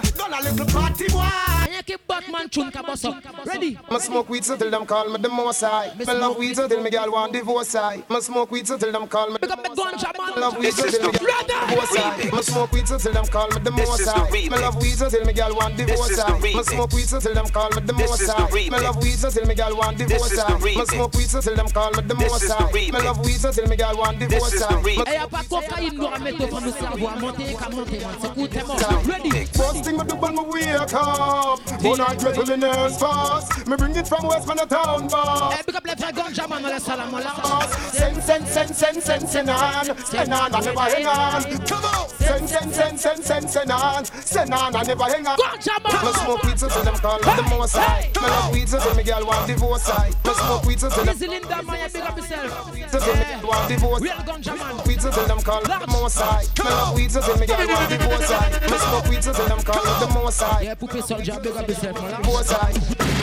Little 0.46 0.66
party 0.68 1.08
boy. 1.10 1.24
Rien 1.68 1.84
que 1.84 1.98
Batman 2.08 2.50
tune 2.50 2.72
ka 2.72 2.82
boss 2.84 3.04
up. 3.06 3.16
Ready? 3.46 3.78
I 3.90 3.98
smoke 4.00 4.30
weed 4.30 4.46
so 4.46 4.56
till 4.56 4.70
them 4.70 4.86
call 4.86 5.10
me 5.10 5.18
the 5.18 5.30
most 5.30 5.62
high. 5.62 5.92
Me 5.98 6.06
love 6.06 6.38
weed 6.38 6.56
so 6.56 6.68
till 6.68 6.82
me 6.82 6.90
girl 6.90 7.12
want 7.12 7.34
divorce 7.34 7.76
I. 7.76 8.04
Me 8.10 8.22
smoke 8.22 8.52
weed 8.52 8.68
so 8.68 8.78
till 8.78 8.92
them 8.92 9.08
call 9.08 9.30
me. 9.32 9.38
Pick 9.40 9.52
up 9.52 9.64
the 9.64 9.70
ganja, 9.70 10.12
Me 10.14 10.26
man. 10.26 10.42
love 10.42 10.58
weed 10.58 10.74
so 10.74 10.86
till 10.90 11.12
me 11.12 11.18
girl 11.18 11.28
want 11.36 11.48
divorce 11.48 11.98
I. 11.98 12.32
Me 12.36 12.42
smoke 12.42 12.72
weed 12.72 12.88
so 12.88 12.98
till 12.98 13.14
them 13.14 13.26
call 13.26 13.48
me 13.50 13.60
the 13.64 13.72
most 13.72 14.08
high. 14.08 14.30
Me 14.32 14.50
love 14.50 14.76
weed 14.82 14.96
so 14.98 15.10
till 15.10 15.26
me 15.26 15.34
girl 15.34 15.56
want 15.56 15.78
divorce 15.78 16.20
I. 16.20 16.40
Me 16.40 16.64
smoke 16.64 16.92
weed 16.94 17.08
so 17.10 17.20
till 17.20 17.34
them 17.34 17.48
call 17.48 17.70
me 17.72 17.82
the 17.82 17.94
most 17.94 18.28
high. 18.30 18.52
Me 18.52 18.70
love 18.70 18.98
weed 19.04 19.18
so 19.18 19.30
till 19.30 19.46
me 19.46 19.56
girl 19.56 19.76
want 19.78 19.98
divorce 19.98 20.38
I. 20.40 20.58
Me 20.60 20.86
smoke 20.86 21.14
weed 21.16 21.30
so 21.30 21.42
till 21.42 21.56
them 21.56 21.68
call 21.70 21.92
me 21.92 22.02
the 22.02 22.16
most 22.16 22.48
high. 22.52 22.72
Me 22.72 22.92
love 22.92 23.20
weed 23.26 23.40
so 23.42 23.52
till 23.52 23.68
me 23.68 23.76
girl 23.76 23.98
want 23.98 24.20
divorce 24.20 24.62
I. 24.62 24.66
Eh, 24.86 25.14
y'a 25.14 25.28
pas 25.28 25.42
de 25.44 25.48
cocaïne, 25.50 25.94
nous 25.98 26.08
remettre 26.08 26.44
au 26.44 26.48
fond 26.48 26.62
du 26.62 26.72
cerveau. 26.72 27.08
À 27.08 27.16
monter, 27.20 27.56
qu'à 27.60 27.70
monter, 27.70 28.00
man. 28.00 28.16
C'est 28.22 28.34
cool, 28.34 28.50
t'es 28.50 28.64
mort. 28.64 28.78
Ready? 29.06 29.46
First 29.56 29.84
thing 29.84 30.00
I 30.00 30.04
do 30.06 30.16
when 30.16 30.35
me 30.36 30.44
wake 30.52 30.94
up, 30.94 31.60
when 31.82 32.02
I 32.02 32.16
get 32.16 32.36
to 32.36 32.44
the 32.44 32.58
nerves 32.58 32.98
fast, 32.98 33.68
me 33.68 33.76
bring 33.78 33.96
it 33.96 34.08
from 34.08 34.28
West 34.28 34.48
man 34.48 34.60
a 34.60 34.66
town 34.66 35.08
boss. 35.08 35.64
Pick 35.64 35.76
up 35.76 35.86
les 35.86 35.96
frères 35.96 36.14
ganja, 36.14 36.48
man. 36.48 36.66
On 36.66 36.70
laisse 36.70 36.84
ça 36.84 36.96
là, 36.96 37.06
mon 37.06 37.18
large. 37.20 37.70
Send, 37.92 38.22
send, 38.22 38.48
send, 38.48 38.76
send, 38.76 39.02
send, 39.02 39.30
send 39.30 39.50
on, 39.50 39.98
send 40.06 40.34
on, 40.34 40.54
I 40.54 40.60
never 40.60 40.80
hang 40.80 41.08
on. 41.08 41.44
Come 41.66 41.86
on, 41.86 42.10
send, 42.20 42.50
send, 42.50 42.74
send, 42.74 43.00
send, 43.00 43.24
send, 43.24 43.50
send 43.50 43.72
on, 43.72 44.06
send 44.06 44.54
on, 44.54 44.76
I 44.76 44.84
never 44.84 45.04
hang 45.04 45.28
on. 45.28 45.38
Ganja, 45.38 45.76
man. 45.84 46.06
Me 46.06 46.12
smoke 46.14 46.44
weed 46.44 46.60
so 46.60 46.68
till 46.70 46.84
them 46.84 46.96
call 46.96 47.20
me 47.20 47.32
the 47.36 47.44
most 47.50 47.76
high. 47.76 48.12
Me 48.16 48.28
love 48.28 48.52
weed 48.54 48.70
so 48.70 48.80
till 48.80 48.96
me 48.96 49.04
girl 49.04 49.26
want 49.26 49.48
divorce 49.48 49.90
I. 49.90 50.10
Me 50.26 50.34
smoke 50.34 50.66
weed 50.66 50.80
so 50.80 50.90
till 50.90 51.06
them 51.06 51.16
Easy 51.16 51.28
Linda, 51.28 51.64
man. 51.64 51.80
You 51.80 51.94
big 51.94 52.02
up 52.04 52.18
yourself. 52.18 52.92
so 52.92 53.00
till 53.00 53.16
me 53.16 53.24
girl 53.24 53.50
want 53.50 53.70
divorce. 53.70 54.02
Real 54.02 54.16
ganja, 54.28 54.58
man. 54.58 54.76
Weed 54.86 55.00
till 55.00 55.12
them 55.12 55.40
call 55.40 55.62
me 55.62 55.68
the 55.68 55.88
most 55.88 56.20
high. 56.20 56.44
Me 56.58 56.70
love 56.70 56.96
weed 56.96 57.12
so 57.12 57.22
till 57.22 57.38
me 57.38 57.46
girl 57.46 57.68
want 57.68 57.90
divorce 57.90 58.32
I. 58.32 58.50
Me 58.72 58.78
smoke 58.78 59.08
weed 59.10 59.24
so 59.24 59.34
till 59.34 59.48
them 59.48 59.62
call 59.62 59.84
me 59.86 59.92
the 60.06 60.12
most 60.14 60.25
high. 60.30 60.64
Yeah, 60.64 60.76
poupée 60.76 61.02
soldier, 61.02 61.34
big 61.42 61.56
up 61.56 61.68
yourself, 61.68 62.02
man. 62.02 62.22
Divorce 62.22 62.52
I. 62.52 62.74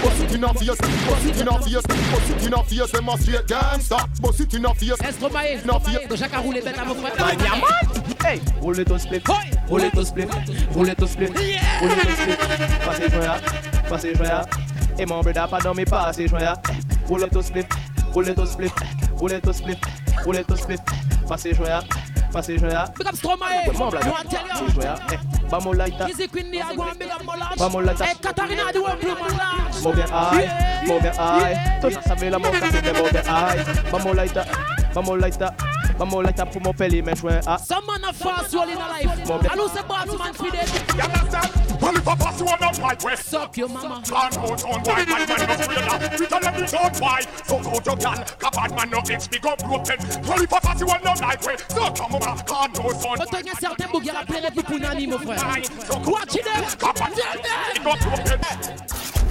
Bust 0.02 0.22
it 0.22 0.34
in 0.34 0.44
a 0.44 0.54
face, 0.54 0.68
bust 0.68 1.26
it 1.26 1.40
in 1.40 1.48
a 1.48 1.62
face, 1.62 1.82
bust 1.82 2.30
it 2.30 2.46
in 2.46 2.54
a 2.54 2.64
face, 2.64 2.90
them 2.90 3.08
a 3.08 3.18
straight 3.18 3.46
gangster. 3.46 3.96
Bust 4.20 4.40
it 4.40 4.54
in 4.54 4.64
a 4.64 4.74
face. 4.74 5.00
Estromae, 5.00 5.54
Estromae, 5.54 6.06
de 6.08 6.16
Jacques 6.16 6.34
a 6.34 6.38
roulé 6.38 6.60
bête 6.60 6.78
à 6.78 6.84
mon 6.84 6.94
frère. 6.94 7.12
Hey, 8.24 8.40
roule 8.60 8.84
ton 8.84 8.98
split, 8.98 9.22
roule 9.68 9.90
ton 9.90 10.04
split, 10.04 10.26
roule 10.74 10.94
ton 10.94 11.06
split, 11.06 11.28
roule 11.80 11.90
ton 11.94 12.06
split. 12.06 12.36
Passez 12.84 13.10
joya, 13.10 13.36
passez 13.88 14.14
joya. 14.14 14.44
Et 14.98 15.06
mon 15.06 15.20
brother 15.20 15.48
passez 15.48 16.28
joya. 16.28 16.54
Ton 17.30 17.42
split, 17.42 17.64
roule 18.12 18.34
ton 18.34 18.46
split, 18.46 18.72
roule 19.16 19.40
ton 19.40 19.52
split, 19.52 19.76
roule 20.24 20.44
ton 20.44 20.56
split. 20.56 20.78
Passez 21.28 21.54
joya, 21.54 21.82
passez 22.32 22.60
joya. 22.60 22.86
Big 22.98 23.06
up 23.06 23.14
Stromae. 23.14 23.72
Mon 23.78 23.90
brother, 23.90 24.06
You 24.06 24.12
want 24.12 24.30
tell 24.30 24.42
you? 24.42 24.48
passez 24.48 24.74
joya. 24.74 24.94
Eh, 25.12 25.18
Vamos 25.50 25.76
lighter, 25.76 26.08
Easy 26.08 26.28
Queen, 26.28 26.50
the 26.50 26.60
Agua, 26.62 26.92
big 26.98 27.10
up 27.10 27.22
Molage. 27.22 27.56
vamos 27.58 27.84
lighter. 27.84 28.06
Eh, 28.08 28.14
Katarina, 28.20 28.72
the 28.72 28.80
one 28.80 28.98
blue, 28.98 29.14
Molage. 29.14 29.84
Move 29.84 29.98
your 29.98 30.08
eye, 30.12 30.84
move 30.86 31.02
your 31.04 31.14
eye. 31.20 31.78
Tú 31.80 31.90
ya 31.90 32.02
sabes 32.02 32.30
la 32.30 32.38
moca 32.38 32.60
que 32.60 32.80
te 32.82 32.92
move 32.92 33.12
your 33.12 33.28
eye. 33.28 33.64
Vamos 33.90 34.16
lighter, 34.16 34.46
vamos 34.94 35.18
lighter, 36.02 36.02
Pas 36.02 36.04
mon 36.04 36.20
light 36.20 36.52
pour 36.52 36.62
mon 36.62 36.72
pelli, 36.72 37.02
mais 37.02 37.16
joint 37.16 37.40
à. 37.46 37.58
Some 37.58 37.84
man 37.86 38.04
a 38.04 38.12
fast 38.12 38.54
roll 38.54 38.68
in 38.68 38.76
a 38.76 38.88
life. 38.88 39.28
Mon 39.28 39.38
bête. 39.38 39.52
Allô, 39.52 39.68
c'est 39.72 39.86
boss 39.86 40.18
man 40.18 40.34
for 40.34 40.50
them. 40.50 40.66
You 40.94 41.02
understand? 41.02 41.62
Well, 41.80 41.96
if 41.96 42.06
a 42.06 42.16
pass 42.16 42.40
you 42.40 42.46
on 42.46 42.58
the 42.58 42.80
right 42.80 43.04
way. 43.04 43.16
Suck 43.16 43.56
your 43.56 43.68
mama. 43.68 44.02
Can't 44.06 44.34
hold 44.36 44.62
on 44.64 44.80
why 44.82 45.04
man 45.04 45.26
man 45.26 45.26
no 45.28 45.54
afraid 45.54 46.20
We 46.20 46.26
tell 46.26 46.40
them 46.40 46.54
the 46.54 46.66
don't 46.66 47.00
why. 47.00 47.20
So 47.46 47.58
go 47.58 47.80
to 47.80 47.96
can. 47.96 48.24
Cause 48.38 48.70
man 48.70 48.90
no 48.90 48.98
ex 49.10 49.28
big 49.28 49.46
up 49.46 49.58
broken. 49.58 49.98
Well, 50.26 50.42
if 50.42 50.52
a 50.52 50.60
pass 50.60 50.80
you 50.80 50.86
on 50.88 51.02
the 51.02 51.20
right 51.20 51.46
way. 51.46 51.56
So 51.68 51.90
come 51.90 52.14
over. 52.14 52.34
Can't 52.46 52.76
hold 52.76 53.06
on. 53.06 53.16
Quand 53.18 53.38
il 53.40 53.46
y 53.46 53.50
a 53.50 53.54
certains 53.54 53.88
bougs, 53.90 54.02
il 54.02 54.06
y 54.06 54.10
a 54.10 54.24
plein 54.24 54.40
de 54.40 54.62
pour 54.62 54.78
Nani, 54.78 55.06
mon 55.06 55.18
frère. 55.18 55.42
Watch 56.06 56.36
it 56.36 56.44
there. 56.44 56.62
Big 57.74 57.86
up 57.86 57.98
broken. 58.00 59.21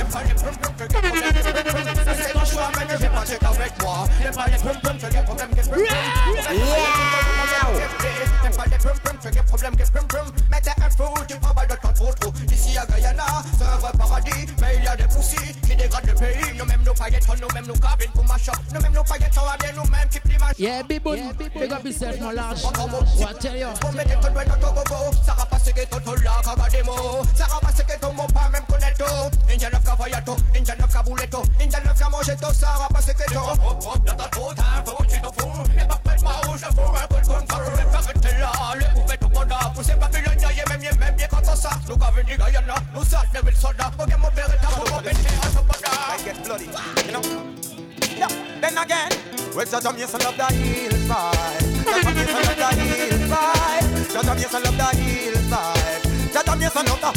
Le 16.08 16.14
pays. 16.16 16.58
Nous 16.58 16.66
même 16.66 16.82
nos 16.84 16.93
paillettes, 16.93 17.28
nous 17.28 17.47
même 17.54 17.68
nos 17.68 17.74
cabines 17.74 18.12
pour 18.14 18.26
machin. 18.26 18.52
Nous 18.74 18.82
même 18.82 18.93
nos 18.93 19.04
paillettes, 19.04 19.34
on 19.38 19.45
va 19.45 19.58
bien 19.58 19.72
nous 19.74 19.89
même 19.91 20.10
qui. 20.10 20.31
Yeah, 20.62 20.84
big 20.84 21.01
bun. 21.01 21.18
Big 21.57 21.72
up 21.74 21.84
yourself, 21.84 22.22
mon 22.22 22.36
large. 22.36 22.64
What 22.64 23.39
tell 23.41 23.57
you? 23.57 23.66
On 23.84 23.91
met 23.93 24.05
des 24.05 24.14
tonnes 24.22 24.36
de 24.36 24.62
togogo, 24.62 25.09
ça 25.26 25.34
va 25.34 25.43
passer 25.47 25.74
que 25.74 25.84
ton 25.88 26.14
là, 26.22 26.39
caga 26.43 26.70
des 26.70 26.84
mots. 26.84 27.26
Ça 27.36 27.47
va 27.49 27.59
passer 27.68 27.84
que 27.84 27.99
ton 27.99 28.14
mot 28.14 28.28
pas 28.32 28.47
même 28.49 28.62
connaître. 28.70 29.03
Inja 29.51 29.72
neuf 29.72 29.84
cavallato, 29.84 30.38
inja 30.55 30.76
neuf 30.76 30.93
cabouletto, 30.93 31.41
inja 31.59 31.80
neuf 31.80 31.97
camogetto, 31.97 32.53
ça 32.53 32.68
va 32.78 32.88
passer 32.93 33.16
que 33.16 33.34
ton. 33.34 33.39
Hop 33.39 33.84
hop, 33.84 34.05
dans 34.05 34.14
ta 34.14 34.26
trop 34.26 34.53
tard, 34.53 34.84
faut 34.86 35.03
que 35.03 35.07
tu 35.09 35.20
t'en 35.20 35.32
fous. 35.32 35.64
Les 35.76 35.84
papels 35.84 36.22
marrons, 36.22 36.55
je 36.55 36.66
fous 36.66 36.93
un 36.93 37.07
peu 37.07 37.22
de 37.22 37.26
contrôle. 37.26 37.64
Les 37.78 38.22
paquets 38.22 38.39
là, 38.39 38.51
les 38.76 39.01
bouffettes 39.01 39.24
au 39.24 39.30
coda, 39.30 39.57
pousser 39.74 39.95
Babylone, 39.95 40.41
y'a 40.41 40.66
même, 40.70 40.84
y'a 40.84 40.93
même, 40.93 41.18
y'a 41.18 41.28
quand 41.28 41.41
on 41.41 41.55
sort. 41.55 41.72
Nous 41.88 41.95
avons 41.95 42.24
dit 42.24 42.38
Guyana, 42.38 42.76
nous 42.93 43.03
sortons 43.03 43.28
les 43.34 43.49
villes 43.49 43.59
soda. 43.59 43.89
Ok, 43.97 44.16
mon 44.20 44.30
père 44.30 44.45
est 44.45 44.64
à 44.64 44.70
mon 44.78 45.01
père, 45.01 45.14
à 45.41 45.49
son 45.49 45.64
poda. 45.64 45.89
I 45.89 46.24
get 46.24 46.43
bloody, 46.43 46.66
you 47.07 47.14
know. 47.14 47.81
Yeah, 48.22 48.30
then 48.62 48.78
again, 48.78 49.10
well, 49.56 49.66
Jah 49.66 49.82
Jamaican 49.82 50.22
love 50.22 50.38
the 50.38 50.46
hillside. 50.54 51.66
Jah 51.90 52.02
Jamaican 52.06 52.38
love 52.38 52.62
the 52.62 52.70
hillside. 52.78 53.86
Jah 54.14 54.22
Jamaican 54.22 54.62
love 54.62 54.78
the 54.78 54.88
hillside. 55.02 56.02
Jah 56.30 56.44
Jamaican 56.46 56.86
love 56.86 57.02
the. 57.02 57.10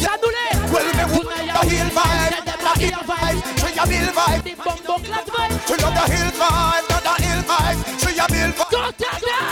Jadoulé. 0.00 0.46
Well, 0.72 0.88
me 0.96 1.04
would 1.12 1.28
the 1.28 1.62
hill 1.68 1.90
vibe, 1.92 2.32
the 2.48 2.72
hill 2.80 3.02
vibe. 3.04 3.40
She 3.60 3.68
a 3.76 3.84
bill 3.84 4.08
vibe. 4.16 4.40
She 5.68 5.74
love 5.76 5.92
the 5.92 6.04
hill 6.16 6.30
vibe, 6.40 6.84
love 6.88 7.04
the 7.04 7.14
hill 7.20 7.42
vibe. 7.44 7.78
She 8.00 8.10
a 8.16 8.26
bill 8.32 8.52
vibe. 8.56 8.70
Go 8.72 8.80
tell 8.96 9.20
them. 9.28 9.44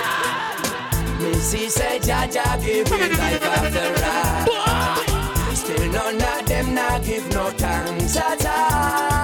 Missy 1.21 1.69
said 1.69 2.01
Jaja 2.01 2.57
give 2.65 2.91
me 2.91 3.09
life 3.21 3.45
after 3.45 3.93
ride. 4.01 5.55
Still 5.55 5.93
none 5.93 6.23
of 6.23 6.47
them 6.47 6.75
not 6.75 7.05
give 7.05 7.29
no 7.35 7.51
thanks 7.51 8.17
at 8.17 8.47
all. 8.47 9.16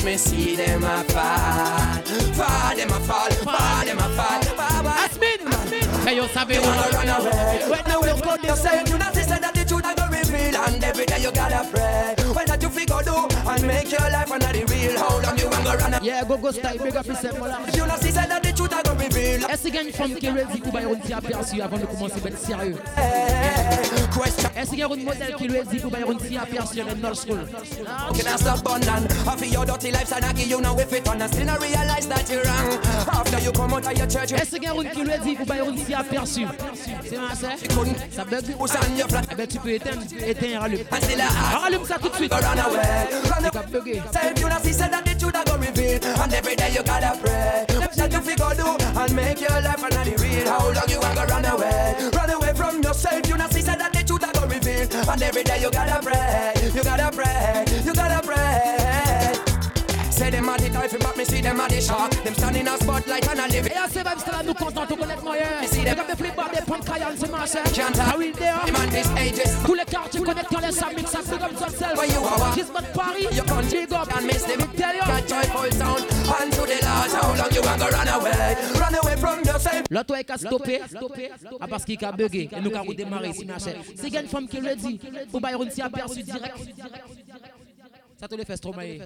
A 0.00 0.04
me 0.04 0.16
see 0.16 0.56
them 0.56 0.84
a 0.84 1.04
fall. 1.04 2.02
Fall 2.34 2.76
them 2.76 2.90
a 2.90 3.00
fall, 3.00 3.30
fall 3.30 3.84
them 3.84 3.98
a 3.98 4.08
fall. 4.16 4.60
Asmin, 5.04 5.40
que 6.04 6.16
yo 6.16 6.28
sabe 6.28 6.54
You 6.54 6.62
wanna 6.62 6.88
run 6.92 7.08
away. 7.08 7.62
When 7.68 7.84
the 7.84 8.00
will 8.00 8.20
come 8.20 8.40
you 8.42 8.56
say 8.56 8.82
You 8.86 8.98
not 8.98 9.14
say 9.14 9.24
that 9.24 9.54
the 9.54 9.64
truth 9.64 9.84
I 9.84 9.94
go 9.94 10.06
reveal 10.08 10.56
And 10.56 10.82
every 10.82 11.06
day 11.06 11.20
you 11.20 11.32
gotta 11.32 11.66
pray. 11.70 12.14
When 12.34 12.46
that 12.46 12.62
you 12.62 12.68
figure 12.68 13.02
do 13.04 13.28
And 13.48 13.66
make 13.66 13.90
your 13.90 14.08
life 14.10 14.30
under 14.30 14.52
the 14.52 14.64
real 14.64 14.98
How 14.98 15.20
long 15.20 15.38
you 15.38 15.48
want 15.48 15.64
go 15.64 15.74
run 15.76 15.94
away 15.94 16.06
Yeah, 16.06 16.24
go 16.24 16.36
go 16.36 16.50
style, 16.50 16.78
big 16.78 16.96
up 16.96 17.06
yourself, 17.06 17.36
you 17.74 17.86
not 17.86 18.00
say 18.00 18.10
I 18.44 19.52
Est-ce 19.52 19.62
qu'il 19.62 19.74
y 19.74 19.78
a 19.78 19.82
une 19.82 19.92
femme 19.92 20.14
qui 20.14 20.26
est 20.26 20.30
ready 20.30 20.58
pour 20.60 20.76
aperçu 21.14 21.60
avant 21.60 21.78
de 21.78 21.86
commencer 21.86 22.14
à 22.24 22.28
être 22.28 22.38
sérieux? 22.38 22.76
Est-ce 24.56 24.70
qu'il 24.70 24.78
y 24.78 24.82
a 24.82 24.86
une 24.86 25.04
modèle 25.04 25.34
qui 25.36 25.44
est 25.46 25.48
ready 25.48 25.78
pour 25.78 25.90
petit 25.90 26.36
aperçu 26.38 26.76
dans 26.76 26.96
North 26.96 27.26
School? 27.26 27.40
Can 28.10 28.28
I 28.28 28.38
stop 28.38 28.68
I 28.68 29.36
feel 29.38 29.52
your 29.52 29.64
dirty 29.64 29.90
life 29.90 30.12
and 30.12 30.24
I 30.24 30.32
give 30.34 30.50
you 30.50 30.60
now 30.60 30.76
if 30.78 30.92
it 30.92 31.08
on 31.08 31.20
and 31.20 31.28
still 31.28 31.46
not 31.46 31.60
realize 31.60 32.06
that 32.08 32.28
you're 32.30 32.42
wrong 32.44 32.78
After 33.12 33.40
you 33.40 33.52
come 33.52 33.72
out 33.72 33.86
of 33.86 33.96
your 33.96 34.06
church 34.08 34.32
Est-ce 34.32 34.56
qu'il 34.56 34.64
y 34.64 34.66
a 34.66 34.74
une 34.74 34.90
qui 34.90 35.00
est 35.00 35.04
ready 35.04 35.36
pour 35.36 35.46
aperçu? 35.98 36.46
C'est 37.08 37.18
ma 37.18 37.34
sœur? 37.34 37.50
Ça 38.14 38.24
bug? 38.24 38.44
Eh 39.30 39.34
ben 39.34 39.46
tu 39.46 39.58
peux 39.58 39.70
éteindre, 39.72 40.02
éteindre, 40.26 40.60
rallume. 40.60 40.80
Rallume 41.62 41.84
ça 41.84 41.96
tout 41.98 42.08
de 42.08 42.14
suite. 42.14 42.32
Run 45.32 45.44
C'est 45.44 45.50
pas 45.50 45.56
bugué. 45.56 45.70
Say 45.70 45.70
if 45.70 45.70
you 45.70 45.76
not 45.76 45.80
see 45.80 45.92
say 45.92 45.96
that 45.96 46.02
the 46.02 46.12
truth 46.12 46.32
I 46.32 46.32
go 46.32 46.32
reveal 46.32 46.32
And 46.32 46.32
every 46.32 46.56
day 46.56 46.70
you 46.72 46.82
gotta 46.82 47.18
pray. 47.20 47.64
That 47.68 48.12
you 48.12 48.20
figure 48.20 48.54
do 48.56 49.00
And 49.00 49.16
make 49.16 49.40
your 49.40 49.60
life 49.60 49.80
the 49.80 50.14
real. 50.22 50.48
How 50.48 50.66
long 50.66 50.88
you 50.88 51.00
want 51.00 51.18
to 51.18 51.26
run 51.26 51.44
away? 51.44 51.94
Run 52.12 52.30
away 52.30 52.52
from 52.54 52.82
yourself. 52.82 53.28
You 53.28 53.36
not 53.36 53.52
see 53.52 53.62
say 53.62 53.76
that 53.76 53.92
the 53.92 54.02
truth 54.04 54.24
I 54.24 54.32
go 54.32 54.46
reveal. 54.46 54.88
And 55.08 55.22
every 55.22 55.44
day 55.44 55.60
you 55.60 55.70
gotta 55.70 56.02
pray. 56.02 56.52
You 56.74 56.82
gotta 56.82 57.10
pray. 57.14 57.64
You 57.84 57.94
gotta 57.94 58.26
pray. 58.26 58.90
Say 60.10 60.30
them 60.30 60.48
are 60.50 60.58
the 60.58 60.68
type 60.68 61.00
but 61.00 61.16
me 61.16 61.24
see 61.24 61.40
them 61.40 61.58
are 61.60 61.68
the 61.68 61.80
shark 61.80 62.12
Them 62.24 62.34
standing 62.34 62.68
a 62.68 62.76
spotlight 62.76 63.26
and 63.26 63.40
a 63.40 63.48
live 63.48 63.68
Et 63.68 63.76
à 63.76 63.88
ce 63.88 64.04
même 64.04 64.18
stade, 64.18 64.46
nous 64.46 64.52
comptons 64.52 64.84
tout 64.86 64.96
connaître 64.96 65.24
moyen. 65.24 65.46
See 65.64 65.82
them. 65.82 65.92
Regarde 65.92 66.10
les 66.10 66.16
flip 66.16 66.38
c'est 67.46 68.32
there? 68.32 68.60
Ages 69.16 69.42
Tous 69.64 69.74
les 69.74 69.84
quartiers 69.84 70.20
ça 70.70 70.88
big 70.94 71.06
up 71.06 71.52
yourself. 71.52 71.96
Where 71.96 72.06
you 72.06 72.24
are? 72.24 72.54
Gisbert 72.54 72.92
Paris, 72.94 73.26
You 73.32 73.42
can't 73.42 73.70
big 73.70 73.92
up. 73.92 74.08
and 74.16 74.26
miss 74.26 74.42
them 74.44 74.58
Me 74.60 74.66
tell 74.76 74.94
you. 74.94 75.00
Got 75.00 75.28
joyful 75.28 75.72
sound 75.72 76.00
And 76.40 76.52
to 76.52 76.60
the 76.62 76.78
Lord 76.86 77.10
How 77.10 77.34
long 77.36 77.52
you 77.52 77.62
want 77.62 77.80
to 77.80 77.88
run 77.88 78.08
away? 78.08 78.56
Run 78.78 78.94
away 78.94 79.16
from 79.16 79.38
yourself 79.44 79.82
L'auto 79.90 80.14
est 80.14 80.24
qu'à 80.24 80.36
stopper, 80.36 80.80
ah, 81.60 81.66
parce 81.66 81.84
qu'il 81.84 82.02
a 82.04 82.12
bugué, 82.12 82.48
et 82.52 82.60
nous 82.60 82.70
redémarré. 82.82 83.32
C'est 83.96 84.10
a 84.16 84.20
une 84.20 84.28
femme 84.28 84.46
qui 84.46 84.60
le 84.60 84.76
dit, 84.76 85.00
petit 85.64 85.82
aperçu 85.82 86.22
direct. 86.22 86.56
Ça 88.20 88.28
te 88.28 88.34
le 88.34 88.44
fait 88.44 88.56
Stromae. 88.56 88.98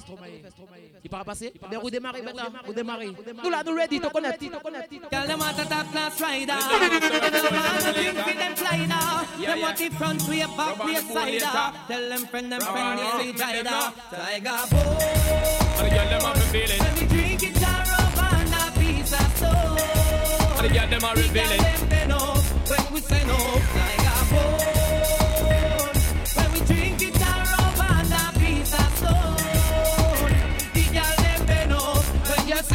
Il 1.05 1.09
part 1.09 1.25
passer 1.25 1.53
Mais 1.71 1.77
vous 1.77 1.89
démarrez, 1.89 2.21
ben 2.21 2.33
vous 2.67 2.75
démarrez. 2.75 3.12
Nous 3.45 3.51
là, 3.51 3.62
nous 3.65 3.77
ready, 3.77 4.01
tu 4.01 4.09
connais. 4.09 4.37
Girl, 4.41 5.27
them 5.29 5.39
want 5.39 5.57
a 5.57 5.65
top 5.65 5.93
class 5.93 6.21
rider. 6.21 6.47
Them 6.47 6.59
want 7.55 7.87
a 7.87 7.93
drink 7.93 8.27
with 8.27 8.39
them 8.39 8.57
fly. 8.57 8.89
Them 9.47 9.61
want 9.61 9.81
it 9.81 9.93
front 9.93 10.29
way, 10.29 10.45
back 10.57 10.85
way, 10.85 10.95
side. 10.97 11.43
Tell 11.87 12.09
them 12.09 12.27
friend, 12.27 12.51
them 12.51 12.61
friend, 12.61 12.99
they 12.99 13.33
say 13.33 13.39
Tiger. 13.39 13.93
Tiger, 14.11 14.67
boy. 14.71 14.83
The 15.79 15.91
girl 15.95 16.09
them 16.11 16.21
have 16.23 16.35
me 16.35 16.43
feeling. 16.51 16.81
When 16.81 16.95
we 16.99 17.07
drink 17.07 17.43
it, 17.45 17.57
a 17.62 17.73
rub 17.87 18.19
and 18.33 18.55
a 18.55 18.65
piece 18.81 19.12
of 19.12 19.31
soul. 19.39 19.79
The 20.61 20.69
girl 20.75 20.89
them 20.89 21.05
are 21.05 21.15
revealing. 21.15 21.62
Them 21.62 21.89
bend 21.89 22.12
up 22.12 22.39
when 22.69 22.85
we 22.93 23.01
say 23.01 23.23
no. 23.27 23.39
Tiger, 23.77 24.19
boy. 24.35 24.74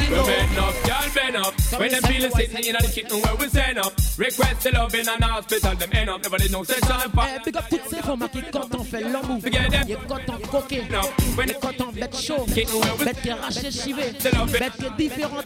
We 0.10 0.16
bend 0.16 0.57
up, 0.57 0.74
girl 0.84 1.10
bend 1.14 1.36
up. 1.36 1.53
When 1.80 1.91
them 1.91 2.01
feeling 2.03 2.32
sitting 2.32 2.66
in 2.66 2.74
the 2.74 2.91
kitchen 2.91 3.22
where 3.22 3.36
we 3.36 3.47
stand 3.47 3.78
up. 3.78 3.93
Request 4.18 4.64
the 4.64 4.72
love 4.72 4.95
in 4.95 5.07
an 5.07 5.22
hospital, 5.22 5.76
them 5.76 5.89
end 5.93 6.10
up. 6.10 6.24
Never 6.24 6.38
did 6.38 6.51
no 6.51 6.64
sex 6.64 6.82
on 6.89 6.99
Eh, 6.99 7.39
big 7.45 7.57
up 7.57 7.70
toutes 7.70 7.88
ces 7.89 8.01
femmes 8.01 8.28
qui 8.32 8.41
quand 8.51 8.76
on 8.76 8.84
fait 8.84 9.01
l'amour, 9.01 9.39
il 9.45 9.55
est 9.55 9.97
quand 10.07 10.20
on 10.28 10.47
coquet, 10.47 10.82
est 10.82 11.60
quand 11.62 11.82
on 11.82 11.91
bête 11.91 12.16
chaud, 12.18 12.45
bête 13.05 13.22
qui 13.22 13.32
raché 13.32 13.72
chivé, 13.72 14.12
bête 14.60 14.74
qui 14.78 14.86
est 14.86 14.97
différent 14.97 15.41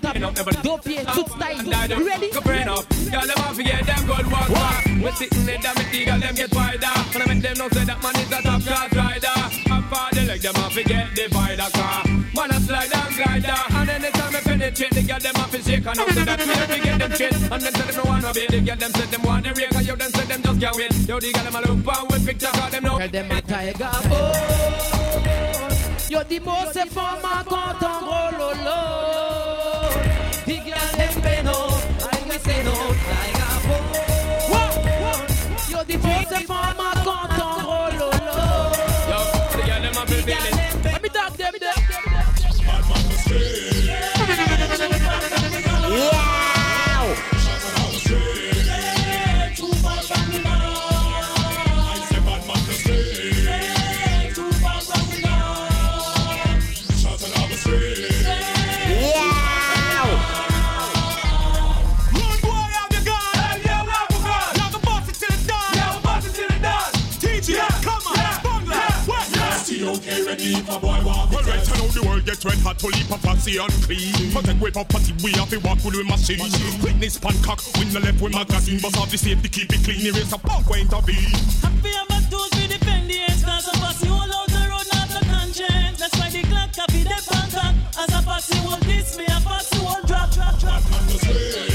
dos 0.63 0.77
pieds, 0.77 1.03
toute 1.13 1.27
style, 1.27 1.69
ready? 2.05 2.29
Go 2.31 2.41
burn 2.41 2.69
up. 2.69 2.85
Girl, 3.11 3.21
them 3.21 3.37
have 3.37 3.55
to 3.55 3.63
get 3.63 3.85
them 3.85 4.05
good 4.07 4.31
walk 4.31 4.47
back. 4.47 4.85
We 4.85 5.11
sitting 5.11 5.45
there, 5.45 5.59
damn 5.61 5.77
it, 5.77 6.05
girl, 6.05 6.19
them 6.19 6.35
get 6.35 6.55
wider. 6.55 6.87
When 7.13 7.21
I 7.21 7.33
make 7.33 7.41
them 7.43 7.57
know 7.57 7.69
say 7.69 7.85
that 7.85 8.01
man 8.01 8.15
is 8.15 8.31
a 8.31 8.41
top 8.41 8.61
class 8.61 8.93
rider. 8.95 9.72
For 9.93 10.09
the 10.15 10.25
leg, 10.25 10.41
them 10.41 10.55
have 10.55 10.73
to 10.73 10.83
get 10.83 11.13
divider 11.13 11.69
car. 11.77 12.01
Man, 12.33 12.49
I 12.49 12.57
slide 12.65 12.89
and 12.89 13.15
glide 13.15 13.43
down. 13.43 13.65
And 13.77 13.89
anytime 13.89 14.35
I 14.35 14.41
penetrate, 14.41 14.89
the 14.89 15.03
girl, 15.03 15.19
them 15.19 15.35
have 15.35 15.51
to 15.51 15.61
shake 15.61 15.85
and 15.85 15.93
to 15.93 16.25
that 16.25 16.39
way 16.41 16.65
to 16.65 16.83
get 16.83 16.97
them 16.97 17.11
straight. 17.13 17.33
And 17.33 17.61
then 17.61 17.73
say 17.77 17.85
them 17.85 17.95
no 17.97 18.03
wanna 18.09 18.33
be, 18.33 18.47
the 18.49 18.59
girl, 18.61 18.75
them 18.75 18.91
say 18.91 19.05
them 19.05 19.21
the 19.21 19.53
rake. 19.53 19.75
And 19.75 19.85
you 19.85 19.95
them 19.95 20.11
say 20.11 20.25
them 20.25 20.41
just 20.41 20.59
can't 20.59 20.75
wait. 20.75 20.93
Yo, 21.07 21.19
the 21.19 21.31
girl, 21.31 21.43
them 21.45 21.55
a 21.55 21.61
look 21.61 21.79
for 21.85 22.05
with 22.09 22.25
picture, 22.25 22.47
cause 22.47 22.71
them 22.71 22.83
know. 22.83 22.97
Tell 22.97 23.07
them 23.07 23.31
a 23.31 23.41
tiger 23.41 23.93
boy. 24.09 24.33
Yo 26.09 26.23
dis 26.23 26.39
moi 26.39 26.65
c'est 26.73 26.89
quand 26.89 27.83
on 27.85 27.99
rololo. 28.09 28.79
The 30.45 30.55
girl 30.57 30.89
them 30.97 31.21
bend 31.21 31.47
up, 31.47 31.69
and 32.09 32.25
we 32.29 32.37
say 32.41 32.63
no 32.65 32.73
tiger 33.05 33.53
oh. 33.69 33.77
boy. 34.49 34.73
Yo 35.69 35.79
c'est 35.85 36.45
femme 36.49 36.81
quand 37.05 37.37
on 37.37 37.61
rololo. 37.61 37.72
To 72.83 72.89
leap 72.89 73.09
a 73.09 73.17
fussy 73.17 73.57
and 73.57 73.71
clean. 73.83 74.33
But 74.33 74.43
then 74.43 74.59
we 74.59 74.71
property, 74.71 75.13
we 75.23 75.31
have 75.33 75.49
to 75.49 75.57
walk 75.59 75.79
with 75.85 75.95
we 75.95 76.03
machine. 76.03 76.39
Witness 76.83 77.17
Pancock, 77.17 77.63
we 77.79 77.85
no 77.93 77.99
left 77.99 78.21
with 78.21 78.33
magazine, 78.33 78.79
but 78.81 78.97
off 78.97 79.09
the 79.09 79.17
safety, 79.17 79.47
keep 79.47 79.71
it 79.71 79.83
clean. 79.83 80.05
Erase 80.05 80.33
a 80.33 80.37
punk, 80.37 80.69
we 80.69 80.81
intervene. 80.81 81.31
Happy 81.63 81.95
about 81.95 82.29
tools 82.29 82.51
we 82.59 82.67
defend 82.67 83.09
the 83.09 83.19
ends 83.19 83.43
Cause 83.43 83.67
a 83.67 83.71
posse 83.79 84.09
all 84.09 84.21
out 84.21 84.47
the 84.47 84.67
road 84.67 84.87
not 84.91 85.07
the 85.07 85.23
conscience 85.31 85.99
That's 85.99 86.17
why 86.19 86.29
the 86.29 86.43
clock 86.43 86.73
copy 86.75 87.03
the 87.03 87.19
phantom 87.23 87.75
As 87.97 88.11
a 88.11 88.21
posse 88.23 88.59
will 88.67 88.79
diss 88.83 89.17
me, 89.17 89.25
a 89.25 89.39
posse 89.39 89.79
will 89.79 90.03
drop, 90.03 90.31
drop, 90.31 90.59
drop 90.59 90.81
Hey, 91.23 91.72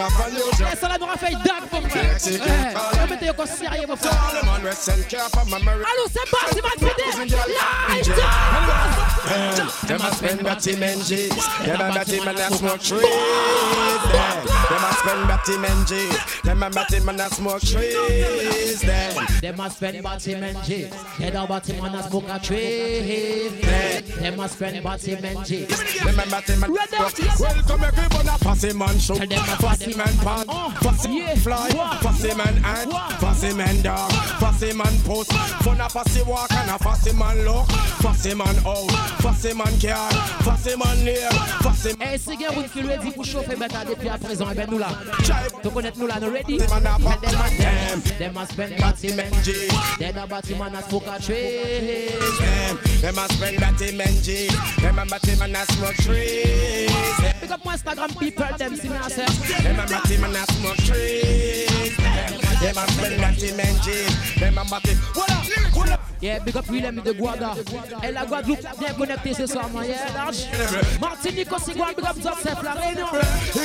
I'm 0.00 0.10
thinking 0.10 0.10
of 0.10 0.20
a 0.20 0.30
new 0.30 0.50
job. 0.56 0.68
Et 0.72 0.76
ça 0.76 0.88
là 0.88 0.96
nous 0.98 1.06
a 1.06 1.16
fait 1.16 1.32
dag 1.44 1.62
mon 1.72 1.88
frère. 1.88 2.16
Eh, 2.26 3.10
mettez 3.10 3.30
encore 3.30 3.46
sérieux 3.46 3.86
mon 3.86 3.96
frère. 3.96 4.12
All 4.12 4.40
the 4.40 4.46
man 4.46 4.62
we 4.64 4.72
send 4.72 5.08
care 5.08 5.28
for 5.30 5.44
my 5.46 5.62
marriage. 5.62 5.86
Allô, 5.86 6.06
c'est 6.12 6.30
parti, 6.30 6.60
man, 6.62 6.72
fidèle. 6.78 7.28
Light 7.88 8.08
Them, 9.30 9.68
them 9.86 10.00
a 10.00 10.14
spend 10.14 10.42
batty 10.42 10.76
men 10.76 10.98
G's. 11.00 11.30
Them 11.64 11.80
a 11.80 11.94
batty 11.94 12.20
man 12.24 12.36
a 12.36 12.50
smoke 12.50 12.80
trees. 12.80 13.02
Them, 14.10 14.46
them 14.68 14.84
a 14.84 14.92
spend 14.94 15.28
batty 15.28 15.56
men 15.58 15.84
G's. 15.86 16.42
Them 16.42 16.62
a 16.62 16.70
batty 16.70 17.00
man 17.00 17.20
a 17.20 17.28
smoke 17.30 17.60
trees. 17.60 18.59
Them, 19.40 19.56
They 19.56 19.62
must 19.62 19.76
spend 19.76 20.02
body 20.02 20.34
men 20.34 20.56
G. 20.64 20.82
Head 21.16 21.36
out 21.36 21.48
body 21.48 21.80
man 21.80 21.94
a 21.94 22.02
smoke 22.02 22.24
a 22.28 22.38
tree. 22.38 23.48
They 24.20 24.36
must 24.36 24.54
spend 24.56 24.82
body 24.82 25.20
men 25.20 25.44
G. 25.44 25.64
them 25.64 26.18
a 26.18 26.26
batty 26.30 26.56
man. 26.56 26.70
Welcome 26.72 27.84
everyone 27.84 28.28
a 28.28 28.38
fussy 28.38 28.72
man 28.74 28.98
show. 28.98 29.14
Fussy 29.14 29.96
man 29.96 30.16
pan. 30.18 30.46
Fussy 30.76 31.22
fly. 31.36 31.70
Fussy 32.02 32.34
man 32.34 32.64
ant. 32.64 32.92
Fussy 33.18 33.54
man 33.54 33.80
dog. 33.80 34.12
Fussy 34.12 34.72
man 34.74 34.94
post. 35.04 35.32
Fun 35.32 35.80
a 35.80 35.88
fussy 35.88 36.22
walk 36.22 36.52
and 36.52 36.70
a 36.70 36.78
fussy 36.78 37.12
man 37.16 37.42
look. 37.44 37.66
Fussy 38.02 38.34
man 38.34 38.56
out. 38.66 38.90
Fussy 39.22 39.54
man 39.54 39.78
car. 39.80 40.10
Fussy 40.44 40.76
man 40.76 41.04
near. 41.04 41.30
Fussy 41.62 41.94
Eh, 42.00 42.18
si 42.18 42.36
gen 42.36 42.50
roun 42.54 42.68
ki 42.68 42.82
ready 42.82 43.10
pour 43.10 43.24
chauffer 43.24 43.56
bêta 43.56 43.84
depuis 43.88 44.08
à 44.10 44.18
présent, 44.18 44.46
eh 44.52 44.54
ben 44.54 44.68
nous 44.70 44.78
là. 44.78 44.88
Tu 45.62 45.70
connais 45.70 45.92
nous 45.96 46.06
là, 46.06 46.20
nous 46.20 46.30
ready? 46.30 46.58
man 46.58 46.86
a 46.86 46.98
them 46.98 47.40
a 47.40 47.48
them, 47.56 48.00
them 48.18 48.36
a 48.36 48.46
spend 48.46 48.76
body 48.78 49.14
men 49.14 49.29
G. 49.42 49.68
They 49.98 50.10
a 50.10 50.26
body 50.26 50.54
man 50.54 50.74
a 50.74 50.82
smoke 50.82 51.06
a 51.06 51.20
tree. 51.20 52.08
Them, 52.38 52.78
them 53.00 53.18
a 53.18 53.28
spend 53.32 53.60
batty 53.60 53.96
G's. 54.22 54.76
Them 54.76 54.98
a 54.98 55.06
batty 55.06 55.38
man 55.38 55.56
a 55.56 55.64
smoke 55.72 55.94
trees. 55.94 56.90
Pick 57.40 57.50
up 57.50 57.64
my 57.64 57.76
Instagram 57.76 58.18
people, 58.18 58.46
them 58.58 58.76
see 58.76 58.88
me 58.88 58.98
say. 59.08 59.26
Them 59.62 59.80
a 59.80 59.86
batty 59.86 60.16
man 60.18 60.36
a 60.36 60.44
smoke 60.52 60.76
trees. 60.76 61.96
Them 61.96 62.76
a 62.76 62.90
spend 62.90 63.20
batty 63.20 63.50
G's. 63.82 64.34
Them 64.40 64.58
a 64.58 64.64
batty. 64.64 64.94
What 65.14 65.30
up? 65.30 65.46
What 65.76 65.90
up? 65.90 65.99
Yeah, 66.20 66.38
big 66.40 66.56
up 66.56 66.68
Willem 66.68 67.00
de 67.02 67.12
Guaga. 67.12 67.54
Et 68.02 68.12
la 68.12 68.26
Guadeloupe 68.26 68.60
bien 68.78 68.92
connectée 68.92 69.34
ce 69.34 69.46
soir, 69.46 69.70
man. 69.70 69.86
Yeah. 69.86 69.98
Martinique 71.00 71.52
aussi, 71.52 71.72
Guadeloupe, 71.72 71.96
big 71.96 72.06
up 72.06 72.16
Joseph, 72.16 72.62
la 72.62 72.72
Réunion. 72.72 73.06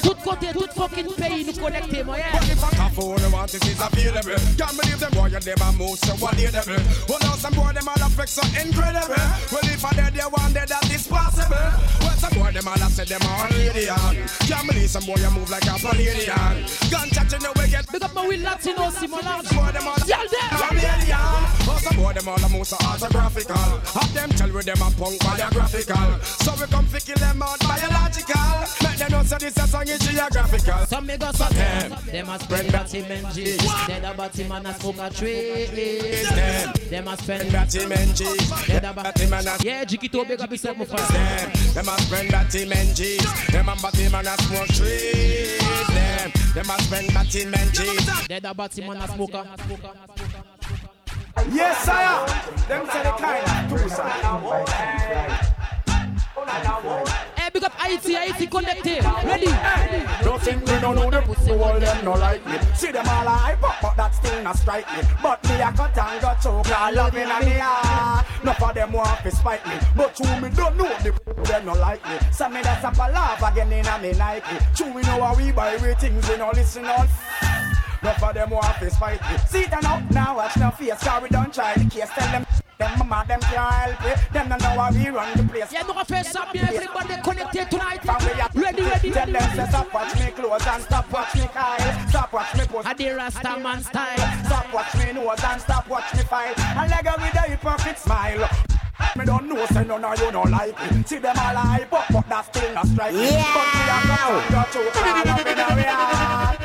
Tout 0.01 0.15
côté, 0.23 0.47
tout 0.53 0.69
fucking 0.73 1.13
pays 1.17 1.45
nous 1.45 1.61
connectés, 1.61 2.03
man. 2.03 2.15
Yeah. 2.17 2.85
All. 2.97 3.17
Can't 4.57 4.77
believe 4.81 4.99
them 4.99 5.11
boy 5.11 5.29
them 5.29 5.61
a 5.61 5.71
move 5.73 5.99
so 5.99 6.13
what 6.15 6.35
they 6.37 6.49
devil. 6.49 6.79
Well 7.09 7.19
now 7.21 7.35
some 7.35 7.53
boy 7.53 7.73
them 7.73 7.87
all 7.87 8.07
affect 8.07 8.29
so 8.29 8.41
incredible. 8.55 9.15
Well 9.51 9.67
if 9.67 9.83
I 9.83 9.91
dead 9.93 10.13
they 10.13 10.23
want 10.23 10.53
dead 10.53 10.69
that 10.69 10.89
is 10.89 11.07
possible. 11.07 11.55
Well 11.99 12.15
some 12.17 12.33
boy 12.39 12.51
them 12.51 12.67
all 12.67 12.79
a 12.79 12.87
say 12.89 13.03
them 13.03 13.21
are 13.27 13.49
alien. 13.51 14.27
Can't 14.47 14.67
believe 14.67 14.89
some 14.89 15.03
boy 15.05 15.19
you 15.19 15.29
move 15.31 15.49
like 15.49 15.67
a 15.67 15.75
Canadian. 15.75 16.65
Gun 16.89 17.09
in 17.11 17.41
the 17.43 17.67
get. 17.69 17.91
Big 17.91 18.03
up 18.03 18.13
my 18.15 18.27
Will 18.27 18.39
Latino, 18.39 18.89
Simon 18.89 19.19
Large. 19.25 19.49
Boy 19.49 19.71
them 19.75 19.87
all 19.87 19.99
Y'all 20.07 20.27
there? 20.31 20.55
Canadian. 20.55 21.19
Well 21.67 21.79
some 21.79 21.97
boy 21.97 22.13
them 22.13 22.27
all 22.27 22.44
move 22.49 22.67
so 22.67 22.77
autographical. 22.81 23.55
Have 23.55 24.13
them 24.13 24.29
tell 24.31 24.51
with 24.51 24.65
them 24.65 24.81
a 24.81 24.89
punk 24.91 25.19
biographical. 25.19 26.19
So 26.23 26.51
we 26.59 26.67
come 26.71 26.85
fi 26.85 26.99
kill 26.99 27.17
them 27.17 27.41
out 27.41 27.59
biological. 27.59 28.65
Make 28.83 28.97
them 28.97 29.11
know 29.11 29.23
say 29.23 29.37
this 29.39 29.57
a 29.57 29.67
song 29.67 29.87
is 29.87 29.99
geographical. 29.99 30.85
Some 30.85 31.05
me 31.05 31.17
go 31.17 31.31
suck 31.31 31.51
them. 31.51 31.95
Them 32.05 32.29
a 32.29 32.39
spend 32.39 32.71
batty 32.71 33.01
men 33.01 33.25
G. 33.33 33.57
They 33.87 34.01
a 34.03 34.13
batty 34.13 34.43
man 34.47 34.65
a 34.65 34.73
smoke 34.73 34.99
a 34.99 35.09
tree. 35.09 35.65
Them. 36.29 36.73
Them 36.89 37.07
a 37.07 37.17
spend 37.17 37.51
batty 37.51 37.85
men 37.85 38.15
G. 38.15 38.25
They 38.67 38.77
a 38.77 38.93
batty 38.93 39.29
man 39.29 39.47
a 39.47 39.57
Yeah, 39.63 39.85
Jikito, 39.85 40.27
big 40.27 40.41
up 40.41 40.51
yourself, 40.51 40.77
my 40.77 40.85
friend. 40.85 41.05
Them, 41.09 41.73
them 41.73 41.89
a 41.89 42.01
spend 42.01 42.31
batty 42.31 42.65
men 42.65 42.95
G's. 42.95 43.47
Them 43.47 43.69
a 43.69 43.75
batty 43.75 44.09
man 44.09 44.27
a 44.27 44.37
smoke 44.43 44.67
trees. 44.67 45.59
Them, 45.89 46.31
them 46.53 46.69
a 46.69 46.81
spend 46.81 47.13
batty 47.13 47.45
men 47.45 47.67
G's. 47.73 48.27
They 48.27 48.39
a 48.43 48.53
batty 48.53 48.81
man 48.87 48.97
a 48.97 49.07
smoke 49.07 49.33
a. 49.33 50.14
Yes, 51.51 51.85
sire. 51.85 52.25
Them 52.67 52.87
say 52.87 53.03
the 53.03 53.11
kind 53.11 53.73
of 53.73 53.81
two 53.81 53.89
side. 53.89 55.41
Hey, 57.37 57.49
big 57.53 57.63
up 57.63 57.71
Haiti, 57.73 58.13
Haiti 58.13 58.47
connected. 58.47 59.03
Ready? 59.23 59.47
Don't 60.23 60.41
think 60.41 60.65
me 60.65 60.81
no 60.81 60.93
know 60.93 61.09
the 61.11 61.21
pussy 61.21 61.51
wall 61.51 61.79
them 61.79 62.05
no 62.05 62.13
like 62.13 62.45
me. 62.45 62.57
See 62.75 62.91
them 62.91 63.07
all 63.07 63.27
a 63.27 63.29
hype 63.29 63.63
up, 63.63 63.75
but 63.81 63.95
that 63.97 64.15
still 64.15 64.41
not 64.43 64.57
strike 64.57 64.87
me. 64.95 65.03
But 65.21 65.43
me 65.43 65.55
a 65.55 65.71
cut 65.71 65.97
and 65.97 66.21
got 66.21 66.41
choke, 66.41 66.67
I 66.71 66.91
love 66.91 67.15
in 67.15 67.27
me 67.27 67.59
heart. 67.59 68.25
Enough 68.41 68.63
of 68.63 68.75
them 68.75 68.91
want 68.93 69.23
to 69.23 69.31
spite 69.31 69.65
me, 69.67 69.75
but 69.95 70.19
you 70.19 70.41
me 70.41 70.49
don't 70.55 70.75
know 70.75 70.89
the 71.03 71.43
them 71.43 71.65
no 71.65 71.73
like 71.73 72.03
me. 72.05 72.17
So 72.31 72.49
me 72.49 72.61
that's 72.61 72.83
a 72.83 72.91
palaver 72.91 73.45
again 73.45 73.71
in 73.71 73.85
a 73.85 73.99
me 73.99 74.11
Nike. 74.13 74.57
True 74.75 74.91
we 74.93 75.01
know 75.03 75.21
how 75.21 75.35
we 75.35 75.51
buy 75.51 75.77
we 75.77 75.93
things, 75.95 76.27
we 76.27 76.37
no 76.37 76.51
listen 76.53 76.85
all. 76.85 77.05
Enough 78.05 78.21
of 78.21 78.33
them 78.35 78.49
want 78.51 78.77
to 78.77 78.91
spite 78.91 79.19
me. 79.19 79.37
See 79.47 79.65
them 79.65 79.83
up 79.83 80.11
now, 80.11 80.35
watch 80.35 80.55
no 80.57 80.69
face, 80.69 80.93
cause 81.03 81.23
we 81.23 81.29
don't 81.29 81.51
try 81.51 81.73
the 81.73 81.89
case. 81.89 82.07
Tell 82.13 82.31
them 82.31 82.45
them 82.77 82.99
mama, 82.99 83.25
them 83.27 83.39
can't 83.39 83.73
help 83.73 84.05
it. 84.05 84.31
Them 84.31 84.49
don't 84.49 84.61
know 84.61 84.79
how 84.79 84.91
we 84.91 85.09
run 85.09 85.35
the 85.35 85.43
place. 85.51 85.73
Yeah, 85.73 85.81
no 85.81 86.03
face 86.03 86.35
up 86.35 86.55
here, 86.55 86.69
everybody 86.71 87.19
connected 87.23 87.71
tonight. 87.71 88.05
Ready, 88.53 88.83
ready, 88.83 89.09
Tell 89.09 89.25
them 89.25 89.55
say 89.55 89.65
stop 89.69 89.91
watch 89.91 90.13
me 90.19 90.29
clothes 90.37 90.67
and 90.67 90.83
stop 90.83 91.11
watch 91.11 91.33
me 91.33 91.47
Kyle. 91.51 92.07
Stop 92.09 92.31
watch 92.31 92.53
me 92.55 92.65
post. 92.65 92.87
A 92.87 92.93
the 92.93 93.09
Rasta 93.09 93.59
man 93.59 93.81
style. 93.81 94.45
Stop 94.45 94.71
watch 94.71 94.95
me 94.97 95.11
nose 95.13 95.43
and 95.43 95.61
stop 95.61 95.89
watch 95.89 96.13
me 96.13 96.19
file. 96.19 96.53
And 96.57 96.91
leg 96.91 97.05
with 97.05 97.33
a 97.33 97.41
hypocrite 97.49 97.97
smile. 97.97 98.47
Me 99.17 99.25
don't 99.25 99.47
know 99.47 99.65
say 99.67 99.83
none 99.83 100.03
of 100.03 100.19
you 100.19 100.31
no 100.31 100.41
like 100.43 100.75
it. 100.79 101.07
See 101.07 101.17
them 101.19 101.37
all 101.37 101.55
hype 101.55 101.93
up, 101.93 102.05
but 102.11 102.29
that 102.29 102.45
still 102.45 102.73
not 102.73 102.87
strike. 102.87 103.13
Yeah. 103.13 103.43
But 103.55 103.67
me 103.75 103.81
a 103.85 103.97
got 104.07 104.29
and 104.31 104.53
got 104.53 104.71
choke 104.71 104.95
all 104.95 105.29
up 105.29 105.45
in 105.45 105.59
a 105.59 105.67
real. 105.75 106.15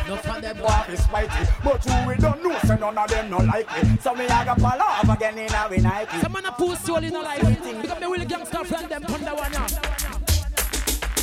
No 0.08 0.16
for 0.16 0.40
them 0.40 0.58
want 0.58 0.86
to 0.86 0.96
spite 0.96 1.40
it, 1.40 1.48
but 1.62 1.86
you 1.86 1.94
we 2.06 2.14
don't 2.16 2.42
know 2.42 2.58
say 2.60 2.76
none 2.78 2.98
of 2.98 3.10
them 3.10 3.30
no 3.30 3.38
like 3.38 3.68
it. 3.76 4.02
So 4.02 4.14
me 4.14 4.24
a 4.24 4.28
got 4.28 4.60
fall 4.60 4.80
off 4.80 5.08
again 5.08 5.38
in 5.38 5.54
a 5.54 5.68
we 5.70 5.78
Nike. 5.78 6.18
Some 6.20 6.32
man 6.32 6.46
a 6.46 6.52
post 6.52 6.84
soul 6.84 6.96
in 7.02 7.14
a 7.14 7.20
life. 7.20 7.40
Because 7.82 8.00
me 8.00 8.06
will 8.06 8.24
gangster 8.24 8.64
friend 8.64 8.88
them 8.88 9.02
thunder 9.02 9.34
one 9.34 9.52
ya. 9.52 9.66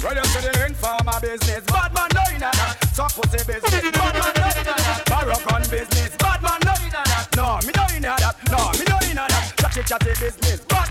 Ready 0.03 0.21
to 0.21 0.41
the 0.41 0.65
informer 0.67 1.19
business, 1.19 1.65
bad 1.65 1.91
man 1.93 2.07
no 2.13 2.21
in 2.31 2.39
that. 2.39 2.77
Suck 2.93 3.11
pussy 3.15 3.43
business, 3.43 3.91
bad 3.91 4.13
man 4.13 4.33
no 4.37 4.47
in 4.47 4.63
that. 4.63 5.03
Baroque 5.09 5.69
business, 5.71 6.15
bad 6.17 6.41
man 6.43 6.59
no 6.63 6.73
in 6.85 6.91
that. 6.93 7.27
No, 7.35 7.57
me 7.65 7.71
no 7.75 7.83
in 7.95 8.01
that. 8.03 8.37
No, 8.51 8.71
me 8.77 8.85
no 8.85 8.97
in 9.09 9.15
that. 9.17 9.53
Chatty 9.57 9.81
chatty 9.83 10.13
business, 10.21 10.59
bad 10.69 10.69
man 10.69 10.85
no 10.85 10.85
in 10.85 10.86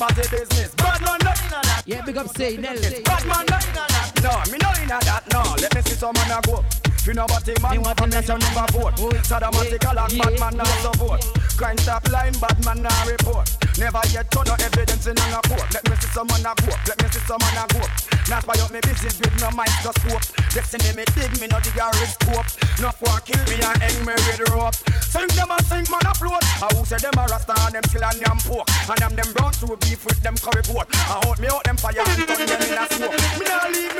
body 0.00 0.22
business, 0.30 0.74
bad 0.76 1.02
man 1.02 1.18
no 1.22 1.30
in 1.30 1.50
that. 1.50 1.82
Yeah, 1.84 2.00
big 2.06 2.16
up 2.16 2.28
say 2.34 2.56
Nels. 2.56 2.80
Bad 2.80 3.26
man 3.26 3.44
no 3.50 3.56
in 3.58 3.74
that. 3.76 4.12
No, 4.22 4.52
me 4.52 4.58
no 4.58 4.70
in 4.82 4.88
that. 4.88 5.24
No, 5.30 5.42
let 5.60 5.74
me 5.74 5.82
see 5.82 5.94
some 5.94 6.14
man 6.14 6.30
a 6.30 6.40
go. 6.40 6.79
You 7.06 7.14
know 7.14 7.24
what 7.32 7.48
man, 7.62 7.96
from 7.96 8.10
nation 8.10 8.38
never 8.38 8.66
vote. 8.76 8.94
Sadomatical 9.24 9.96
and 9.96 10.18
bad 10.20 10.36
man 10.38 10.56
not 10.56 10.68
support. 10.84 11.24
Crime 11.56 11.78
stop 11.78 12.06
line, 12.12 12.34
bad 12.36 12.62
man 12.64 12.82
not 12.82 13.06
report. 13.08 13.48
Never 13.80 14.04
yet 14.12 14.30
turn 14.30 14.44
no 14.44 14.54
evidence 14.60 15.06
in 15.08 15.16
a 15.16 15.40
court. 15.48 15.64
Let 15.72 15.88
me 15.88 15.96
see 15.96 16.12
some 16.12 16.28
man 16.28 16.44
a 16.44 16.52
go. 16.60 16.68
Let 16.84 17.00
me 17.00 17.08
see 17.08 17.24
some 17.24 17.40
man 17.40 17.56
a 17.56 17.64
go. 17.72 17.80
Not 18.28 18.44
by 18.44 18.52
up 18.60 18.70
me 18.70 18.80
business 18.84 19.16
with 19.16 19.32
no 19.40 19.48
microscope. 19.56 20.20
Destiny 20.52 20.92
me 20.92 21.08
dig 21.16 21.32
me 21.40 21.48
no 21.48 21.56
a 21.56 21.86
risk 21.96 22.20
scope. 22.20 22.48
No 22.84 22.92
for 22.92 23.16
kill 23.24 23.40
me 23.48 23.56
and 23.64 23.80
hang 23.80 24.04
me 24.04 24.12
with 24.12 24.44
rope. 24.52 24.76
Sink 25.00 25.32
them 25.32 25.48
and 25.48 25.64
sink 25.64 25.88
man 25.88 26.04
afloat. 26.04 26.44
I 26.60 26.68
who 26.76 26.84
say 26.84 27.00
them 27.00 27.16
a 27.16 27.24
rasta 27.32 27.56
and 27.64 27.80
them 27.80 27.84
kill 27.88 28.04
and 28.04 28.20
them 28.20 28.38
pork. 28.44 28.68
And 28.92 28.98
them 29.00 29.16
them 29.16 29.32
brown 29.32 29.52
through 29.56 29.80
beef 29.80 30.04
with 30.04 30.20
them 30.20 30.36
curry 30.36 30.60
goat. 30.68 30.84
I 30.92 31.24
hold 31.24 31.40
me 31.40 31.48
out 31.48 31.64
them 31.64 31.80
fire 31.80 31.96
and 31.96 32.28
turn 32.28 32.44
them 32.44 32.60
in 32.60 32.76
a 32.76 32.84
smoke. 32.92 33.16
Me 33.40 33.44
not 33.48 33.72
leave 33.72 33.99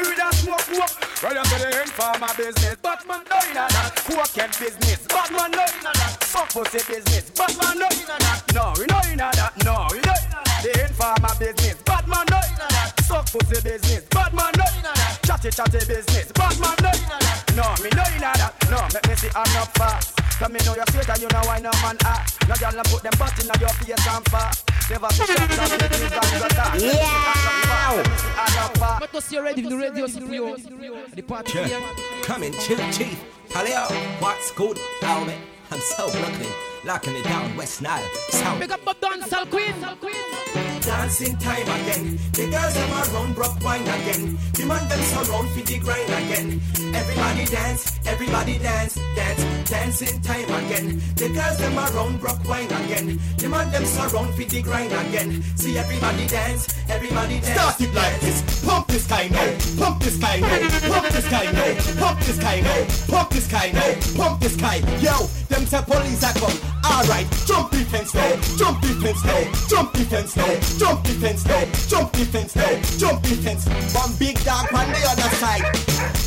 up 2.01 2.17
to 2.17 2.21
the 2.21 2.21
end 2.21 2.21
for 2.21 2.21
my 2.21 2.33
business. 2.37 2.77
Batman 2.83 3.23
no 3.29 3.39
in 3.49 3.55
that. 3.55 3.93
Cokehead 4.05 4.53
business. 4.59 5.07
Batman 5.07 5.51
no 5.53 5.65
in 5.65 5.83
that. 5.85 6.17
Fuck 6.25 6.49
pussy 6.51 6.81
business. 6.89 7.31
Batman 7.31 7.79
no 7.79 7.89
in 7.89 8.07
that. 8.07 8.43
No, 8.55 8.73
we 8.79 8.85
no 8.89 8.99
in 9.11 9.19
that. 9.19 9.53
No, 9.65 9.87
we 9.93 10.01
no 10.01 10.13
in 10.13 10.31
that. 10.33 10.61
The 10.63 10.71
end 10.83 10.95
for 10.95 11.15
my 11.21 11.33
business. 11.39 11.77
Batman 11.85 12.27
no 12.31 12.39
in 12.41 12.57
that. 12.57 12.93
Suck 13.05 13.27
pussy 13.33 13.61
business. 13.63 14.03
Batman 14.09 14.53
no 14.57 14.65
in 14.77 14.83
that. 14.83 15.19
Chatty 15.25 15.51
chatty 15.51 15.81
business. 15.87 16.33
Batman 16.33 16.77
no 16.81 16.91
in 16.91 17.09
that. 17.09 17.39
No, 17.57 17.67
me 17.83 17.91
no 17.93 18.05
in 18.15 18.23
that. 18.25 18.55
No, 18.71 18.81
make 18.95 19.07
me 19.09 19.15
see 19.17 19.33
hand 19.35 19.57
up 19.61 19.71
fast. 19.77 20.17
Come 20.41 20.53
me 20.53 20.61
know 20.65 20.75
your 20.75 20.87
straight 20.89 21.09
and 21.09 21.21
you 21.21 21.29
know 21.29 21.45
why 21.45 21.59
no 21.61 21.71
man 21.85 21.97
act. 22.05 22.49
No 22.49 22.55
girl 22.57 22.83
put 22.89 23.03
them 23.03 23.13
butt 23.19 23.37
in 23.41 23.47
your 23.61 23.69
face 23.77 24.07
and 24.09 24.25
fast. 24.31 24.70
Never 24.91 25.07
see 25.11 25.25
shots 25.25 25.73
and 25.73 25.83
make 25.83 25.91
me 25.93 26.09
guns 26.09 26.43
attack. 26.43 26.81
Yeah. 26.81 28.03
Maintenant, 28.99 29.21
si 29.21 29.39
ready, 29.39 29.63
nous 29.63 29.79
ready 29.79 30.03
aussi 30.03 30.21
pour 30.21 30.35
you. 30.35 30.57
The 31.15 31.23
party 31.23 31.59
Yeah. 31.59 31.81
Come 32.25 32.43
in, 32.43 32.53
chill, 32.55 32.79
chief. 32.91 33.17
Paleo, 33.51 33.89
what's 34.21 34.51
good, 34.53 34.81
Albert? 35.03 35.35
I'm 35.71 35.81
so 35.81 36.11
Brooklyn, 36.11 36.49
locking 36.85 37.17
it 37.17 37.25
down, 37.25 37.57
West 37.57 37.83
Nile. 37.83 38.05
Sound. 38.31 38.61
Big 38.61 38.73
up 38.73 38.85
my 38.85 38.93
dancehall 38.95 39.51
queen. 39.51 39.75
Dancing 40.81 41.37
time 41.37 41.63
again. 41.63 42.19
The 42.33 42.49
girls 42.51 42.75
them 42.75 42.91
around 42.91 43.35
broke 43.35 43.63
wine 43.63 43.83
again. 43.83 44.39
The 44.55 44.67
man 44.67 44.89
them 44.89 45.01
surround 45.03 45.51
for 45.51 45.61
the 45.61 45.79
grind 45.79 46.09
again. 46.09 46.61
Everybody 46.95 47.45
dance, 47.45 47.99
everybody 48.07 48.59
dance, 48.59 48.95
dance, 49.15 49.71
dancing 49.71 50.21
time 50.23 50.45
again. 50.45 51.01
The 51.17 51.29
girls 51.29 51.59
them 51.59 51.79
around 51.79 52.21
broke 52.21 52.49
wine 52.49 52.67
again. 52.67 53.21
The 53.37 53.49
man 53.49 53.71
them 53.71 53.85
surround 53.85 54.35
for 54.35 54.45
the 54.45 54.63
grind 54.63 54.93
again. 54.93 55.43
See 55.57 55.79
everybody 55.79 56.27
dance, 56.27 56.69
everybody 56.89 57.41
dance. 57.41 57.61
Start 57.61 57.81
it 57.81 57.95
like 57.95 58.21
this. 58.21 58.65
Pump 58.65 58.87
this 58.89 59.07
guy 59.07 59.29
now. 59.29 59.57
Pump 59.79 60.03
this 60.03 60.17
guy 60.17 60.41
now. 60.41 60.89
Pump 60.89 61.09
this 61.11 61.29
guy 61.29 61.45
now. 61.53 62.01
Pump 62.01 62.21
this 62.21 62.39
guy 62.39 62.61
now. 62.61 62.87
Pump 63.07 63.31
this 63.31 63.47
guy 63.47 63.71
now. 63.71 63.95
Pump 64.17 64.41
this 64.41 64.57
guy. 64.57 64.77
Yo, 64.99 65.27
them 65.49 65.67
say 65.67 65.83
police 65.87 66.25
are 66.25 66.33
come. 66.35 66.70
Alright, 66.85 67.27
jump 67.47 67.71
the 67.71 67.85
fence 67.91 68.15
now. 68.15 68.31
Jump 68.57 68.81
the 68.81 68.89
fence 69.01 69.25
now. 69.25 69.43
Jump 69.69 69.93
the 69.93 70.05
fence 70.05 70.37
now. 70.37 70.79
Jump 70.79 71.03
the 71.05 71.13
fence 71.15 71.47
now. 71.47 71.65
Jump 71.89 72.13
the 72.13 72.25
fence 72.25 72.57
now. 72.57 72.99
Jump 72.99 73.23
the 73.23 73.35
fence. 73.37 73.69
One 73.95 74.13
big 74.19 74.43
dog 74.45 74.73
on 74.73 74.89
the 74.89 75.03
other 75.09 75.31
side. 75.37 75.65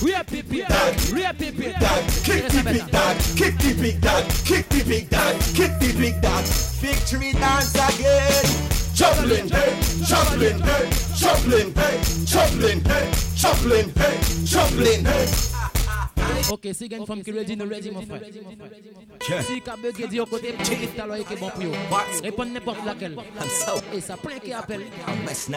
Real 0.01 0.24
pipi. 0.24 0.68
Dog. 0.68 0.93
Real 1.12 1.34
pipi. 1.34 1.74
Dog. 1.80 2.04
Kick 2.24 2.47
the 2.49 2.62
big 2.64 2.91
dog. 2.91 3.18
Kick 3.36 3.58
the 3.58 3.74
big 3.82 4.01
dog. 4.01 4.24
Kick 4.45 4.70
the 4.70 4.84
big 4.84 5.10
dog. 5.10 5.39
Kick 5.56 5.80
the 5.80 5.93
big 5.97 6.22
dog. 6.22 6.43
Victory 6.84 7.34
dance 7.34 7.74
again. 7.76 8.74
Juggling, 8.93 9.49
hey, 9.49 9.82
juggling, 10.06 10.60
hey, 10.60 10.91
juggling, 11.16 11.74
hey, 11.74 12.01
juggling, 12.26 12.84
hey, 12.84 13.12
juggling, 13.36 13.89
hey, 13.95 14.20
juggling, 14.45 15.06
hey. 15.06 15.53
Ok, 16.51 16.67
si 16.74 16.89
gen 16.89 17.05
femme 17.05 17.24
qui 17.24 17.32
ready, 17.32 17.55
nous 17.55 17.67
ready, 17.67 17.91
mon 17.91 18.01
frère. 18.01 18.21
Si 19.45 19.61
ka 19.61 19.76
bugé 19.76 20.07
di 20.07 20.19
au 20.19 20.26
côté, 20.26 20.53
petit 20.53 20.76
qui 20.76 20.84
est 20.86 21.39
bon 21.39 21.49
pour 21.49 21.63
vous. 21.63 22.21
Répondre 22.21 22.51
n'importe 22.51 22.86
laquelle. 22.86 23.15
Et 23.93 24.01
ça 24.01 24.17
plein 24.17 24.39
qui 24.39 24.53
appelle. 24.53 24.84
West 25.26 25.49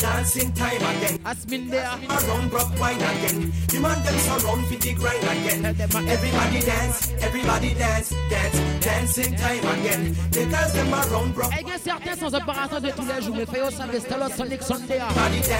Dancing 0.00 0.50
time 0.54 0.76
again. 0.76 1.18
Asmin 1.24 1.70
there. 1.70 1.84
Around 2.08 2.50
broke 2.50 2.80
wine 2.80 2.96
again. 2.96 3.52
The 3.68 3.80
man 3.80 4.02
them 4.02 4.18
surround 4.18 4.66
for 4.66 4.74
the 4.76 4.94
grind 4.94 5.22
again. 5.22 5.64
Everybody 6.08 6.60
dance, 6.60 7.12
everybody 7.20 7.74
dance, 7.74 8.08
dance, 8.30 8.58
dancing 8.80 9.36
time 9.36 9.66
again. 9.78 10.16
The 10.30 10.46
girls 10.46 10.72
them 10.72 10.94
around. 10.94 11.34
Il 11.60 11.68
y 11.68 11.72
a 11.72 11.78
certains 11.78 12.16
sans 12.16 12.34
opération 12.34 12.80
de 12.80 12.90
tous 12.90 13.04
les 13.04 13.22
jours, 13.22 13.36
mais 13.36 13.44
fait 13.44 13.60
au 13.60 13.70
savez, 13.70 14.00
c'est 14.00 14.16
le 14.16 14.34
Sonic 14.34 14.62
Sunday. 14.62 15.00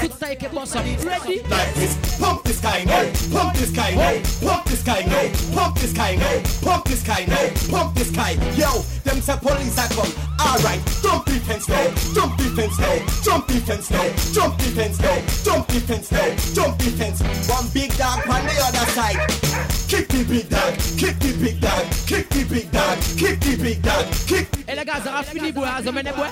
Tout 0.01 0.17
ça 0.19 0.33
est 0.33 0.37
que 0.37 0.49
bon 0.55 0.65
ça. 0.65 0.81
Ready? 0.81 1.43
like 1.51 1.75
this. 1.75 1.97
Pump 2.19 2.43
this 2.45 2.61
guy 2.61 2.85
now. 2.85 3.05
Pump 3.33 3.55
this 3.55 3.71
guy 3.71 3.95
now. 3.95 4.49
Pump 4.49 4.65
this 4.65 4.83
guy 4.83 5.03
now. 5.05 5.55
Pump 5.55 5.79
this 5.79 5.93
guy 5.93 6.17
now. 6.17 6.41
Pump 6.63 6.85
this 6.87 7.03
guy 7.03 7.27
now. 7.27 7.37
Pump 7.71 7.95
this 7.95 8.11
guy. 8.11 8.33
Yo, 8.57 8.83
them 9.05 9.21
say 9.21 9.37
police 9.37 9.79
are 9.79 9.89
come. 9.89 10.30
Alright, 10.41 10.81
jump 11.03 11.25
the 11.27 11.37
fence 11.47 11.69
now. 11.69 11.85
Jump 12.15 12.37
the 12.39 12.45
fence 12.57 12.79
now. 12.79 12.97
Jump 13.23 13.47
the 13.47 13.61
fence 13.61 13.91
now. 13.91 14.07
Jump 14.33 14.59
the 14.59 14.69
fence 14.73 15.01
now. 15.01 15.19
Jump 15.45 15.69
the 15.69 15.81
fence 15.81 16.11
now. 16.13 16.29
Jump 16.55 16.79
the 16.79 16.91
fence. 16.97 17.21
One 17.49 17.69
big 17.75 17.97
dog 17.97 18.27
on 18.29 18.43
the 18.49 18.57
other 18.65 18.87
side. 18.97 19.21
Kick 19.89 20.09
the 20.09 20.25
big 20.25 20.49
dog. 20.49 20.75
Kick 20.97 21.19
the 21.21 21.33
big 21.37 21.61
dog. 21.61 21.85
Kick 22.07 22.29
the 22.31 22.45
big 22.45 22.71
dog. 22.73 22.99
Kick 23.19 23.41
the 23.41 23.57
big 23.61 23.83
dog. 23.83 24.07
Kick. 24.27 24.49
Et 24.67 24.75
les 24.75 24.85
gars, 24.85 25.01
ça 25.05 25.19
a 25.19 25.23
fini, 25.23 25.53
bois, 25.53 25.83
ça 25.85 25.93
mène 25.93 26.13
bois. 26.17 26.29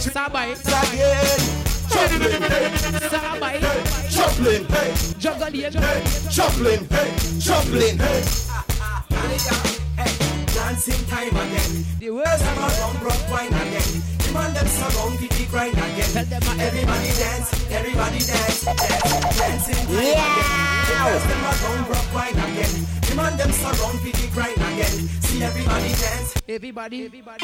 Ça 0.00 0.28
baille. 0.32 0.56
Ça 0.56 0.80
juggling, 4.12 4.66
hey, 4.70 4.92
Juggling, 5.18 5.72
juggling, 6.30 6.88
hey, 6.90 7.10
juggling, 7.38 7.98
hey. 7.98 9.81
Dancing 10.62 11.04
time 11.06 11.28
again. 11.28 11.84
The 11.98 12.10
words 12.10 12.38
them 12.38 12.58
around 12.58 12.96
broke 13.00 13.26
wine 13.30 13.52
again. 13.52 13.90
The 14.22 14.30
man 14.32 14.54
them 14.54 14.66
surround 14.68 15.18
for 15.18 15.26
the 15.26 15.44
grind 15.50 15.74
again. 15.74 16.10
Everybody 16.62 17.10
dance, 17.18 17.50
everybody 17.68 18.18
dance, 18.22 18.64
dance, 18.64 19.36
dancing 19.38 19.74
time 19.74 19.90
again. 19.90 20.50
The 20.86 20.94
words 21.02 21.24
them 21.26 21.42
around 21.50 21.82
broke 21.90 22.14
wine 22.14 22.38
again. 22.46 22.72
The 23.02 23.14
man 23.16 23.36
them 23.36 23.50
surround 23.52 23.98
for 24.00 24.12
the 24.14 24.26
grind 24.32 24.62
again. 24.70 24.96
See 25.26 25.42
everybody 25.42 25.90
dance. 25.98 26.30
Everybody, 26.48 27.06
everybody. 27.06 27.42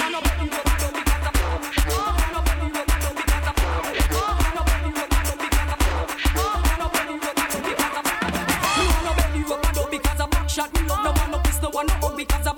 Because 9.91 10.21
a 10.21 10.27
back 10.29 10.49
shot 10.49 10.73
me 10.75 10.81
love, 10.89 11.05
no 11.05 11.13
man 11.13 11.31
no 11.31 11.39
piss 11.39 11.63
no 11.63 11.71
one 11.71 11.87
no 11.87 11.95
hug 11.95 12.17
because 12.17 12.47
a 12.47 12.55
back 12.55 12.58